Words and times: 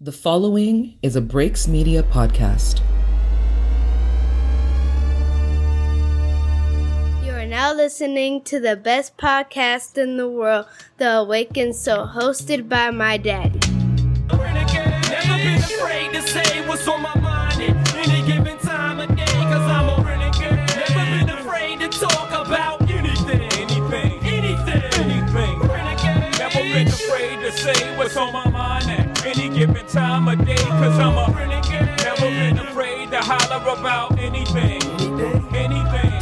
The 0.00 0.12
following 0.12 0.96
is 1.02 1.16
a 1.16 1.20
Breaks 1.20 1.66
Media 1.66 2.04
podcast. 2.04 2.82
You 7.24 7.32
are 7.32 7.44
now 7.44 7.74
listening 7.74 8.42
to 8.42 8.60
the 8.60 8.76
best 8.76 9.16
podcast 9.16 9.98
in 9.98 10.16
the 10.16 10.28
world, 10.28 10.66
The 10.98 11.16
Awakened 11.16 11.74
Soul, 11.74 12.06
hosted 12.06 12.68
by 12.68 12.92
my 12.92 13.16
daddy. 13.16 13.58
Never 14.28 15.36
been 15.36 15.58
afraid 15.58 16.12
to 16.12 16.22
say 16.22 16.64
what's 16.68 16.86
on 16.86 17.02
my 17.02 17.18
mind 17.18 17.60
at 17.60 17.96
any 17.96 18.24
given 18.24 18.56
time 18.58 19.00
of 19.00 19.08
day, 19.16 19.24
cause 19.24 19.68
I'm 19.68 19.88
a 19.98 20.06
renegade. 20.06 20.76
Never 20.76 21.26
been 21.26 21.38
afraid 21.40 21.80
to 21.80 21.88
talk 21.88 22.46
about 22.46 22.88
anything, 22.88 23.40
anything, 23.58 24.20
anything, 24.22 24.82
anything. 24.94 25.58
Renegade. 25.68 26.38
Never 26.38 26.62
been 26.72 26.86
afraid 26.86 27.40
to 27.40 27.50
say 27.50 27.96
what's 27.96 28.16
on 28.16 28.32
my 28.32 28.47
time 29.88 30.28
of 30.28 30.44
day, 30.44 30.54
cause 30.54 30.98
I'm 30.98 31.16
a 31.16 31.34
renegade. 31.34 31.96
Never 32.04 32.20
been 32.20 32.58
afraid 32.58 33.10
to 33.10 33.18
holler 33.20 33.78
about 33.78 34.18
anything, 34.18 34.82
anything. 35.54 36.12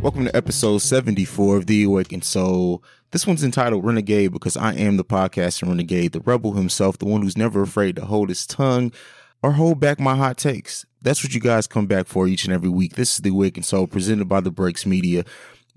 Welcome 0.00 0.24
to 0.24 0.34
episode 0.34 0.78
74 0.78 1.58
of 1.58 1.66
The 1.66 1.84
Awakened 1.84 2.24
Soul. 2.24 2.82
This 3.10 3.26
one's 3.26 3.44
entitled 3.44 3.84
Renegade 3.84 4.32
because 4.32 4.56
I 4.56 4.72
am 4.74 4.96
the 4.96 5.04
podcaster 5.04 5.68
Renegade, 5.68 6.12
the 6.12 6.20
rebel 6.20 6.54
himself, 6.54 6.96
the 6.96 7.04
one 7.04 7.20
who's 7.20 7.36
never 7.36 7.60
afraid 7.60 7.96
to 7.96 8.06
hold 8.06 8.30
his 8.30 8.46
tongue 8.46 8.92
or 9.42 9.52
hold 9.52 9.78
back 9.78 10.00
my 10.00 10.16
hot 10.16 10.38
takes. 10.38 10.86
That's 11.02 11.22
what 11.22 11.34
you 11.34 11.40
guys 11.40 11.66
come 11.66 11.86
back 11.86 12.06
for 12.06 12.26
each 12.26 12.44
and 12.44 12.54
every 12.54 12.70
week. 12.70 12.94
This 12.94 13.14
is 13.14 13.18
The 13.18 13.30
Awakened 13.30 13.66
Soul 13.66 13.86
presented 13.86 14.26
by 14.26 14.40
The 14.40 14.50
Breaks 14.50 14.86
Media. 14.86 15.24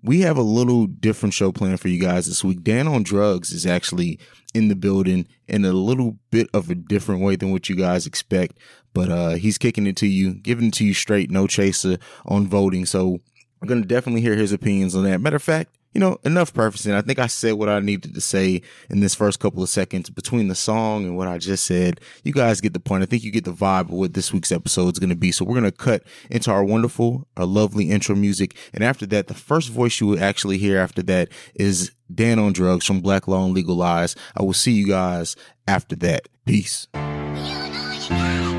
We 0.03 0.21
have 0.21 0.37
a 0.37 0.41
little 0.41 0.87
different 0.87 1.33
show 1.33 1.51
plan 1.51 1.77
for 1.77 1.87
you 1.87 2.01
guys 2.01 2.25
this 2.25 2.43
week. 2.43 2.63
Dan 2.63 2.87
on 2.87 3.03
Drugs 3.03 3.51
is 3.51 3.65
actually 3.65 4.19
in 4.53 4.67
the 4.67 4.75
building 4.75 5.27
in 5.47 5.63
a 5.63 5.73
little 5.73 6.17
bit 6.31 6.47
of 6.53 6.69
a 6.69 6.75
different 6.75 7.21
way 7.21 7.35
than 7.35 7.51
what 7.51 7.69
you 7.69 7.75
guys 7.75 8.07
expect, 8.07 8.57
but 8.93 9.09
uh, 9.09 9.31
he's 9.31 9.57
kicking 9.57 9.85
it 9.85 9.95
to 9.97 10.07
you, 10.07 10.33
giving 10.33 10.67
it 10.67 10.73
to 10.75 10.85
you 10.85 10.93
straight, 10.93 11.29
no 11.29 11.45
chaser 11.45 11.97
on 12.25 12.47
voting. 12.47 12.85
So 12.85 13.19
we're 13.61 13.67
going 13.67 13.81
to 13.83 13.87
definitely 13.87 14.21
hear 14.21 14.35
his 14.35 14.51
opinions 14.51 14.95
on 14.95 15.03
that. 15.03 15.21
Matter 15.21 15.35
of 15.35 15.43
fact, 15.43 15.75
you 15.93 15.99
know, 15.99 16.17
enough 16.23 16.53
prefacing. 16.53 16.93
I 16.93 17.01
think 17.01 17.19
I 17.19 17.27
said 17.27 17.53
what 17.53 17.69
I 17.69 17.79
needed 17.79 18.13
to 18.13 18.21
say 18.21 18.61
in 18.89 19.01
this 19.01 19.15
first 19.15 19.39
couple 19.39 19.61
of 19.61 19.69
seconds 19.69 20.09
between 20.09 20.47
the 20.47 20.55
song 20.55 21.05
and 21.05 21.17
what 21.17 21.27
I 21.27 21.37
just 21.37 21.65
said. 21.65 21.99
You 22.23 22.33
guys 22.33 22.61
get 22.61 22.73
the 22.73 22.79
point. 22.79 23.03
I 23.03 23.05
think 23.05 23.23
you 23.23 23.31
get 23.31 23.45
the 23.45 23.53
vibe 23.53 23.81
of 23.81 23.91
what 23.91 24.13
this 24.13 24.31
week's 24.31 24.51
episode 24.51 24.93
is 24.93 24.99
going 24.99 25.09
to 25.09 25.15
be. 25.15 25.31
So 25.31 25.43
we're 25.43 25.59
going 25.59 25.71
to 25.71 25.71
cut 25.71 26.03
into 26.29 26.51
our 26.51 26.63
wonderful, 26.63 27.27
our 27.35 27.45
lovely 27.45 27.89
intro 27.89 28.15
music. 28.15 28.55
And 28.73 28.83
after 28.83 29.05
that, 29.07 29.27
the 29.27 29.33
first 29.33 29.69
voice 29.69 29.99
you 29.99 30.07
will 30.07 30.23
actually 30.23 30.57
hear 30.57 30.77
after 30.77 31.01
that 31.03 31.29
is 31.55 31.91
Dan 32.13 32.39
on 32.39 32.53
Drugs 32.53 32.85
from 32.85 33.01
Black 33.01 33.27
Law 33.27 33.45
and 33.45 33.53
Legal 33.53 33.75
Lies. 33.75 34.15
I 34.37 34.43
will 34.43 34.53
see 34.53 34.71
you 34.71 34.87
guys 34.87 35.35
after 35.67 35.95
that. 35.97 36.27
Peace. 36.45 36.87
Best 38.11 38.50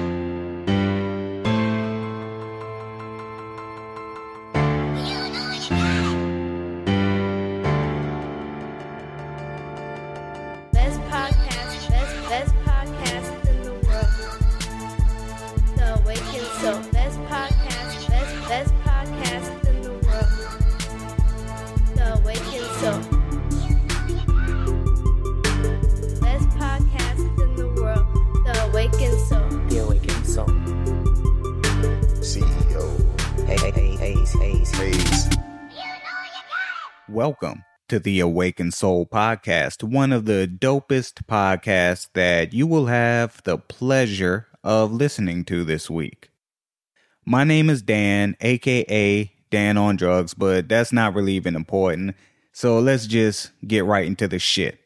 the 38.02 38.20
Awakened 38.20 38.74
Soul 38.74 39.07
podcast, 39.07 39.83
one 39.83 40.13
of 40.13 40.24
the 40.24 40.46
dopest 40.46 41.24
podcasts 41.27 42.08
that 42.14 42.52
you 42.52 42.67
will 42.67 42.86
have 42.86 43.42
the 43.45 43.58
pleasure 43.58 44.48
of 44.64 44.92
listening 44.92 45.45
to 45.46 45.64
this 45.64 45.90
week. 45.90 46.30
My 47.24 47.45
name 47.45 47.70
is 47.70 47.83
Dan, 47.83 48.36
aka 48.41 49.33
Dan 49.51 49.77
on 49.77 49.96
Drugs, 49.96 50.35
but 50.35 50.68
that's 50.68 50.92
not 50.92 51.14
really 51.14 51.35
even 51.35 51.55
important. 51.55 52.17
So 52.52 52.79
let's 52.79 53.07
just 53.07 53.52
get 53.67 53.85
right 53.85 54.07
into 54.07 54.29
the 54.29 54.39
shit. 54.39 54.79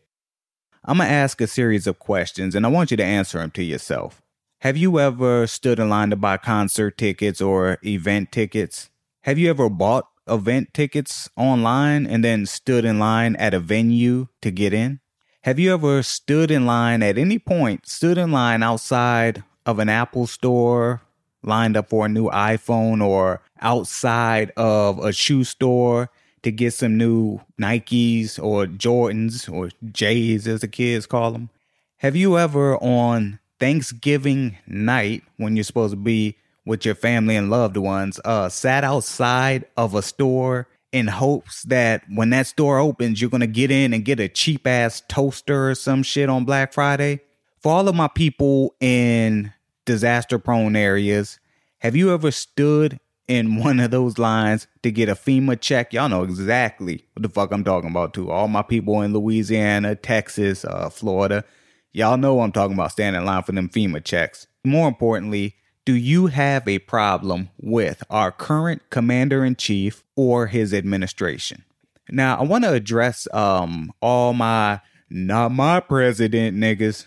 I'm 0.84 0.98
gonna 0.98 1.10
ask 1.10 1.40
a 1.40 1.46
series 1.46 1.86
of 1.86 1.98
questions 1.98 2.54
and 2.54 2.64
I 2.64 2.68
want 2.68 2.90
you 2.90 2.96
to 2.96 3.04
answer 3.04 3.38
them 3.38 3.50
to 3.52 3.62
yourself. 3.62 4.22
Have 4.60 4.76
you 4.76 4.98
ever 5.00 5.46
stood 5.46 5.78
in 5.78 5.88
line 5.88 6.10
to 6.10 6.16
buy 6.16 6.36
concert 6.36 6.96
tickets 6.96 7.40
or 7.40 7.78
event 7.84 8.32
tickets? 8.32 8.90
Have 9.22 9.38
you 9.38 9.50
ever 9.50 9.68
bought 9.68 10.08
event 10.28 10.74
tickets 10.74 11.28
online 11.36 12.06
and 12.06 12.24
then 12.24 12.46
stood 12.46 12.84
in 12.84 12.98
line 12.98 13.36
at 13.36 13.54
a 13.54 13.60
venue 13.60 14.28
to 14.42 14.50
get 14.50 14.72
in? 14.72 15.00
Have 15.42 15.58
you 15.58 15.72
ever 15.72 16.02
stood 16.02 16.50
in 16.50 16.66
line 16.66 17.02
at 17.02 17.18
any 17.18 17.38
point, 17.38 17.86
stood 17.86 18.18
in 18.18 18.32
line 18.32 18.62
outside 18.62 19.44
of 19.64 19.78
an 19.78 19.88
Apple 19.88 20.26
store, 20.26 21.02
lined 21.42 21.76
up 21.76 21.90
for 21.90 22.06
a 22.06 22.08
new 22.08 22.28
iPhone, 22.30 23.04
or 23.04 23.42
outside 23.60 24.50
of 24.56 24.98
a 24.98 25.12
shoe 25.12 25.44
store 25.44 26.10
to 26.42 26.50
get 26.50 26.74
some 26.74 26.96
new 26.96 27.40
Nikes 27.60 28.42
or 28.42 28.66
Jordans 28.66 29.52
or 29.52 29.70
J's 29.92 30.48
as 30.48 30.60
the 30.60 30.68
kids 30.68 31.06
call 31.06 31.30
them? 31.30 31.50
Have 31.98 32.16
you 32.16 32.38
ever 32.38 32.76
on 32.82 33.38
Thanksgiving 33.58 34.58
night 34.66 35.22
when 35.36 35.56
you're 35.56 35.64
supposed 35.64 35.92
to 35.92 35.96
be 35.96 36.36
with 36.66 36.84
your 36.84 36.96
family 36.96 37.36
and 37.36 37.48
loved 37.48 37.76
ones, 37.76 38.20
uh, 38.24 38.48
sat 38.48 38.84
outside 38.84 39.64
of 39.76 39.94
a 39.94 40.02
store 40.02 40.68
in 40.92 41.06
hopes 41.06 41.62
that 41.64 42.02
when 42.08 42.30
that 42.30 42.46
store 42.46 42.78
opens, 42.78 43.20
you're 43.20 43.30
gonna 43.30 43.46
get 43.46 43.70
in 43.70 43.94
and 43.94 44.04
get 44.04 44.20
a 44.20 44.28
cheap 44.28 44.66
ass 44.66 45.02
toaster 45.08 45.70
or 45.70 45.74
some 45.74 46.02
shit 46.02 46.28
on 46.28 46.44
Black 46.44 46.72
Friday? 46.72 47.20
For 47.60 47.72
all 47.72 47.88
of 47.88 47.94
my 47.94 48.08
people 48.08 48.74
in 48.80 49.52
disaster 49.84 50.38
prone 50.38 50.76
areas, 50.76 51.38
have 51.78 51.96
you 51.96 52.12
ever 52.12 52.30
stood 52.30 52.98
in 53.28 53.56
one 53.62 53.80
of 53.80 53.90
those 53.90 54.18
lines 54.18 54.66
to 54.82 54.90
get 54.90 55.08
a 55.08 55.14
FEMA 55.14 55.60
check? 55.60 55.92
Y'all 55.92 56.08
know 56.08 56.22
exactly 56.22 57.04
what 57.14 57.22
the 57.22 57.28
fuck 57.28 57.52
I'm 57.52 57.64
talking 57.64 57.90
about 57.90 58.14
too. 58.14 58.30
All 58.30 58.48
my 58.48 58.62
people 58.62 59.02
in 59.02 59.12
Louisiana, 59.12 59.94
Texas, 59.94 60.64
uh, 60.64 60.88
Florida, 60.88 61.44
y'all 61.92 62.16
know 62.16 62.40
I'm 62.40 62.52
talking 62.52 62.74
about 62.74 62.92
standing 62.92 63.20
in 63.20 63.26
line 63.26 63.42
for 63.42 63.52
them 63.52 63.68
FEMA 63.68 64.02
checks. 64.02 64.46
More 64.64 64.88
importantly, 64.88 65.56
do 65.86 65.94
you 65.94 66.26
have 66.26 66.66
a 66.66 66.80
problem 66.80 67.48
with 67.58 68.02
our 68.10 68.32
current 68.32 68.82
commander 68.90 69.44
in 69.44 69.54
chief 69.54 70.02
or 70.16 70.48
his 70.48 70.74
administration? 70.74 71.64
Now, 72.10 72.38
I 72.38 72.42
want 72.42 72.64
to 72.64 72.72
address 72.72 73.26
um 73.32 73.92
all 74.02 74.34
my 74.34 74.80
not 75.08 75.52
my 75.52 75.80
president 75.80 76.56
niggas. 76.56 77.06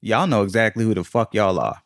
Y'all 0.00 0.28
know 0.28 0.42
exactly 0.42 0.84
who 0.84 0.94
the 0.94 1.04
fuck 1.04 1.34
y'all 1.34 1.58
are. 1.58 1.82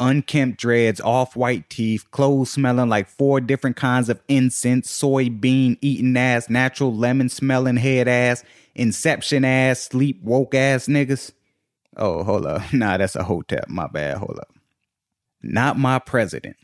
Unkempt 0.00 0.58
dreads, 0.58 1.00
off 1.00 1.36
white 1.36 1.70
teeth, 1.70 2.10
clothes 2.10 2.50
smelling 2.50 2.88
like 2.88 3.08
four 3.08 3.40
different 3.40 3.76
kinds 3.76 4.08
of 4.08 4.20
incense, 4.26 4.90
soybean 4.90 5.78
eating 5.80 6.16
ass, 6.16 6.50
natural 6.50 6.92
lemon 6.92 7.28
smelling 7.28 7.76
head 7.76 8.08
ass, 8.08 8.42
inception 8.74 9.44
ass, 9.44 9.80
sleep 9.80 10.20
woke 10.24 10.56
ass 10.56 10.88
niggas. 10.88 11.30
Oh, 11.96 12.24
hold 12.24 12.46
up. 12.46 12.62
Nah, 12.72 12.96
that's 12.96 13.14
a 13.14 13.22
hotel. 13.22 13.62
My 13.68 13.86
bad. 13.86 14.16
Hold 14.16 14.40
up 14.40 14.52
not 15.42 15.78
my 15.78 15.98
president. 15.98 16.56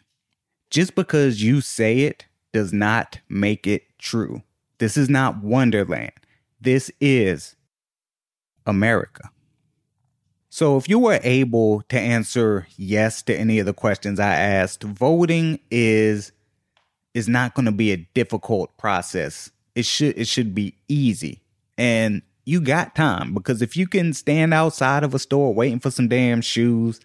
Just 0.71 0.95
because 0.95 1.43
you 1.43 1.61
say 1.61 2.01
it 2.01 2.27
does 2.53 2.73
not 2.73 3.21
make 3.29 3.67
it 3.67 3.83
true. 3.99 4.43
This 4.79 4.97
is 4.97 5.09
not 5.09 5.43
Wonderland. 5.43 6.13
This 6.61 6.91
is 7.01 7.57
America. 8.67 9.31
So, 10.51 10.77
if 10.77 10.89
you 10.89 10.99
were 10.99 11.21
able 11.23 11.83
to 11.83 11.99
answer 11.99 12.67
yes 12.77 13.23
to 13.23 13.37
any 13.37 13.59
of 13.59 13.67
the 13.67 13.75
questions 13.75 14.19
I 14.19 14.35
asked, 14.35 14.83
voting 14.83 15.61
is 15.71 16.33
is 17.15 17.29
not 17.29 17.55
going 17.55 17.67
to 17.67 17.73
be 17.73 17.93
a 17.93 18.09
difficult 18.15 18.77
process. 18.77 19.51
It 19.75 19.85
should 19.85 20.17
it 20.19 20.27
should 20.27 20.55
be 20.55 20.75
easy. 20.89 21.43
And 21.77 22.23
you 22.45 22.61
got 22.61 22.95
time 22.95 23.35
because 23.35 23.61
if 23.61 23.77
you 23.77 23.87
can 23.87 24.15
stand 24.15 24.55
outside 24.55 25.05
of 25.05 25.15
a 25.15 25.19
store 25.19 25.53
waiting 25.53 25.81
for 25.81 25.91
some 25.91 26.09
damn 26.09 26.41
shoes, 26.41 26.99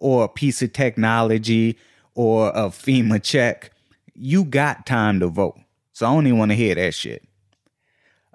or 0.00 0.24
a 0.24 0.28
piece 0.28 0.62
of 0.62 0.72
technology 0.72 1.76
or 2.14 2.48
a 2.50 2.68
FEMA 2.68 3.22
check, 3.22 3.70
you 4.14 4.44
got 4.44 4.86
time 4.86 5.20
to 5.20 5.28
vote. 5.28 5.58
So 5.92 6.06
I 6.06 6.14
don't 6.14 6.26
even 6.26 6.38
want 6.38 6.50
to 6.50 6.56
hear 6.56 6.74
that 6.74 6.94
shit. 6.94 7.22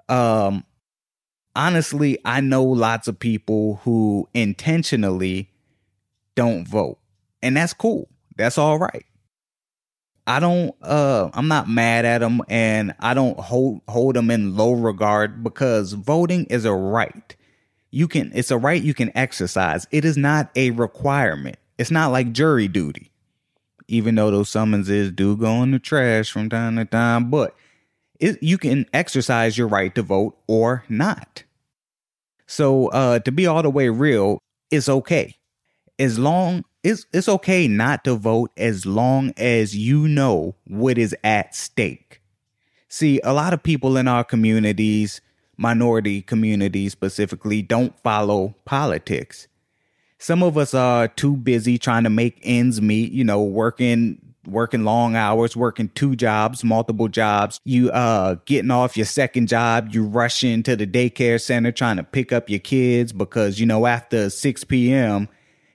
Um, 0.08 0.64
honestly, 1.56 2.18
I 2.24 2.40
know 2.40 2.64
lots 2.64 3.08
of 3.08 3.18
people 3.18 3.80
who 3.84 4.28
intentionally 4.34 5.50
don't 6.34 6.66
vote, 6.66 6.98
and 7.42 7.56
that's 7.56 7.72
cool. 7.72 8.08
That's 8.36 8.58
all 8.58 8.78
right. 8.78 9.04
I 10.26 10.40
don't 10.40 10.74
uh 10.82 11.28
I'm 11.34 11.48
not 11.48 11.68
mad 11.68 12.04
at 12.04 12.18
them 12.18 12.40
and 12.48 12.94
I 12.98 13.12
don't 13.12 13.38
hold 13.38 13.82
hold 13.88 14.16
them 14.16 14.30
in 14.30 14.56
low 14.56 14.72
regard 14.72 15.44
because 15.44 15.92
voting 15.92 16.46
is 16.46 16.64
a 16.64 16.72
right. 16.72 17.36
You 17.94 18.08
can 18.08 18.32
it's 18.34 18.50
a 18.50 18.58
right 18.58 18.82
you 18.82 18.92
can 18.92 19.16
exercise. 19.16 19.86
It 19.92 20.04
is 20.04 20.16
not 20.16 20.50
a 20.56 20.72
requirement. 20.72 21.56
It's 21.78 21.92
not 21.92 22.10
like 22.10 22.32
jury 22.32 22.66
duty. 22.66 23.12
Even 23.86 24.16
though 24.16 24.30
those 24.30 24.48
summonses 24.48 25.12
do 25.12 25.36
go 25.36 25.62
in 25.62 25.70
the 25.70 25.78
trash 25.78 26.30
from 26.30 26.48
time 26.48 26.76
to 26.76 26.86
time, 26.86 27.30
but 27.30 27.54
it, 28.18 28.42
you 28.42 28.58
can 28.58 28.86
exercise 28.92 29.56
your 29.56 29.68
right 29.68 29.94
to 29.94 30.02
vote 30.02 30.36
or 30.48 30.84
not. 30.88 31.44
So 32.46 32.88
uh 32.88 33.20
to 33.20 33.30
be 33.30 33.46
all 33.46 33.62
the 33.62 33.70
way 33.70 33.88
real, 33.88 34.40
it's 34.70 34.88
okay. 34.88 35.36
As 35.98 36.18
long 36.18 36.64
it's 36.82 37.06
it's 37.12 37.28
okay 37.28 37.68
not 37.68 38.02
to 38.04 38.16
vote 38.16 38.50
as 38.56 38.84
long 38.84 39.32
as 39.36 39.76
you 39.76 40.08
know 40.08 40.56
what 40.64 40.98
is 40.98 41.14
at 41.22 41.54
stake. 41.54 42.20
See, 42.88 43.20
a 43.22 43.32
lot 43.32 43.52
of 43.52 43.62
people 43.62 43.96
in 43.96 44.08
our 44.08 44.24
communities, 44.24 45.20
minority 45.56 46.22
communities 46.22 46.92
specifically, 46.92 47.62
don't 47.62 47.98
follow 48.00 48.54
politics. 48.64 49.48
Some 50.18 50.42
of 50.42 50.56
us 50.56 50.74
are 50.74 51.08
too 51.08 51.36
busy 51.36 51.76
trying 51.78 52.04
to 52.04 52.10
make 52.10 52.38
ends 52.42 52.80
meet, 52.80 53.12
you 53.12 53.24
know, 53.24 53.42
working 53.42 54.20
working 54.46 54.84
long 54.84 55.16
hours, 55.16 55.56
working 55.56 55.88
two 55.94 56.16
jobs, 56.16 56.64
multiple 56.64 57.08
jobs. 57.08 57.60
You 57.64 57.90
uh 57.90 58.36
getting 58.46 58.70
off 58.70 58.96
your 58.96 59.06
second 59.06 59.48
job, 59.48 59.88
you 59.92 60.04
rushing 60.04 60.62
to 60.64 60.76
the 60.76 60.86
daycare 60.86 61.40
center 61.40 61.72
trying 61.72 61.96
to 61.96 62.04
pick 62.04 62.32
up 62.32 62.48
your 62.48 62.60
kids 62.60 63.12
because 63.12 63.58
you 63.60 63.66
know 63.66 63.86
after 63.86 64.30
6 64.30 64.64
p.m. 64.64 65.28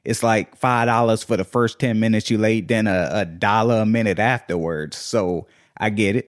it's 0.03 0.23
like 0.23 0.55
five 0.55 0.87
dollars 0.87 1.23
for 1.23 1.37
the 1.37 1.43
first 1.43 1.79
10 1.79 1.99
minutes 1.99 2.29
you 2.29 2.37
late, 2.37 2.67
then 2.67 2.87
a, 2.87 3.09
a 3.11 3.25
dollar 3.25 3.81
a 3.81 3.85
minute 3.85 4.19
afterwards. 4.19 4.97
So 4.97 5.47
I 5.77 5.89
get 5.89 6.15
it. 6.15 6.27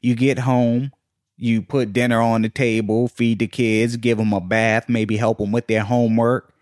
You 0.00 0.14
get 0.16 0.38
home, 0.38 0.90
you 1.36 1.62
put 1.62 1.92
dinner 1.92 2.20
on 2.20 2.42
the 2.42 2.48
table, 2.48 3.08
feed 3.08 3.38
the 3.38 3.46
kids, 3.46 3.96
give 3.96 4.18
them 4.18 4.32
a 4.32 4.40
bath, 4.40 4.88
maybe 4.88 5.16
help 5.16 5.38
them 5.38 5.52
with 5.52 5.66
their 5.66 5.82
homework, 5.82 6.54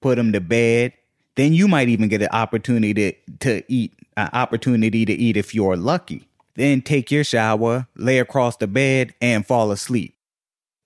put 0.00 0.16
them 0.16 0.32
to 0.32 0.40
bed. 0.40 0.92
Then 1.34 1.52
you 1.52 1.68
might 1.68 1.88
even 1.88 2.08
get 2.08 2.22
an 2.22 2.28
opportunity 2.32 2.94
to, 2.94 3.12
to 3.40 3.62
eat, 3.72 3.94
an 4.16 4.30
opportunity 4.32 5.04
to 5.04 5.12
eat 5.12 5.36
if 5.36 5.54
you're 5.54 5.76
lucky. 5.76 6.28
Then 6.54 6.82
take 6.82 7.10
your 7.10 7.24
shower, 7.24 7.86
lay 7.94 8.18
across 8.18 8.56
the 8.56 8.66
bed, 8.66 9.14
and 9.20 9.46
fall 9.46 9.70
asleep. 9.70 10.14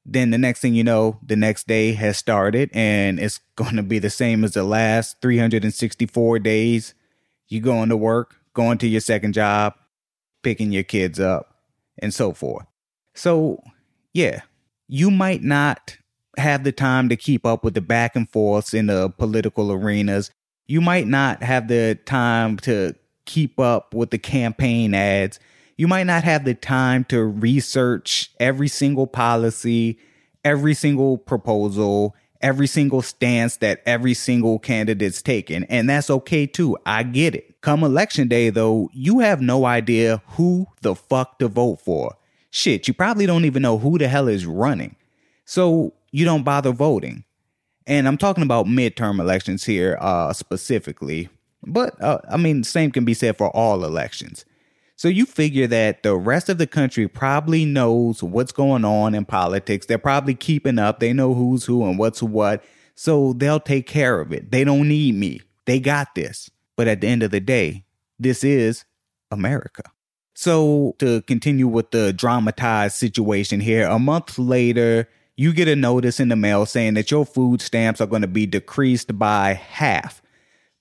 Then 0.04 0.30
the 0.30 0.38
next 0.38 0.60
thing 0.60 0.74
you 0.74 0.84
know, 0.84 1.18
the 1.24 1.36
next 1.36 1.66
day 1.66 1.92
has 1.92 2.18
started 2.18 2.70
and 2.72 3.20
it's 3.20 3.38
going 3.56 3.76
to 3.76 3.82
be 3.82 3.98
the 3.98 4.10
same 4.10 4.44
as 4.44 4.52
the 4.52 4.64
last 4.64 5.20
364 5.22 6.38
days. 6.40 6.94
You 7.48 7.60
going 7.60 7.88
to 7.90 7.96
work, 7.96 8.36
going 8.54 8.78
to 8.78 8.88
your 8.88 9.00
second 9.00 9.34
job, 9.34 9.74
picking 10.42 10.72
your 10.72 10.82
kids 10.82 11.20
up, 11.20 11.54
and 11.98 12.12
so 12.12 12.32
forth. 12.32 12.66
So, 13.14 13.62
yeah, 14.12 14.40
you 14.88 15.10
might 15.10 15.42
not 15.42 15.96
have 16.38 16.64
the 16.64 16.72
time 16.72 17.08
to 17.08 17.16
keep 17.16 17.44
up 17.44 17.64
with 17.64 17.74
the 17.74 17.80
back 17.80 18.16
and 18.16 18.30
forths 18.30 18.72
in 18.72 18.86
the 18.86 19.10
political 19.10 19.70
arenas. 19.70 20.30
You 20.66 20.80
might 20.80 21.06
not 21.06 21.42
have 21.42 21.68
the 21.68 21.98
time 22.06 22.56
to 22.58 22.94
keep 23.26 23.60
up 23.60 23.94
with 23.94 24.10
the 24.10 24.18
campaign 24.18 24.94
ads. 24.94 25.38
You 25.76 25.88
might 25.88 26.06
not 26.06 26.24
have 26.24 26.44
the 26.44 26.54
time 26.54 27.04
to 27.04 27.22
research 27.22 28.30
every 28.40 28.68
single 28.68 29.06
policy, 29.06 29.98
every 30.44 30.74
single 30.74 31.18
proposal, 31.18 32.14
every 32.40 32.66
single 32.66 33.02
stance 33.02 33.56
that 33.58 33.82
every 33.86 34.14
single 34.14 34.58
candidate's 34.58 35.22
taken. 35.22 35.64
And 35.64 35.88
that's 35.88 36.10
okay 36.10 36.46
too. 36.46 36.76
I 36.84 37.02
get 37.02 37.34
it. 37.34 37.60
Come 37.60 37.84
election 37.84 38.28
day, 38.28 38.50
though, 38.50 38.90
you 38.92 39.20
have 39.20 39.40
no 39.40 39.64
idea 39.64 40.22
who 40.28 40.66
the 40.80 40.94
fuck 40.94 41.38
to 41.38 41.48
vote 41.48 41.80
for. 41.80 42.16
Shit, 42.54 42.86
you 42.86 42.92
probably 42.92 43.24
don't 43.24 43.46
even 43.46 43.62
know 43.62 43.78
who 43.78 43.96
the 43.96 44.08
hell 44.08 44.28
is 44.28 44.44
running. 44.44 44.94
So 45.46 45.94
you 46.10 46.26
don't 46.26 46.44
bother 46.44 46.70
voting. 46.70 47.24
And 47.86 48.06
I'm 48.06 48.18
talking 48.18 48.44
about 48.44 48.66
midterm 48.66 49.18
elections 49.20 49.64
here 49.64 49.96
uh, 50.00 50.34
specifically. 50.34 51.30
But 51.64 52.00
uh, 52.02 52.18
I 52.30 52.36
mean, 52.36 52.62
same 52.62 52.92
can 52.92 53.06
be 53.06 53.14
said 53.14 53.38
for 53.38 53.48
all 53.56 53.84
elections. 53.84 54.44
So 54.96 55.08
you 55.08 55.24
figure 55.24 55.66
that 55.68 56.02
the 56.02 56.14
rest 56.14 56.50
of 56.50 56.58
the 56.58 56.66
country 56.66 57.08
probably 57.08 57.64
knows 57.64 58.22
what's 58.22 58.52
going 58.52 58.84
on 58.84 59.14
in 59.14 59.24
politics. 59.24 59.86
They're 59.86 59.96
probably 59.96 60.34
keeping 60.34 60.78
up. 60.78 61.00
They 61.00 61.14
know 61.14 61.32
who's 61.32 61.64
who 61.64 61.84
and 61.88 61.98
what's 61.98 62.22
what. 62.22 62.62
So 62.94 63.32
they'll 63.32 63.60
take 63.60 63.86
care 63.86 64.20
of 64.20 64.30
it. 64.30 64.50
They 64.50 64.62
don't 64.62 64.88
need 64.88 65.14
me. 65.14 65.40
They 65.64 65.80
got 65.80 66.14
this. 66.14 66.50
But 66.76 66.86
at 66.86 67.00
the 67.00 67.08
end 67.08 67.22
of 67.22 67.30
the 67.30 67.40
day, 67.40 67.86
this 68.18 68.44
is 68.44 68.84
America. 69.30 69.84
So 70.34 70.94
to 70.98 71.22
continue 71.22 71.68
with 71.68 71.90
the 71.90 72.12
dramatized 72.12 72.96
situation 72.96 73.60
here, 73.60 73.86
a 73.86 73.98
month 73.98 74.38
later, 74.38 75.08
you 75.36 75.52
get 75.52 75.68
a 75.68 75.76
notice 75.76 76.20
in 76.20 76.28
the 76.28 76.36
mail 76.36 76.66
saying 76.66 76.94
that 76.94 77.10
your 77.10 77.26
food 77.26 77.60
stamps 77.60 78.00
are 78.00 78.06
going 78.06 78.22
to 78.22 78.28
be 78.28 78.46
decreased 78.46 79.18
by 79.18 79.54
half 79.54 80.22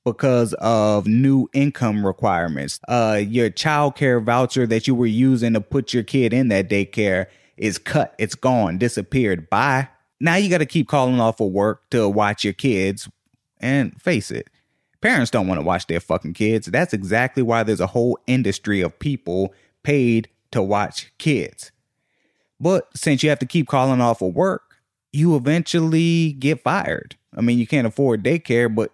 because 0.03 0.53
of 0.55 1.05
new 1.07 1.47
income 1.53 2.05
requirements. 2.05 2.79
Uh, 2.87 3.21
your 3.23 3.49
child 3.49 3.95
care 3.95 4.19
voucher 4.19 4.65
that 4.67 4.87
you 4.87 4.95
were 4.95 5.05
using 5.05 5.53
to 5.53 5.61
put 5.61 5.93
your 5.93 6.03
kid 6.03 6.33
in 6.33 6.47
that 6.47 6.69
daycare 6.69 7.27
is 7.57 7.77
cut. 7.77 8.15
It's 8.17 8.35
gone, 8.35 8.77
disappeared. 8.77 9.49
Bye. 9.49 9.89
Now 10.19 10.35
you 10.35 10.49
got 10.49 10.59
to 10.59 10.65
keep 10.65 10.87
calling 10.87 11.19
off 11.19 11.39
of 11.39 11.51
work 11.51 11.89
to 11.91 12.09
watch 12.09 12.43
your 12.43 12.53
kids. 12.53 13.09
And 13.59 13.99
face 14.01 14.31
it, 14.31 14.49
parents 15.01 15.31
don't 15.31 15.47
want 15.47 15.59
to 15.59 15.65
watch 15.65 15.87
their 15.87 15.99
fucking 15.99 16.33
kids. 16.33 16.67
That's 16.67 16.93
exactly 16.93 17.43
why 17.43 17.63
there's 17.63 17.79
a 17.79 17.87
whole 17.87 18.17
industry 18.27 18.81
of 18.81 18.97
people 18.99 19.53
paid 19.83 20.29
to 20.51 20.61
watch 20.61 21.11
kids. 21.17 21.71
But 22.59 22.87
since 22.95 23.23
you 23.23 23.29
have 23.29 23.39
to 23.39 23.45
keep 23.45 23.67
calling 23.67 24.01
off 24.01 24.21
of 24.21 24.35
work, 24.35 24.75
you 25.11 25.35
eventually 25.35 26.33
get 26.33 26.61
fired. 26.61 27.15
I 27.35 27.41
mean, 27.41 27.57
you 27.57 27.65
can't 27.65 27.87
afford 27.87 28.23
daycare, 28.23 28.73
but 28.73 28.91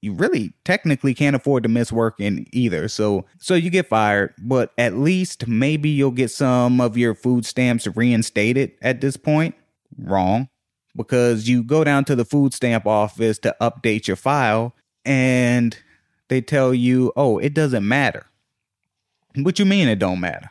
you 0.00 0.12
really 0.12 0.52
technically 0.64 1.12
can't 1.14 1.34
afford 1.34 1.64
to 1.64 1.68
miss 1.68 1.90
work 1.90 2.20
in 2.20 2.46
either. 2.52 2.86
So 2.88 3.26
so 3.38 3.54
you 3.54 3.70
get 3.70 3.88
fired, 3.88 4.34
but 4.40 4.72
at 4.78 4.96
least 4.96 5.48
maybe 5.48 5.88
you'll 5.88 6.12
get 6.12 6.30
some 6.30 6.80
of 6.80 6.96
your 6.96 7.14
food 7.14 7.44
stamps 7.44 7.86
reinstated 7.96 8.72
at 8.80 9.00
this 9.00 9.16
point. 9.16 9.54
Wrong. 9.96 10.48
Because 10.96 11.48
you 11.48 11.62
go 11.62 11.84
down 11.84 12.04
to 12.06 12.16
the 12.16 12.24
food 12.24 12.54
stamp 12.54 12.86
office 12.86 13.38
to 13.40 13.54
update 13.60 14.06
your 14.06 14.16
file 14.16 14.74
and 15.08 15.76
they 16.28 16.40
tell 16.40 16.72
you, 16.72 17.12
"Oh, 17.16 17.38
it 17.38 17.54
doesn't 17.54 17.86
matter." 17.86 18.26
What 19.34 19.58
you 19.58 19.64
mean 19.64 19.88
it 19.88 19.98
don't 19.98 20.20
matter? 20.20 20.50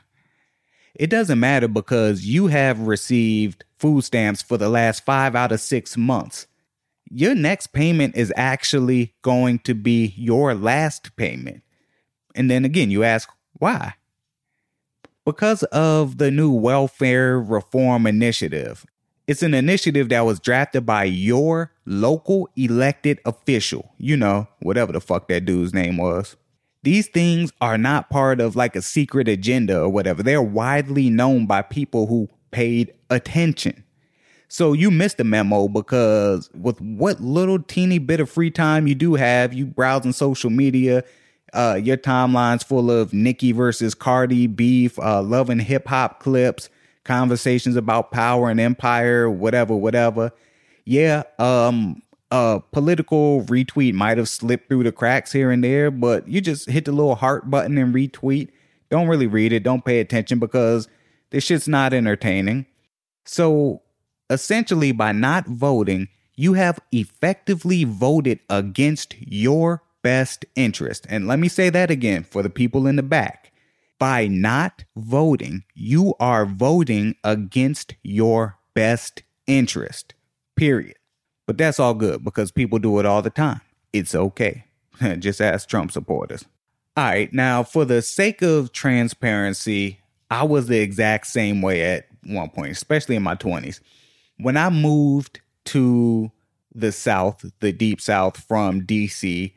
It 0.95 1.09
doesn't 1.09 1.39
matter 1.39 1.67
because 1.67 2.25
you 2.25 2.47
have 2.47 2.79
received 2.79 3.63
food 3.77 4.03
stamps 4.03 4.41
for 4.41 4.57
the 4.57 4.69
last 4.69 5.05
5 5.05 5.35
out 5.35 5.51
of 5.51 5.59
6 5.59 5.95
months 5.95 6.47
your 7.11 7.35
next 7.35 7.67
payment 7.67 8.15
is 8.15 8.33
actually 8.35 9.13
going 9.21 9.59
to 9.59 9.73
be 9.73 10.13
your 10.17 10.53
last 10.53 11.15
payment. 11.15 11.63
And 12.35 12.49
then 12.49 12.65
again, 12.65 12.91
you 12.91 13.03
ask, 13.03 13.29
why? 13.53 13.95
Because 15.25 15.63
of 15.63 16.17
the 16.17 16.31
new 16.31 16.51
welfare 16.51 17.39
reform 17.39 18.07
initiative. 18.07 18.85
It's 19.25 19.43
an 19.43 19.53
initiative 19.53 20.09
that 20.09 20.25
was 20.25 20.39
drafted 20.39 20.85
by 20.85 21.05
your 21.05 21.71
local 21.87 22.49
elected 22.55 23.19
official. 23.25 23.93
You 23.97 24.17
know, 24.17 24.47
whatever 24.59 24.91
the 24.91 25.01
fuck 25.01 25.27
that 25.29 25.45
dude's 25.45 25.73
name 25.73 25.97
was. 25.97 26.35
These 26.83 27.07
things 27.07 27.51
are 27.59 27.77
not 27.77 28.09
part 28.09 28.39
of 28.39 28.55
like 28.55 28.75
a 28.75 28.81
secret 28.81 29.27
agenda 29.27 29.81
or 29.81 29.89
whatever. 29.89 30.21
They're 30.21 30.41
widely 30.41 31.09
known 31.09 31.47
by 31.47 31.63
people 31.63 32.05
who 32.05 32.29
paid 32.51 32.93
attention. 33.09 33.83
So 34.49 34.73
you 34.73 34.91
missed 34.91 35.17
the 35.17 35.23
memo 35.23 35.67
because 35.67 36.49
with 36.53 36.79
what 36.79 37.19
little 37.19 37.59
teeny 37.59 37.99
bit 37.99 38.19
of 38.19 38.29
free 38.29 38.51
time 38.51 38.87
you 38.87 38.95
do 38.95 39.15
have, 39.15 39.53
you 39.53 39.65
browsing 39.65 40.13
social 40.13 40.49
media, 40.49 41.03
uh, 41.53 41.79
your 41.81 41.97
timeline's 41.97 42.63
full 42.63 42.89
of 42.89 43.13
Nicki 43.13 43.51
versus 43.51 43.93
Cardi 43.93 44.47
beef, 44.47 44.97
uh, 44.99 45.21
love 45.21 45.49
and 45.49 45.61
hip 45.61 45.87
hop 45.87 46.21
clips, 46.21 46.69
conversations 47.03 47.75
about 47.75 48.11
power 48.11 48.49
and 48.49 48.59
empire, 48.59 49.29
whatever, 49.29 49.75
whatever. 49.75 50.31
Yeah, 50.87 51.23
um, 51.37 52.01
a 52.31 52.61
political 52.71 53.41
retweet 53.43 53.93
might 53.93 54.17
have 54.17 54.29
slipped 54.29 54.69
through 54.69 54.85
the 54.85 54.93
cracks 54.93 55.33
here 55.33 55.51
and 55.51 55.61
there, 55.61 55.91
but 55.91 56.25
you 56.29 56.39
just 56.39 56.69
hit 56.69 56.85
the 56.85 56.93
little 56.93 57.15
heart 57.15 57.51
button 57.51 57.77
and 57.77 57.93
retweet. 57.93 58.51
Don't 58.89 59.09
really 59.09 59.27
read 59.27 59.51
it. 59.51 59.63
Don't 59.63 59.83
pay 59.83 59.99
attention 59.99 60.39
because 60.39 60.87
this 61.29 61.43
shit's 61.43 61.67
not 61.67 61.91
entertaining. 61.93 62.67
So 63.25 63.81
essentially 64.29 64.93
by 64.93 65.11
not 65.11 65.45
voting, 65.45 66.07
you 66.37 66.53
have 66.53 66.79
effectively 66.93 67.83
voted 67.83 68.39
against 68.49 69.13
your 69.19 69.83
best 70.03 70.45
interest. 70.55 71.05
And 71.09 71.27
let 71.27 71.37
me 71.37 71.49
say 71.49 71.69
that 71.69 71.91
again 71.91 72.23
for 72.23 72.41
the 72.41 72.49
people 72.49 72.87
in 72.87 72.95
the 72.95 73.03
back. 73.03 73.51
By 73.99 74.27
not 74.27 74.85
voting, 74.95 75.65
you 75.73 76.13
are 76.17 76.45
voting 76.45 77.15
against 77.25 77.95
your 78.03 78.57
best 78.73 79.23
interest. 79.47 80.13
Period. 80.57 80.97
But 81.45 81.57
that's 81.57 81.79
all 81.79 81.93
good 81.93 82.23
because 82.23 82.51
people 82.51 82.77
do 82.79 82.99
it 82.99 83.05
all 83.05 83.21
the 83.21 83.29
time. 83.29 83.61
It's 83.93 84.13
okay. 84.13 84.65
Just 85.19 85.39
ask 85.39 85.69
Trump 85.69 85.91
supporters. 85.91 86.45
All 86.97 87.05
right, 87.05 87.31
now 87.31 87.63
for 87.63 87.85
the 87.85 88.01
sake 88.01 88.41
of 88.41 88.71
transparency, 88.71 89.99
I 90.29 90.43
was 90.43 90.67
the 90.67 90.79
exact 90.79 91.27
same 91.27 91.61
way 91.61 91.83
at 91.83 92.07
one 92.25 92.49
point, 92.49 92.71
especially 92.71 93.15
in 93.15 93.23
my 93.23 93.35
20s 93.35 93.79
when 94.37 94.57
I 94.57 94.69
moved 94.69 95.41
to 95.65 96.31
the 96.73 96.91
South, 96.91 97.45
the 97.59 97.71
deep 97.71 97.99
South 97.99 98.37
from 98.37 98.81
DC, 98.81 99.53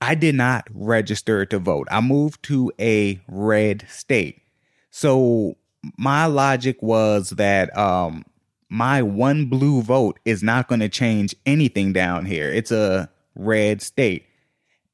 I 0.00 0.14
did 0.14 0.34
not 0.34 0.66
register 0.72 1.46
to 1.46 1.58
vote. 1.58 1.86
I 1.90 2.00
moved 2.00 2.42
to 2.44 2.72
a 2.80 3.20
red 3.28 3.86
state. 3.88 4.42
So 4.90 5.56
my 5.96 6.26
logic 6.26 6.82
was 6.82 7.30
that 7.30 7.76
um, 7.76 8.24
my 8.70 9.02
one 9.02 9.46
blue 9.46 9.82
vote 9.82 10.18
is 10.24 10.42
not 10.42 10.68
going 10.68 10.80
to 10.80 10.88
change 10.88 11.34
anything 11.44 11.92
down 11.92 12.24
here. 12.24 12.50
It's 12.50 12.70
a 12.70 13.10
red 13.34 13.82
state. 13.82 14.26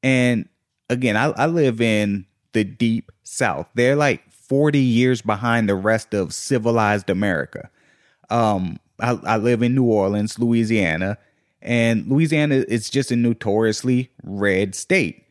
And 0.01 0.49
again, 0.89 1.15
I, 1.15 1.27
I 1.27 1.45
live 1.45 1.79
in 1.79 2.25
the 2.53 2.63
deep 2.63 3.11
South. 3.23 3.67
They're 3.75 3.95
like 3.95 4.29
40 4.31 4.79
years 4.79 5.21
behind 5.21 5.69
the 5.69 5.75
rest 5.75 6.13
of 6.15 6.33
civilized 6.33 7.09
America. 7.09 7.69
Um, 8.31 8.79
I, 8.99 9.19
I 9.23 9.37
live 9.37 9.61
in 9.61 9.75
New 9.75 9.85
Orleans, 9.85 10.39
Louisiana, 10.39 11.19
and 11.61 12.07
Louisiana 12.07 12.55
is 12.67 12.89
just 12.89 13.11
a 13.11 13.15
notoriously 13.15 14.09
red 14.23 14.73
state. 14.73 15.23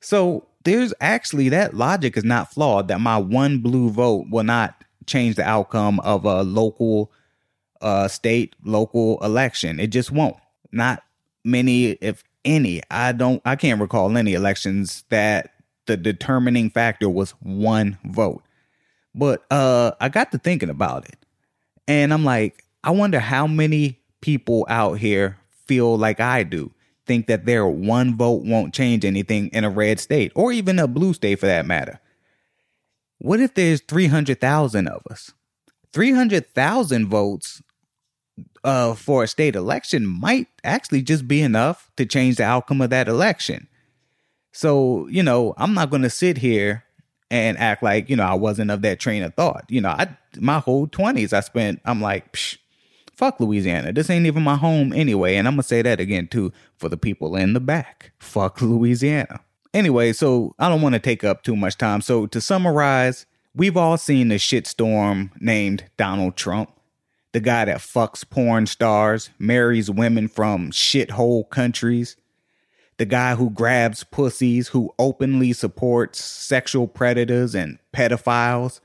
So 0.00 0.46
there's 0.64 0.94
actually 1.02 1.50
that 1.50 1.74
logic 1.74 2.16
is 2.16 2.24
not 2.24 2.52
flawed 2.52 2.88
that 2.88 3.00
my 3.00 3.18
one 3.18 3.58
blue 3.58 3.90
vote 3.90 4.26
will 4.30 4.44
not 4.44 4.84
change 5.06 5.36
the 5.36 5.46
outcome 5.46 6.00
of 6.00 6.24
a 6.24 6.42
local 6.42 7.10
uh 7.80 8.08
state 8.08 8.54
local 8.64 9.18
election. 9.24 9.80
It 9.80 9.88
just 9.88 10.10
won't. 10.10 10.36
Not 10.72 11.02
many 11.44 11.92
if 11.92 12.22
any. 12.44 12.82
I 12.90 13.12
don't 13.12 13.42
I 13.44 13.56
can't 13.56 13.80
recall 13.80 14.16
any 14.16 14.34
elections 14.34 15.04
that 15.08 15.54
the 15.86 15.96
determining 15.96 16.70
factor 16.70 17.08
was 17.08 17.32
one 17.40 17.98
vote. 18.04 18.42
But 19.14 19.44
uh 19.50 19.92
I 20.00 20.08
got 20.08 20.32
to 20.32 20.38
thinking 20.38 20.70
about 20.70 21.08
it. 21.08 21.16
And 21.88 22.12
I'm 22.12 22.24
like, 22.24 22.64
I 22.84 22.90
wonder 22.90 23.18
how 23.18 23.46
many 23.46 23.98
people 24.20 24.66
out 24.68 24.98
here 24.98 25.38
feel 25.66 25.96
like 25.96 26.20
I 26.20 26.42
do. 26.42 26.72
Think 27.06 27.26
that 27.26 27.46
their 27.46 27.66
one 27.66 28.16
vote 28.16 28.42
won't 28.44 28.74
change 28.74 29.04
anything 29.04 29.48
in 29.48 29.64
a 29.64 29.70
red 29.70 29.98
state 29.98 30.30
or 30.34 30.52
even 30.52 30.78
a 30.78 30.86
blue 30.86 31.12
state 31.12 31.40
for 31.40 31.46
that 31.46 31.66
matter. 31.66 31.98
What 33.18 33.40
if 33.40 33.54
there's 33.54 33.80
300,000 33.82 34.88
of 34.88 35.02
us? 35.10 35.32
300,000 35.92 37.08
votes 37.08 37.62
uh, 38.64 38.94
for 38.94 39.24
a 39.24 39.28
state 39.28 39.56
election 39.56 40.06
might 40.06 40.48
actually 40.64 41.02
just 41.02 41.26
be 41.26 41.40
enough 41.40 41.90
to 41.96 42.04
change 42.06 42.36
the 42.36 42.44
outcome 42.44 42.80
of 42.80 42.90
that 42.90 43.08
election. 43.08 43.68
So, 44.52 45.06
you 45.08 45.22
know, 45.22 45.54
I'm 45.56 45.74
not 45.74 45.90
going 45.90 46.02
to 46.02 46.10
sit 46.10 46.38
here 46.38 46.84
and 47.30 47.56
act 47.58 47.82
like, 47.82 48.10
you 48.10 48.16
know, 48.16 48.24
I 48.24 48.34
wasn't 48.34 48.70
of 48.70 48.82
that 48.82 48.98
train 48.98 49.22
of 49.22 49.34
thought. 49.34 49.64
You 49.68 49.80
know, 49.80 49.90
I 49.90 50.16
my 50.36 50.58
whole 50.58 50.86
20s 50.86 51.32
I 51.32 51.40
spent 51.40 51.80
I'm 51.84 52.00
like, 52.00 52.32
Psh, 52.32 52.58
fuck 53.14 53.38
Louisiana. 53.38 53.92
This 53.92 54.10
ain't 54.10 54.26
even 54.26 54.42
my 54.42 54.56
home 54.56 54.92
anyway, 54.92 55.36
and 55.36 55.46
I'm 55.46 55.54
going 55.54 55.62
to 55.62 55.68
say 55.68 55.82
that 55.82 56.00
again 56.00 56.26
too 56.26 56.52
for 56.76 56.88
the 56.88 56.96
people 56.96 57.36
in 57.36 57.52
the 57.52 57.60
back. 57.60 58.12
Fuck 58.18 58.60
Louisiana. 58.60 59.40
Anyway, 59.72 60.12
so 60.12 60.54
I 60.58 60.68
don't 60.68 60.82
want 60.82 60.94
to 60.94 60.98
take 60.98 61.22
up 61.22 61.44
too 61.44 61.54
much 61.54 61.78
time. 61.78 62.00
So 62.00 62.26
to 62.26 62.40
summarize, 62.40 63.26
we've 63.54 63.76
all 63.76 63.96
seen 63.96 64.28
the 64.28 64.34
shitstorm 64.34 65.30
named 65.40 65.84
Donald 65.96 66.36
Trump 66.36 66.72
the 67.32 67.40
guy 67.40 67.64
that 67.64 67.78
fucks 67.78 68.28
porn 68.28 68.66
stars, 68.66 69.30
marries 69.38 69.90
women 69.90 70.28
from 70.28 70.70
shithole 70.70 71.48
countries, 71.48 72.16
the 72.98 73.04
guy 73.06 73.34
who 73.34 73.50
grabs 73.50 74.04
pussies, 74.04 74.68
who 74.68 74.92
openly 74.98 75.52
supports 75.52 76.22
sexual 76.22 76.86
predators 76.86 77.54
and 77.54 77.78
pedophiles, 77.94 78.80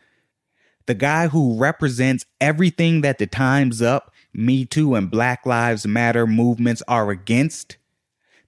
the 0.86 0.94
guy 0.94 1.28
who 1.28 1.58
represents 1.58 2.26
everything 2.40 3.02
that 3.02 3.18
the 3.18 3.26
Time's 3.26 3.82
Up, 3.82 4.14
Me 4.34 4.66
Too, 4.66 4.94
and 4.94 5.10
Black 5.10 5.46
Lives 5.46 5.88
Matter 5.88 6.28
movements 6.28 6.84
are 6.88 7.10
against. 7.10 7.78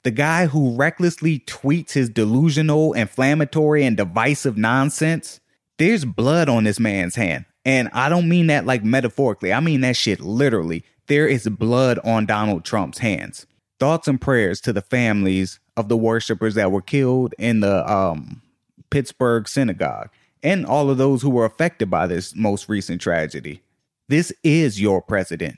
The 0.03 0.11
guy 0.11 0.45
who 0.45 0.75
recklessly 0.75 1.39
tweets 1.39 1.93
his 1.93 2.09
delusional, 2.09 2.93
inflammatory, 2.93 3.83
and 3.83 3.97
divisive 3.97 4.55
nonsense. 4.55 5.41
There's 5.77 6.05
blood 6.05 6.47
on 6.47 6.63
this 6.63 6.79
man's 6.79 7.15
hand. 7.15 7.45
And 7.67 7.89
I 7.91 8.07
don't 8.07 8.29
mean 8.29 8.47
that 8.47 8.65
like 8.65 8.85
metaphorically. 8.85 9.51
I 9.51 9.59
mean 9.59 9.81
that 9.81 9.97
shit 9.97 10.21
literally. 10.21 10.85
There 11.07 11.27
is 11.27 11.49
blood 11.49 11.99
on 12.05 12.25
Donald 12.25 12.63
Trump's 12.63 12.99
hands. 12.99 13.45
Thoughts 13.77 14.07
and 14.07 14.19
prayers 14.19 14.61
to 14.61 14.71
the 14.71 14.81
families 14.81 15.59
of 15.75 15.89
the 15.89 15.97
worshipers 15.97 16.55
that 16.55 16.71
were 16.71 16.81
killed 16.81 17.35
in 17.37 17.59
the 17.59 17.91
um, 17.91 18.41
Pittsburgh 18.89 19.49
synagogue 19.49 20.09
and 20.41 20.65
all 20.65 20.89
of 20.89 20.97
those 20.97 21.21
who 21.21 21.29
were 21.29 21.43
affected 21.43 21.89
by 21.89 22.07
this 22.07 22.33
most 22.37 22.69
recent 22.69 23.01
tragedy. 23.01 23.61
This 24.07 24.31
is 24.45 24.79
your 24.79 25.01
president. 25.01 25.57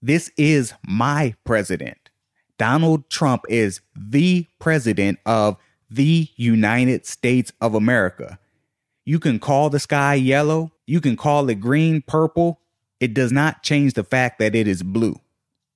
This 0.00 0.30
is 0.38 0.72
my 0.86 1.34
president. 1.44 2.08
Donald 2.56 3.10
Trump 3.10 3.44
is 3.50 3.82
the 3.94 4.46
president 4.58 5.18
of 5.26 5.58
the 5.90 6.30
United 6.36 7.04
States 7.04 7.52
of 7.60 7.74
America. 7.74 8.38
You 9.04 9.18
can 9.18 9.38
call 9.38 9.70
the 9.70 9.80
sky 9.80 10.14
yellow, 10.14 10.72
you 10.86 11.00
can 11.00 11.16
call 11.16 11.48
it 11.48 11.56
green, 11.56 12.02
purple. 12.02 12.60
It 13.00 13.14
does 13.14 13.32
not 13.32 13.62
change 13.62 13.94
the 13.94 14.04
fact 14.04 14.38
that 14.38 14.54
it 14.54 14.68
is 14.68 14.82
blue, 14.82 15.16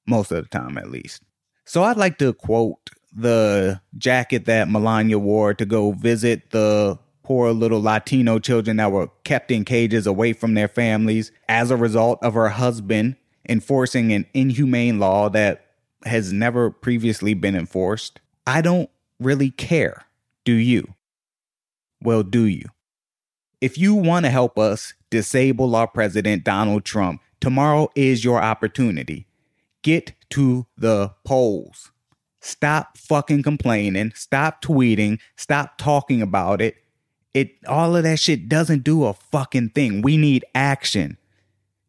most 0.06 0.30
of 0.30 0.45
the 0.45 0.49
time 0.49 0.78
at 0.78 0.90
least. 0.90 1.23
So 1.64 1.83
I'd 1.83 1.97
like 1.97 2.18
to 2.18 2.33
quote 2.33 2.90
the 3.12 3.80
jacket 3.99 4.45
that 4.45 4.68
Melania 4.68 5.18
wore 5.18 5.54
to 5.54 5.64
go 5.64 5.90
visit 5.92 6.50
the 6.50 6.99
poor 7.25 7.50
little 7.50 7.83
Latino 7.83 8.38
children 8.38 8.76
that 8.76 8.92
were 8.92 9.09
kept 9.25 9.50
in 9.50 9.64
cages 9.64 10.06
away 10.06 10.33
from 10.33 10.54
their 10.54 10.68
families 10.68 11.33
as 11.49 11.73
a 11.73 11.76
result 11.76 12.23
of 12.23 12.35
her 12.35 12.50
husband 12.50 13.16
enforcing 13.49 14.12
an 14.12 14.26
inhumane 14.35 15.00
law 15.00 15.28
that 15.30 15.66
has 16.04 16.33
never 16.33 16.71
previously 16.71 17.35
been 17.35 17.56
enforced. 17.56 18.21
I 18.47 18.61
don't 18.61 18.88
really 19.18 19.50
care. 19.50 20.04
Do 20.45 20.52
you? 20.52 20.95
Well, 22.00 22.23
do 22.23 22.45
you? 22.45 22.66
If 23.60 23.78
you 23.78 23.94
want 23.94 24.26
to 24.26 24.30
help 24.30 24.58
us 24.58 24.92
disable 25.08 25.75
our 25.75 25.88
president, 25.88 26.44
Donald 26.44 26.84
Trump, 26.84 27.22
tomorrow 27.40 27.88
is 27.94 28.22
your 28.22 28.42
opportunity. 28.42 29.26
Get 29.82 30.12
to 30.30 30.66
the 30.76 31.14
polls. 31.25 31.90
Stop 32.40 32.98
fucking 32.98 33.42
complaining. 33.42 34.12
Stop 34.14 34.62
tweeting. 34.62 35.20
Stop 35.36 35.78
talking 35.78 36.20
about 36.20 36.60
it. 36.60 36.76
It 37.32 37.52
all 37.66 37.96
of 37.96 38.02
that 38.02 38.20
shit 38.20 38.48
doesn't 38.48 38.84
do 38.84 39.04
a 39.04 39.14
fucking 39.14 39.70
thing. 39.70 40.02
We 40.02 40.16
need 40.16 40.44
action. 40.54 41.16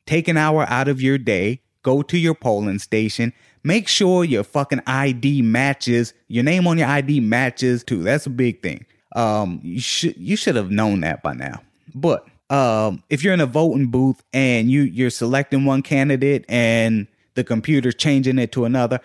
Take 0.06 0.28
an 0.30 0.38
hour 0.38 0.66
out 0.70 0.88
of 0.88 1.02
your 1.02 1.18
day, 1.18 1.62
go 1.84 2.02
to 2.02 2.18
your 2.18 2.34
polling 2.34 2.80
station, 2.80 3.34
make 3.64 3.90
sure 3.90 4.24
your 4.24 4.44
fucking 4.44 4.82
ID 4.88 5.42
matches, 5.42 6.14
your 6.30 6.44
name 6.44 6.66
on 6.66 6.78
your 6.78 6.88
ID 6.88 7.20
matches 7.20 7.84
too. 7.84 8.04
That's 8.04 8.26
a 8.26 8.30
big 8.30 8.62
thing. 8.62 8.86
Um, 9.16 9.60
you 9.64 9.80
should 9.80 10.18
you 10.18 10.36
should 10.36 10.56
have 10.56 10.72
known 10.72 11.02
that 11.02 11.24
by 11.24 11.34
now. 11.34 11.62
But 11.96 12.28
um, 12.50 13.04
if 13.10 13.24
you're 13.24 13.34
in 13.34 13.42
a 13.42 13.46
voting 13.46 13.88
booth 13.88 14.24
and 14.34 14.70
you 14.70 14.82
you're 14.82 15.10
selecting 15.10 15.66
one 15.66 15.82
candidate 15.82 16.46
and 16.48 17.08
the 17.36 17.44
computer's 17.44 17.96
changing 17.96 18.40
it 18.40 18.52
to 18.54 18.66
another, 18.66 19.00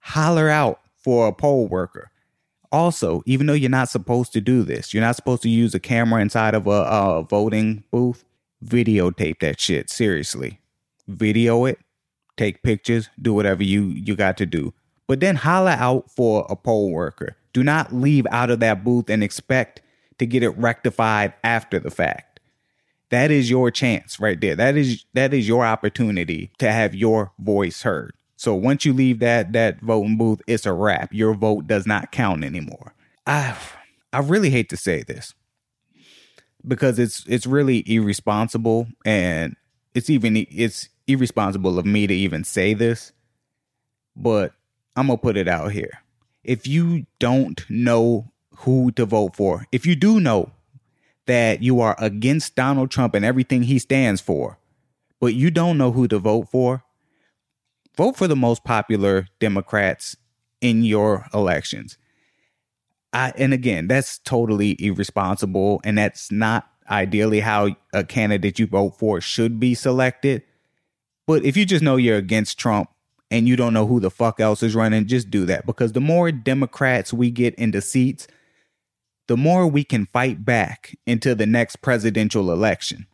holler 0.00 0.48
out 0.48 0.80
for 0.96 1.28
a 1.28 1.32
poll 1.32 1.66
worker. 1.66 2.10
Also, 2.70 3.22
even 3.26 3.46
though 3.46 3.52
you're 3.52 3.68
not 3.68 3.90
supposed 3.90 4.32
to 4.32 4.40
do 4.40 4.62
this, 4.62 4.94
you're 4.94 5.02
not 5.02 5.16
supposed 5.16 5.42
to 5.42 5.50
use 5.50 5.74
a 5.74 5.80
camera 5.80 6.22
inside 6.22 6.54
of 6.54 6.66
a, 6.66 6.70
a 6.70 7.22
voting 7.22 7.84
booth. 7.90 8.24
Videotape 8.64 9.40
that 9.40 9.60
shit. 9.60 9.90
Seriously, 9.90 10.60
video 11.08 11.64
it, 11.64 11.78
take 12.36 12.62
pictures, 12.62 13.10
do 13.20 13.34
whatever 13.34 13.62
you 13.62 13.82
you 13.88 14.16
got 14.16 14.36
to 14.38 14.46
do. 14.46 14.72
But 15.06 15.20
then 15.20 15.36
holler 15.36 15.72
out 15.72 16.10
for 16.10 16.46
a 16.48 16.56
poll 16.56 16.90
worker. 16.90 17.36
Do 17.52 17.62
not 17.62 17.92
leave 17.92 18.26
out 18.30 18.50
of 18.50 18.60
that 18.60 18.84
booth 18.84 19.10
and 19.10 19.22
expect 19.22 19.82
to 20.18 20.26
get 20.26 20.42
it 20.42 20.50
rectified 20.50 21.34
after 21.44 21.78
the 21.78 21.90
fact. 21.90 22.40
That 23.10 23.30
is 23.30 23.50
your 23.50 23.70
chance 23.70 24.18
right 24.18 24.40
there. 24.40 24.56
That 24.56 24.76
is 24.76 25.04
that 25.12 25.34
is 25.34 25.46
your 25.46 25.66
opportunity 25.66 26.50
to 26.58 26.72
have 26.72 26.94
your 26.94 27.32
voice 27.38 27.82
heard. 27.82 28.14
So 28.36 28.54
once 28.54 28.84
you 28.84 28.92
leave 28.92 29.18
that 29.18 29.52
that 29.52 29.80
voting 29.80 30.16
booth, 30.16 30.40
it's 30.46 30.64
a 30.64 30.72
wrap. 30.72 31.12
Your 31.12 31.34
vote 31.34 31.66
does 31.66 31.86
not 31.86 32.10
count 32.10 32.42
anymore. 32.42 32.94
I 33.26 33.56
I 34.12 34.20
really 34.20 34.50
hate 34.50 34.70
to 34.70 34.76
say 34.76 35.02
this 35.02 35.34
because 36.66 36.98
it's 36.98 37.24
it's 37.26 37.46
really 37.46 37.82
irresponsible 37.86 38.86
and 39.04 39.56
it's 39.94 40.08
even 40.08 40.36
it's 40.50 40.88
irresponsible 41.06 41.78
of 41.78 41.86
me 41.86 42.06
to 42.06 42.14
even 42.14 42.44
say 42.44 42.74
this. 42.74 43.12
But 44.16 44.52
I'm 44.96 45.06
to 45.08 45.16
put 45.16 45.36
it 45.36 45.48
out 45.48 45.72
here. 45.72 46.01
If 46.44 46.66
you 46.66 47.06
don't 47.18 47.64
know 47.68 48.32
who 48.56 48.90
to 48.92 49.06
vote 49.06 49.36
for, 49.36 49.66
if 49.72 49.86
you 49.86 49.94
do 49.94 50.20
know 50.20 50.50
that 51.26 51.62
you 51.62 51.80
are 51.80 51.96
against 51.98 52.56
Donald 52.56 52.90
Trump 52.90 53.14
and 53.14 53.24
everything 53.24 53.62
he 53.62 53.78
stands 53.78 54.20
for, 54.20 54.58
but 55.20 55.34
you 55.34 55.50
don't 55.50 55.78
know 55.78 55.92
who 55.92 56.08
to 56.08 56.18
vote 56.18 56.48
for, 56.50 56.82
vote 57.96 58.16
for 58.16 58.26
the 58.26 58.36
most 58.36 58.64
popular 58.64 59.28
Democrats 59.38 60.16
in 60.60 60.82
your 60.82 61.26
elections. 61.32 61.96
I, 63.12 63.32
and 63.36 63.52
again, 63.52 63.88
that's 63.88 64.18
totally 64.18 64.76
irresponsible, 64.84 65.80
and 65.84 65.98
that's 65.98 66.32
not 66.32 66.68
ideally 66.90 67.40
how 67.40 67.76
a 67.92 68.04
candidate 68.04 68.58
you 68.58 68.66
vote 68.66 68.98
for 68.98 69.20
should 69.20 69.60
be 69.60 69.74
selected. 69.74 70.42
But 71.26 71.44
if 71.44 71.56
you 71.56 71.64
just 71.64 71.82
know 71.82 71.96
you're 71.96 72.16
against 72.16 72.58
Trump 72.58 72.88
and 73.32 73.48
you 73.48 73.56
don't 73.56 73.72
know 73.72 73.86
who 73.86 73.98
the 73.98 74.10
fuck 74.10 74.40
else 74.40 74.62
is 74.62 74.74
running, 74.74 75.06
just 75.06 75.30
do 75.30 75.46
that 75.46 75.64
because 75.64 75.92
the 75.92 76.00
more 76.00 76.30
Democrats 76.30 77.14
we 77.14 77.30
get 77.30 77.54
into 77.54 77.80
seats, 77.80 78.28
the 79.26 79.38
more 79.38 79.66
we 79.66 79.84
can 79.84 80.04
fight 80.06 80.44
back 80.44 80.94
into 81.06 81.34
the 81.34 81.46
next 81.46 81.76
presidential 81.76 82.52
election. 82.52 83.06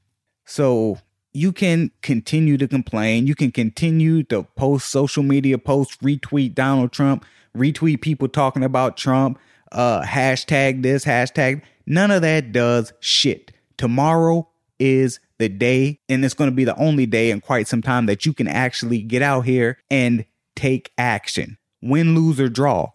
So 0.44 0.98
you 1.32 1.52
can 1.52 1.92
continue 2.02 2.56
to 2.56 2.66
complain. 2.66 3.28
You 3.28 3.37
can 3.37 3.52
continue 3.52 4.25
to 4.25 4.42
post 4.56 4.90
social 4.90 5.22
media 5.22 5.56
posts, 5.56 5.98
retweet 5.98 6.52
Donald 6.52 6.90
Trump, 6.90 7.25
retweet 7.56 8.00
people 8.00 8.26
talking 8.26 8.64
about 8.64 8.96
Trump, 8.96 9.38
uh, 9.70 10.02
hashtag 10.02 10.82
this, 10.82 11.04
hashtag. 11.04 11.62
None 11.87 12.10
of 12.10 12.22
that 12.22 12.50
does 12.50 12.92
shit. 12.98 13.52
Tomorrow 13.76 14.48
is 14.80 15.20
the 15.38 15.49
day, 15.49 16.00
and 16.09 16.25
it's 16.25 16.35
going 16.35 16.50
to 16.50 16.54
be 16.54 16.64
the 16.64 16.76
only 16.76 17.07
day 17.07 17.30
in 17.30 17.40
quite 17.40 17.68
some 17.68 17.83
time 17.83 18.07
that 18.07 18.26
you 18.26 18.33
can 18.33 18.49
actually 18.49 19.02
get 19.02 19.23
out 19.23 19.42
here 19.42 19.78
and 19.90 20.25
take 20.57 20.92
action. 20.99 21.59
Win, 21.80 22.14
lose, 22.14 22.40
or 22.40 22.49
draw, 22.49 22.90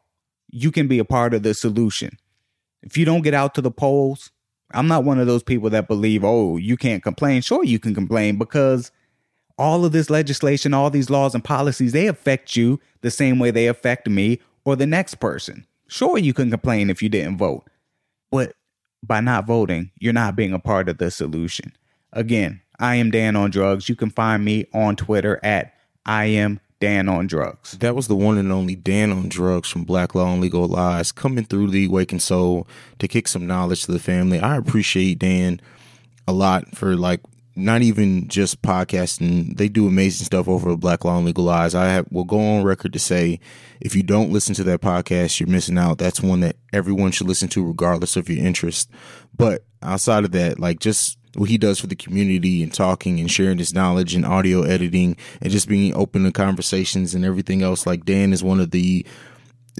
you 0.51 0.71
can 0.71 0.87
be 0.87 0.99
a 0.99 1.05
part 1.05 1.33
of 1.33 1.43
the 1.43 1.53
solution. 1.53 2.17
If 2.81 2.97
you 2.97 3.05
don't 3.05 3.21
get 3.21 3.33
out 3.33 3.55
to 3.55 3.61
the 3.61 3.71
polls, 3.71 4.29
I'm 4.73 4.87
not 4.87 5.03
one 5.03 5.19
of 5.19 5.27
those 5.27 5.43
people 5.43 5.69
that 5.69 5.87
believe, 5.87 6.23
oh, 6.23 6.57
you 6.57 6.75
can't 6.75 7.01
complain. 7.01 7.41
Sure, 7.41 7.63
you 7.63 7.79
can 7.79 7.95
complain 7.95 8.37
because 8.37 8.91
all 9.57 9.85
of 9.85 9.91
this 9.91 10.09
legislation, 10.09 10.73
all 10.73 10.89
these 10.89 11.09
laws 11.09 11.33
and 11.33 11.43
policies, 11.43 11.93
they 11.93 12.07
affect 12.07 12.55
you 12.55 12.79
the 13.01 13.11
same 13.11 13.39
way 13.39 13.51
they 13.51 13.67
affect 13.67 14.09
me 14.09 14.39
or 14.65 14.75
the 14.75 14.87
next 14.87 15.15
person. 15.15 15.65
Sure, 15.87 16.17
you 16.17 16.33
can 16.33 16.49
complain 16.49 16.89
if 16.89 17.01
you 17.01 17.09
didn't 17.09 17.37
vote, 17.37 17.63
but 18.31 18.53
by 19.03 19.19
not 19.21 19.45
voting, 19.45 19.91
you're 19.99 20.13
not 20.13 20.35
being 20.35 20.53
a 20.53 20.59
part 20.59 20.89
of 20.89 20.97
the 20.97 21.11
solution. 21.11 21.71
Again, 22.13 22.61
I 22.79 22.95
am 22.95 23.11
Dan 23.11 23.35
on 23.35 23.49
Drugs. 23.49 23.89
You 23.89 23.95
can 23.95 24.09
find 24.09 24.45
me 24.45 24.65
on 24.73 24.95
Twitter 24.95 25.39
at 25.43 25.73
I 26.05 26.25
am 26.25 26.59
Dan 26.79 27.09
on 27.09 27.27
Drugs. 27.27 27.71
That 27.79 27.95
was 27.95 28.07
the 28.07 28.15
one 28.15 28.37
and 28.37 28.51
only 28.51 28.75
Dan 28.75 29.11
on 29.11 29.29
Drugs 29.29 29.69
from 29.69 29.83
Black 29.83 30.13
Law 30.15 30.31
and 30.31 30.41
Legal 30.41 30.67
Lies 30.67 31.11
coming 31.11 31.45
through 31.45 31.69
the 31.69 31.85
Awakened 31.85 32.21
Soul 32.21 32.67
to 32.99 33.07
kick 33.07 33.27
some 33.27 33.47
knowledge 33.47 33.85
to 33.85 33.91
the 33.91 33.99
family. 33.99 34.39
I 34.39 34.57
appreciate 34.57 35.19
Dan 35.19 35.59
a 36.27 36.33
lot 36.33 36.75
for 36.75 36.95
like 36.95 37.21
not 37.55 37.81
even 37.81 38.27
just 38.27 38.61
podcasting. 38.61 39.57
They 39.57 39.69
do 39.69 39.87
amazing 39.87 40.25
stuff 40.25 40.47
over 40.47 40.73
at 40.73 40.79
Black 40.79 41.05
Law 41.05 41.17
and 41.17 41.25
Legal 41.25 41.45
Lies. 41.45 41.75
I 41.75 41.85
have, 41.85 42.07
will 42.11 42.23
go 42.23 42.39
on 42.39 42.63
record 42.63 42.93
to 42.93 42.99
say 42.99 43.39
if 43.79 43.95
you 43.95 44.03
don't 44.03 44.31
listen 44.31 44.55
to 44.55 44.63
that 44.65 44.81
podcast, 44.81 45.39
you're 45.39 45.49
missing 45.49 45.77
out. 45.77 45.99
That's 45.99 46.21
one 46.21 46.41
that 46.41 46.57
everyone 46.73 47.11
should 47.11 47.27
listen 47.27 47.47
to 47.49 47.65
regardless 47.65 48.15
of 48.15 48.29
your 48.29 48.45
interest. 48.45 48.89
But 49.37 49.65
outside 49.81 50.25
of 50.25 50.31
that, 50.31 50.59
like 50.59 50.79
just 50.79 51.17
what 51.35 51.49
he 51.49 51.57
does 51.57 51.79
for 51.79 51.87
the 51.87 51.95
community 51.95 52.61
and 52.61 52.73
talking 52.73 53.19
and 53.19 53.31
sharing 53.31 53.57
his 53.57 53.73
knowledge 53.73 54.13
and 54.13 54.25
audio 54.25 54.61
editing 54.63 55.17
and 55.41 55.51
just 55.51 55.67
being 55.67 55.95
open 55.95 56.23
to 56.23 56.31
conversations 56.31 57.15
and 57.15 57.25
everything 57.25 57.61
else. 57.61 57.85
Like 57.87 58.05
Dan 58.05 58.33
is 58.33 58.43
one 58.43 58.59
of 58.59 58.71
the 58.71 59.05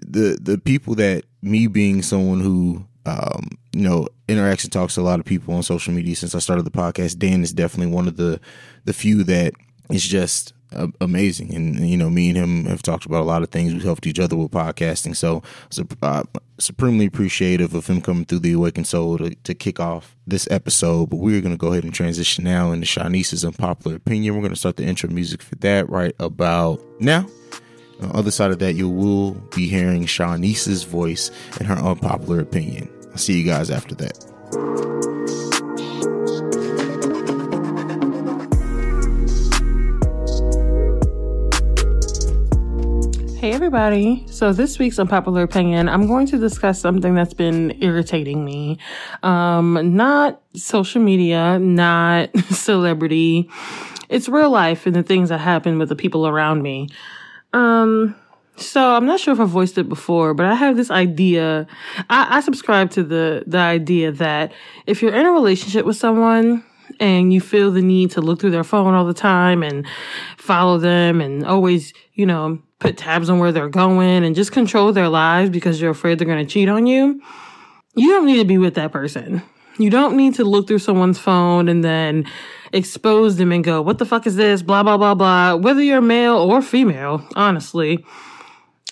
the 0.01 0.38
the 0.41 0.57
people 0.57 0.95
that 0.95 1.24
me 1.41 1.67
being 1.67 2.01
someone 2.01 2.39
who 2.39 2.86
um, 3.05 3.50
you 3.72 3.81
know 3.81 4.07
interacts 4.27 4.63
and 4.63 4.74
talks 4.74 4.95
to 4.95 5.01
a 5.01 5.03
lot 5.03 5.19
of 5.19 5.25
people 5.25 5.53
on 5.53 5.63
social 5.63 5.93
media 5.93 6.15
since 6.15 6.33
I 6.33 6.39
started 6.39 6.63
the 6.63 6.72
podcast. 6.72 7.17
Dan 7.17 7.43
is 7.43 7.53
definitely 7.53 7.93
one 7.93 8.07
of 8.07 8.17
the 8.17 8.39
the 8.86 8.93
few 8.93 9.24
that 9.25 9.53
is 9.91 10.07
just 10.07 10.53
amazing. 11.01 11.53
And, 11.53 11.87
you 11.87 11.97
know, 11.97 12.09
me 12.09 12.29
and 12.29 12.37
him 12.37 12.65
have 12.65 12.81
talked 12.81 13.05
about 13.05 13.21
a 13.21 13.25
lot 13.25 13.43
of 13.43 13.49
things. 13.49 13.73
We've 13.73 13.83
helped 13.83 14.07
each 14.07 14.19
other 14.19 14.35
with 14.35 14.51
podcasting. 14.51 15.15
So, 15.15 15.43
so 15.69 15.85
uh, 16.01 16.23
supremely 16.59 17.05
appreciative 17.05 17.73
of 17.73 17.87
him 17.87 18.01
coming 18.01 18.25
through 18.25 18.39
the 18.39 18.53
Awakened 18.53 18.87
Soul 18.87 19.17
to, 19.17 19.35
to 19.35 19.53
kick 19.53 19.79
off 19.79 20.15
this 20.27 20.47
episode. 20.51 21.09
But 21.09 21.17
we're 21.17 21.41
going 21.41 21.53
to 21.53 21.57
go 21.57 21.71
ahead 21.71 21.83
and 21.83 21.93
transition 21.93 22.43
now 22.43 22.71
into 22.71 22.85
Chaunice's 22.85 23.45
unpopular 23.45 23.97
opinion. 23.97 24.35
We're 24.35 24.41
going 24.41 24.53
to 24.53 24.59
start 24.59 24.77
the 24.77 24.85
intro 24.85 25.09
music 25.09 25.41
for 25.41 25.55
that 25.55 25.89
right 25.89 26.15
about 26.19 26.81
now. 26.99 27.27
On 28.01 28.09
the 28.09 28.15
other 28.17 28.31
side 28.31 28.51
of 28.51 28.59
that, 28.59 28.73
you 28.73 28.89
will 28.89 29.31
be 29.55 29.67
hearing 29.67 30.05
Chaunice's 30.05 30.83
voice 30.83 31.31
and 31.59 31.67
her 31.67 31.75
unpopular 31.75 32.39
opinion. 32.39 32.89
I'll 33.12 33.17
see 33.17 33.39
you 33.39 33.45
guys 33.45 33.69
after 33.69 33.95
that. 33.95 35.52
Hey, 43.43 43.51
everybody. 43.51 44.23
So, 44.27 44.53
this 44.53 44.79
week's 44.79 44.97
unpopular 44.97 45.41
opinion, 45.41 45.89
I'm 45.89 46.08
going 46.08 46.27
to 46.27 46.38
discuss 46.38 46.79
something 46.79 47.13
that's 47.13 47.34
been 47.34 47.77
irritating 47.84 48.45
me. 48.45 48.77
Um, 49.21 49.97
not 49.97 50.41
social 50.56 51.01
media, 51.01 51.60
not 51.60 52.29
celebrity. 52.51 53.49
It's 54.08 54.29
real 54.29 54.49
life 54.49 54.86
and 54.86 54.95
the 54.95 55.03
things 55.03 55.27
that 55.27 55.39
happen 55.39 55.77
with 55.77 55.89
the 55.89 55.95
people 55.97 56.25
around 56.25 56.62
me. 56.62 56.88
Um, 57.51 58.15
so 58.56 58.95
I'm 58.95 59.06
not 59.06 59.19
sure 59.19 59.34
if 59.34 59.41
I 59.41 59.43
voiced 59.43 59.77
it 59.77 59.89
before, 59.89 60.34
but 60.34 60.45
I 60.45 60.56
have 60.56 60.77
this 60.77 60.89
idea. 60.89 61.67
I, 62.10 62.38
I 62.38 62.39
subscribe 62.39 62.91
to 62.91 63.03
the, 63.03 63.43
the 63.45 63.58
idea 63.58 64.13
that 64.13 64.53
if 64.88 65.01
you're 65.01 65.13
in 65.13 65.25
a 65.25 65.32
relationship 65.34 65.86
with 65.86 65.97
someone, 65.97 66.63
and 66.99 67.34
you 67.34 67.41
feel 67.41 67.71
the 67.71 67.82
need 67.82 68.12
to 68.12 68.21
look 68.21 68.39
through 68.39 68.51
their 68.51 68.63
phone 68.63 68.93
all 68.93 69.06
the 69.06 69.13
time 69.13 69.63
and 69.63 69.86
follow 70.38 70.77
them 70.77 71.21
and 71.21 71.45
always, 71.45 71.93
you 72.13 72.25
know, 72.25 72.60
put 72.79 72.97
tabs 72.97 73.29
on 73.29 73.39
where 73.39 73.51
they're 73.51 73.69
going 73.69 74.23
and 74.23 74.36
just 74.36 74.51
control 74.51 74.91
their 74.91 75.10
lives 75.10 75.49
because 75.49 75.82
you're 75.82 75.91
afraid 75.91 76.19
they're 76.19 76.27
going 76.27 76.45
to 76.45 76.51
cheat 76.51 76.69
on 76.69 76.86
you, 76.86 77.21
you 77.95 78.10
don't 78.10 78.25
need 78.25 78.39
to 78.39 78.45
be 78.45 78.58
with 78.58 78.75
that 78.75 78.91
person. 78.91 79.41
You 79.79 79.89
don't 79.89 80.15
need 80.15 80.36
to 80.36 80.43
look 80.43 80.67
through 80.67 80.79
someone's 80.79 81.17
phone 81.17 81.67
and 81.67 81.84
then 81.84 82.25
expose 82.73 83.38
them 83.38 83.51
and 83.51 83.63
go, 83.63 83.82
what 83.82 83.97
the 83.97 84.06
fuck 84.06 84.27
is 84.27 84.36
this? 84.36 84.62
Blah, 84.62 84.84
blah, 84.84 84.97
blah, 84.97 85.15
blah. 85.15 85.56
Whether 85.56 85.82
you're 85.82 86.01
male 86.01 86.36
or 86.36 86.62
female, 86.62 87.27
honestly. 87.36 88.06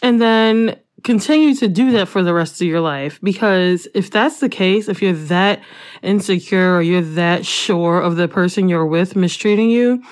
And 0.02 0.22
then 0.22 0.80
continue 1.04 1.56
to 1.56 1.68
do 1.68 1.92
that 1.92 2.08
for 2.08 2.24
the 2.24 2.34
rest 2.34 2.62
of 2.62 2.68
your 2.68 2.82
life. 2.82 3.20
Because 3.22 3.88
if 3.94 4.12
that's 4.12 4.40
the 4.40 4.50
case, 4.50 4.90
if 4.90 5.02
you're 5.02 5.14
that 5.14 5.62
insecure 6.02 6.76
or 6.76 6.82
you're 6.82 7.02
that 7.02 7.46
sure 7.46 8.00
of 8.02 8.16
the 8.16 8.28
person 8.28 8.70
you're 8.70 8.86
with 8.86 9.16
mistreating 9.16 9.70
you, 9.70 10.04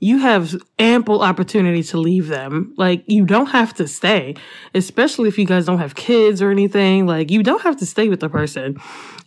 you 0.00 0.18
have 0.18 0.54
ample 0.78 1.22
opportunity 1.22 1.82
to 1.82 1.98
leave 1.98 2.28
them. 2.28 2.74
Like, 2.76 3.04
you 3.06 3.24
don't 3.24 3.46
have 3.46 3.72
to 3.74 3.88
stay, 3.88 4.34
especially 4.74 5.28
if 5.28 5.38
you 5.38 5.46
guys 5.46 5.64
don't 5.64 5.78
have 5.78 5.94
kids 5.94 6.42
or 6.42 6.50
anything. 6.50 7.06
Like, 7.06 7.30
you 7.30 7.42
don't 7.42 7.62
have 7.62 7.78
to 7.78 7.86
stay 7.86 8.08
with 8.08 8.20
the 8.20 8.28
person. 8.28 8.76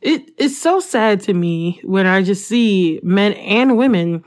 It, 0.01 0.29
it's 0.37 0.57
so 0.57 0.79
sad 0.79 1.21
to 1.21 1.33
me 1.33 1.81
when 1.83 2.05
I 2.05 2.21
just 2.21 2.47
see 2.47 2.99
men 3.01 3.33
and 3.33 3.75
women 3.75 4.23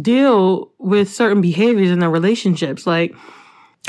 deal 0.00 0.72
with 0.78 1.12
certain 1.12 1.42
behaviors 1.42 1.90
in 1.90 1.98
their 1.98 2.08
relationships. 2.08 2.86
Like, 2.86 3.14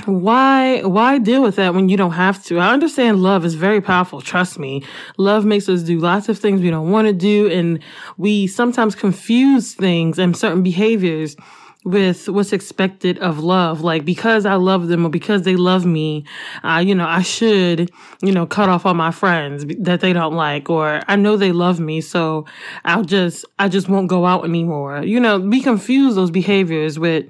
why 0.05 0.81
why 0.81 1.17
deal 1.17 1.41
with 1.41 1.55
that 1.55 1.73
when 1.73 1.87
you 1.87 1.95
don't 1.95 2.11
have 2.11 2.43
to 2.43 2.59
i 2.59 2.71
understand 2.71 3.23
love 3.23 3.45
is 3.45 3.55
very 3.55 3.79
powerful 3.79 4.19
trust 4.19 4.59
me 4.59 4.83
love 5.17 5.45
makes 5.45 5.69
us 5.69 5.83
do 5.83 5.99
lots 5.99 6.27
of 6.27 6.37
things 6.37 6.61
we 6.61 6.69
don't 6.69 6.91
want 6.91 7.07
to 7.07 7.13
do 7.13 7.49
and 7.49 7.79
we 8.17 8.45
sometimes 8.45 8.93
confuse 8.93 9.73
things 9.73 10.19
and 10.19 10.35
certain 10.35 10.61
behaviors 10.61 11.37
with 11.85 12.27
what's 12.27 12.51
expected 12.51 13.19
of 13.19 13.39
love. 13.39 13.81
Like 13.81 14.03
because 14.03 14.45
I 14.45 14.55
love 14.55 14.87
them 14.87 15.05
or 15.05 15.09
because 15.09 15.43
they 15.43 15.55
love 15.55 15.85
me, 15.85 16.25
uh, 16.63 16.83
you 16.85 16.95
know, 16.95 17.07
I 17.07 17.21
should, 17.21 17.91
you 18.21 18.31
know, 18.31 18.45
cut 18.47 18.69
off 18.69 18.85
all 18.85 18.95
my 18.95 19.11
friends 19.11 19.63
that 19.79 20.01
they 20.01 20.11
don't 20.11 20.33
like, 20.33 20.69
or 20.69 21.01
I 21.07 21.15
know 21.15 21.37
they 21.37 21.51
love 21.51 21.79
me, 21.79 22.01
so 22.01 22.45
I'll 22.83 23.05
just, 23.05 23.45
I 23.59 23.69
just 23.69 23.87
won't 23.87 24.09
go 24.09 24.25
out 24.25 24.43
anymore. 24.43 25.03
You 25.03 25.19
know, 25.19 25.39
we 25.39 25.61
confuse 25.61 26.15
those 26.15 26.31
behaviors 26.31 26.97
with 26.97 27.27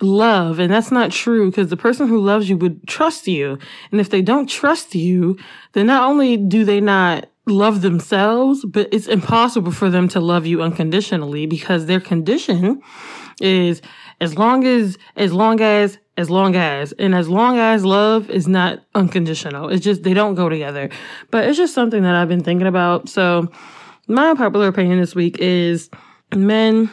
love 0.00 0.58
and 0.58 0.72
that's 0.72 0.90
not 0.90 1.10
true 1.10 1.50
because 1.50 1.68
the 1.68 1.76
person 1.76 2.08
who 2.08 2.18
loves 2.18 2.48
you 2.48 2.56
would 2.56 2.86
trust 2.86 3.26
you 3.26 3.58
and 3.90 4.00
if 4.00 4.08
they 4.08 4.22
don't 4.22 4.48
trust 4.48 4.94
you 4.94 5.36
then 5.72 5.86
not 5.86 6.08
only 6.08 6.36
do 6.36 6.64
they 6.64 6.80
not 6.80 7.28
love 7.46 7.82
themselves 7.82 8.64
but 8.64 8.88
it's 8.92 9.08
impossible 9.08 9.72
for 9.72 9.90
them 9.90 10.08
to 10.08 10.20
love 10.20 10.46
you 10.46 10.62
unconditionally 10.62 11.44
because 11.44 11.86
their 11.86 12.00
condition 12.00 12.80
is 13.40 13.82
as 14.20 14.36
long 14.36 14.66
as, 14.66 14.98
as 15.16 15.32
long 15.32 15.60
as, 15.60 15.98
as 16.16 16.30
long 16.30 16.54
as, 16.54 16.92
and 16.92 17.14
as 17.14 17.28
long 17.28 17.58
as 17.58 17.84
love 17.84 18.28
is 18.28 18.46
not 18.46 18.80
unconditional. 18.94 19.70
It's 19.70 19.82
just, 19.82 20.02
they 20.02 20.14
don't 20.14 20.34
go 20.34 20.48
together. 20.48 20.90
But 21.30 21.48
it's 21.48 21.56
just 21.56 21.74
something 21.74 22.02
that 22.02 22.14
I've 22.14 22.28
been 22.28 22.44
thinking 22.44 22.66
about. 22.66 23.08
So 23.08 23.50
my 24.06 24.34
popular 24.34 24.68
opinion 24.68 25.00
this 25.00 25.14
week 25.14 25.38
is 25.38 25.88
men, 26.34 26.90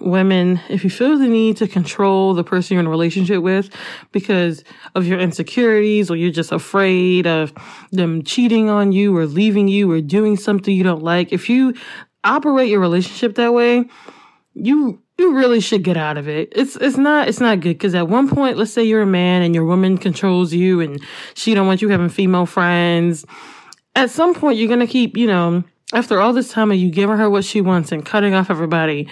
women, 0.00 0.60
if 0.68 0.84
you 0.84 0.90
feel 0.90 1.18
the 1.18 1.28
need 1.28 1.56
to 1.58 1.68
control 1.68 2.34
the 2.34 2.44
person 2.44 2.74
you're 2.74 2.80
in 2.80 2.86
a 2.86 2.90
relationship 2.90 3.42
with 3.42 3.70
because 4.12 4.64
of 4.94 5.06
your 5.06 5.18
insecurities 5.18 6.10
or 6.10 6.16
you're 6.16 6.30
just 6.30 6.52
afraid 6.52 7.26
of 7.26 7.52
them 7.90 8.22
cheating 8.22 8.68
on 8.70 8.92
you 8.92 9.16
or 9.16 9.26
leaving 9.26 9.68
you 9.68 9.90
or 9.90 10.00
doing 10.00 10.36
something 10.36 10.74
you 10.74 10.84
don't 10.84 11.02
like, 11.02 11.32
if 11.32 11.48
you 11.48 11.74
operate 12.24 12.68
your 12.68 12.80
relationship 12.80 13.34
that 13.36 13.52
way, 13.52 13.84
you 14.54 15.00
you 15.18 15.34
really 15.34 15.58
should 15.58 15.82
get 15.82 15.96
out 15.96 16.16
of 16.16 16.28
it. 16.28 16.52
It's 16.54 16.76
it's 16.76 16.96
not 16.96 17.28
it's 17.28 17.40
not 17.40 17.60
good 17.60 17.74
because 17.74 17.94
at 17.94 18.08
one 18.08 18.28
point, 18.28 18.56
let's 18.56 18.72
say 18.72 18.84
you're 18.84 19.02
a 19.02 19.06
man 19.06 19.42
and 19.42 19.54
your 19.54 19.64
woman 19.64 19.98
controls 19.98 20.52
you 20.52 20.80
and 20.80 21.02
she 21.34 21.54
don't 21.54 21.66
want 21.66 21.82
you 21.82 21.88
having 21.88 22.08
female 22.08 22.46
friends. 22.46 23.24
At 23.96 24.10
some 24.10 24.34
point, 24.34 24.58
you're 24.58 24.68
gonna 24.68 24.86
keep 24.86 25.16
you 25.16 25.26
know 25.26 25.64
after 25.92 26.20
all 26.20 26.32
this 26.32 26.50
time 26.50 26.70
of 26.70 26.76
you 26.76 26.90
giving 26.90 27.16
her 27.16 27.28
what 27.28 27.44
she 27.44 27.60
wants 27.60 27.92
and 27.92 28.04
cutting 28.04 28.34
off 28.34 28.50
everybody, 28.50 29.08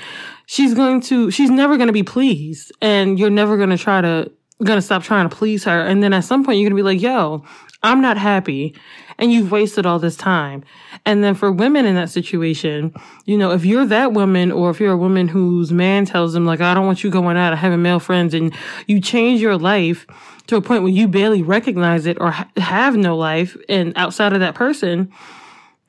she's 0.47 0.75
going 0.75 1.01
to 1.03 1.31
she's 1.31 1.51
never 1.51 1.77
gonna 1.77 1.93
be 1.93 2.03
pleased, 2.03 2.73
and 2.81 3.19
you're 3.19 3.31
never 3.31 3.57
gonna 3.57 3.79
try 3.79 4.01
to 4.01 4.31
gonna 4.65 4.83
stop 4.83 5.03
trying 5.03 5.29
to 5.29 5.37
please 5.37 5.65
her. 5.65 5.81
And 5.81 6.03
then 6.03 6.13
at 6.13 6.25
some 6.25 6.45
point, 6.45 6.59
you're 6.59 6.71
gonna 6.71 6.79
be 6.79 6.83
like, 6.83 7.01
yo, 7.01 7.45
I'm 7.83 8.01
not 8.01 8.17
happy. 8.17 8.75
And 9.19 9.33
you've 9.33 9.51
wasted 9.51 9.87
all 9.87 9.99
this 9.99 10.17
time. 10.17 10.63
And 11.07 11.25
then 11.25 11.35
for 11.35 11.51
women 11.51 11.87
in 11.87 11.95
that 11.95 12.11
situation, 12.11 12.93
you 13.25 13.39
know, 13.39 13.53
if 13.53 13.65
you're 13.65 13.87
that 13.87 14.13
woman 14.13 14.53
or 14.53 14.71
if 14.71 14.79
you're 14.79 14.93
a 14.93 14.97
woman 14.97 15.29
whose 15.29 15.73
man 15.73 16.05
tells 16.05 16.35
them, 16.35 16.45
like, 16.45 16.61
I 16.61 16.75
don't 16.75 16.85
want 16.85 17.03
you 17.03 17.11
going 17.11 17.37
out, 17.37 17.53
I 17.53 17.57
have 17.57 17.79
male 17.79 18.01
friends, 18.01 18.35
and 18.35 18.55
you 18.87 19.01
change 19.01 19.41
your 19.41 19.57
life 19.57 20.07
to 20.49 20.57
a 20.57 20.61
point 20.61 20.83
where 20.83 20.93
you 20.93 21.09
barely 21.09 21.43
recognize 21.43 22.07
it 22.07 22.19
or 22.21 22.31
ha- 22.31 22.49
have 22.57 22.97
no 22.97 23.17
life 23.17 23.57
and 23.69 23.93
outside 23.97 24.33
of 24.33 24.41
that 24.41 24.55
person, 24.55 25.11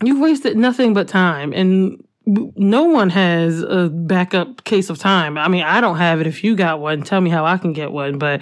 you've 0.01 0.19
wasted 0.19 0.55
nothing 0.55 0.93
but 0.93 1.07
time. 1.07 1.51
And 1.51 2.03
no 2.27 2.83
one 2.83 3.09
has 3.09 3.61
a 3.61 3.89
backup 3.89 4.65
case 4.65 4.89
of 4.89 4.99
time. 4.99 5.37
I 5.37 5.47
mean, 5.47 5.63
I 5.63 5.79
don't 5.79 5.95
have 5.95 6.19
it. 6.19 6.27
If 6.27 6.43
you 6.43 6.57
got 6.57 6.81
one, 6.81 7.01
tell 7.03 7.21
me 7.21 7.29
how 7.29 7.45
I 7.45 7.57
can 7.57 7.71
get 7.71 7.93
one, 7.93 8.17
but 8.17 8.41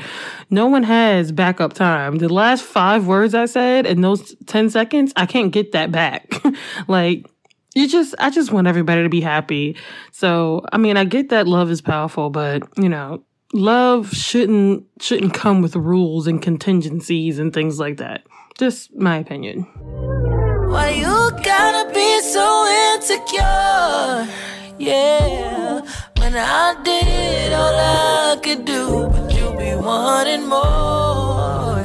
no 0.50 0.66
one 0.66 0.82
has 0.84 1.32
backup 1.32 1.74
time. 1.74 2.18
The 2.18 2.28
last 2.28 2.64
five 2.64 3.06
words 3.06 3.36
I 3.36 3.46
said 3.46 3.86
in 3.86 4.02
those 4.02 4.36
10 4.48 4.72
seconds, 4.72 5.14
I 5.16 5.28
can't 5.28 5.52
get 5.52 5.74
that 5.74 5.92
back. 5.92 6.28
like, 6.88 7.30
you 7.76 7.88
just, 7.88 8.16
I 8.18 8.32
just 8.32 8.52
want 8.52 8.66
everybody 8.66 9.04
to 9.04 9.10
be 9.10 9.22
happy. 9.22 9.78
So, 10.12 10.66
I 10.74 10.78
mean, 10.78 10.98
I 10.98 11.04
get 11.04 11.30
that 11.30 11.48
love 11.48 11.70
is 11.70 11.82
powerful, 11.82 12.32
but 12.32 12.64
you 12.78 12.90
know, 12.90 13.24
love 13.54 14.12
shouldn't, 14.14 14.86
shouldn't 15.00 15.36
come 15.36 15.62
with 15.62 15.76
rules 15.76 16.26
and 16.26 16.42
contingencies 16.42 17.38
and 17.38 17.54
things 17.54 17.80
like 17.80 17.98
that. 17.98 18.26
Just 18.58 18.96
my 18.96 19.18
opinion. 19.18 19.68
You 20.96 21.32
gotta 21.44 21.85
be 22.16 22.22
so 22.22 22.66
insecure? 22.94 24.28
Yeah, 24.78 25.82
when 26.20 26.36
I 26.36 26.76
did 26.84 27.54
all 27.54 27.76
I 27.76 28.38
could 28.42 28.66
do, 28.66 29.08
but 29.08 29.34
you 29.34 29.52
be 29.58 29.76
wanting 29.76 30.48
more. 30.48 31.80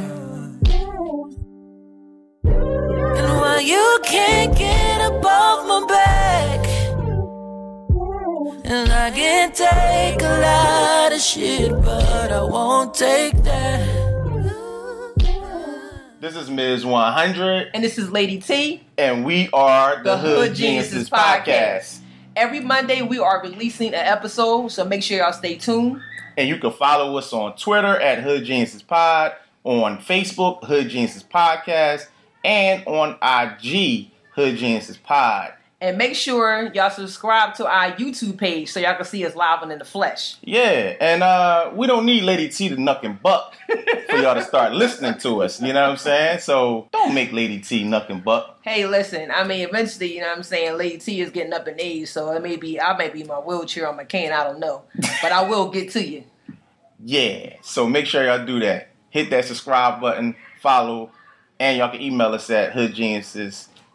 And 3.19 3.31
why 3.40 3.61
you 3.64 3.87
can't 4.05 4.57
get 4.57 4.99
above 5.11 5.66
my 5.66 5.85
back? 5.88 6.66
And 8.64 8.88
I 8.93 9.11
can 9.11 9.53
take 9.53 10.23
a 10.23 10.35
lot 10.47 11.12
of 11.12 11.21
shit, 11.21 11.71
but 11.83 12.31
I 12.31 12.43
won't 12.43 12.95
take 12.95 13.37
that. 13.43 13.99
This 16.20 16.37
is 16.37 16.50
Ms. 16.50 16.85
100, 16.85 17.70
And 17.72 17.83
this 17.83 17.96
is 17.96 18.11
Lady 18.11 18.38
T, 18.42 18.83
and 18.98 19.24
we 19.24 19.48
are 19.54 19.96
the, 19.96 20.02
the 20.02 20.18
Hood, 20.18 20.48
Hood 20.48 20.54
Geniuses 20.54 21.09
Geniuses 21.09 21.11
Podcast. 21.11 21.46
Podcast. 21.46 21.98
Every 22.37 22.61
Monday 22.61 23.00
we 23.00 23.18
are 23.18 23.40
releasing 23.42 23.88
an 23.88 24.06
episode, 24.06 24.68
so 24.68 24.85
make 24.85 25.02
sure 25.02 25.16
y'all 25.16 25.33
stay 25.33 25.56
tuned. 25.56 26.02
And 26.37 26.46
you 26.46 26.59
can 26.59 26.72
follow 26.72 27.16
us 27.16 27.33
on 27.33 27.56
Twitter 27.56 27.98
at 27.98 28.22
Hood 28.22 28.44
Geniuses 28.44 28.83
Pod, 28.83 29.33
on 29.64 29.96
Facebook, 29.96 30.62
Hood 30.64 30.90
Geniuses 30.90 31.24
Podcast, 31.24 32.09
and 32.44 32.87
on 32.87 33.16
IG, 33.22 34.11
Hood 34.35 34.59
Geniuses 34.59 34.98
Pod. 34.98 35.54
And 35.83 35.97
make 35.97 36.14
sure 36.14 36.71
y'all 36.75 36.90
subscribe 36.90 37.55
to 37.55 37.66
our 37.66 37.93
YouTube 37.93 38.37
page 38.37 38.71
so 38.71 38.81
y'all 38.81 38.97
can 38.97 39.07
see 39.07 39.25
us 39.25 39.35
live 39.35 39.62
and 39.62 39.73
in 39.73 39.79
the 39.79 39.85
flesh. 39.87 40.37
Yeah, 40.43 40.95
and 41.01 41.23
uh, 41.23 41.71
we 41.75 41.87
don't 41.87 42.05
need 42.05 42.23
Lady 42.23 42.51
T 42.51 42.69
to 42.69 42.77
nuck 42.77 43.03
and 43.03 43.21
buck 43.23 43.55
for 44.11 44.16
y'all 44.16 44.35
to 44.35 44.43
start 44.43 44.75
listening 44.75 45.19
to 45.21 45.43
us. 45.43 45.62
You 45.62 45.73
know 45.73 45.81
what 45.81 45.90
I'm 45.93 45.97
saying? 45.97 46.40
So 46.40 46.88
don't 46.93 47.14
make 47.14 47.33
Lady 47.33 47.61
T 47.61 47.83
nuck 47.85 48.11
and 48.11 48.23
buck. 48.23 48.59
Hey, 48.61 48.87
listen, 48.87 49.31
I 49.31 49.45
mean, 49.45 49.66
eventually, 49.66 50.14
you 50.14 50.21
know 50.21 50.29
what 50.29 50.37
I'm 50.37 50.43
saying, 50.43 50.77
Lady 50.77 50.99
T 50.99 51.23
is 51.23 51.31
getting 51.31 51.55
up 51.55 51.66
in 51.66 51.81
age, 51.81 52.09
so 52.11 52.31
it 52.33 52.43
may 52.43 52.57
be, 52.57 52.79
I 52.79 52.95
may 52.99 53.09
be 53.09 53.23
in 53.23 53.27
my 53.27 53.38
wheelchair 53.38 53.88
or 53.88 53.95
my 53.95 54.05
cane, 54.05 54.33
I 54.33 54.45
don't 54.45 54.61
know. 54.61 54.83
But 55.23 55.33
I 55.33 55.49
will 55.49 55.71
get 55.71 55.90
to 55.93 56.07
you. 56.07 56.25
Yeah, 57.03 57.55
so 57.62 57.87
make 57.87 58.05
sure 58.05 58.23
y'all 58.23 58.45
do 58.45 58.61
that. 58.61 58.88
Hit 59.09 59.31
that 59.31 59.47
subscribe 59.47 59.99
button, 60.03 60.37
follow, 60.61 61.11
and 61.59 61.79
y'all 61.79 61.90
can 61.90 62.03
email 62.03 62.35
us 62.35 62.51
at 62.51 62.73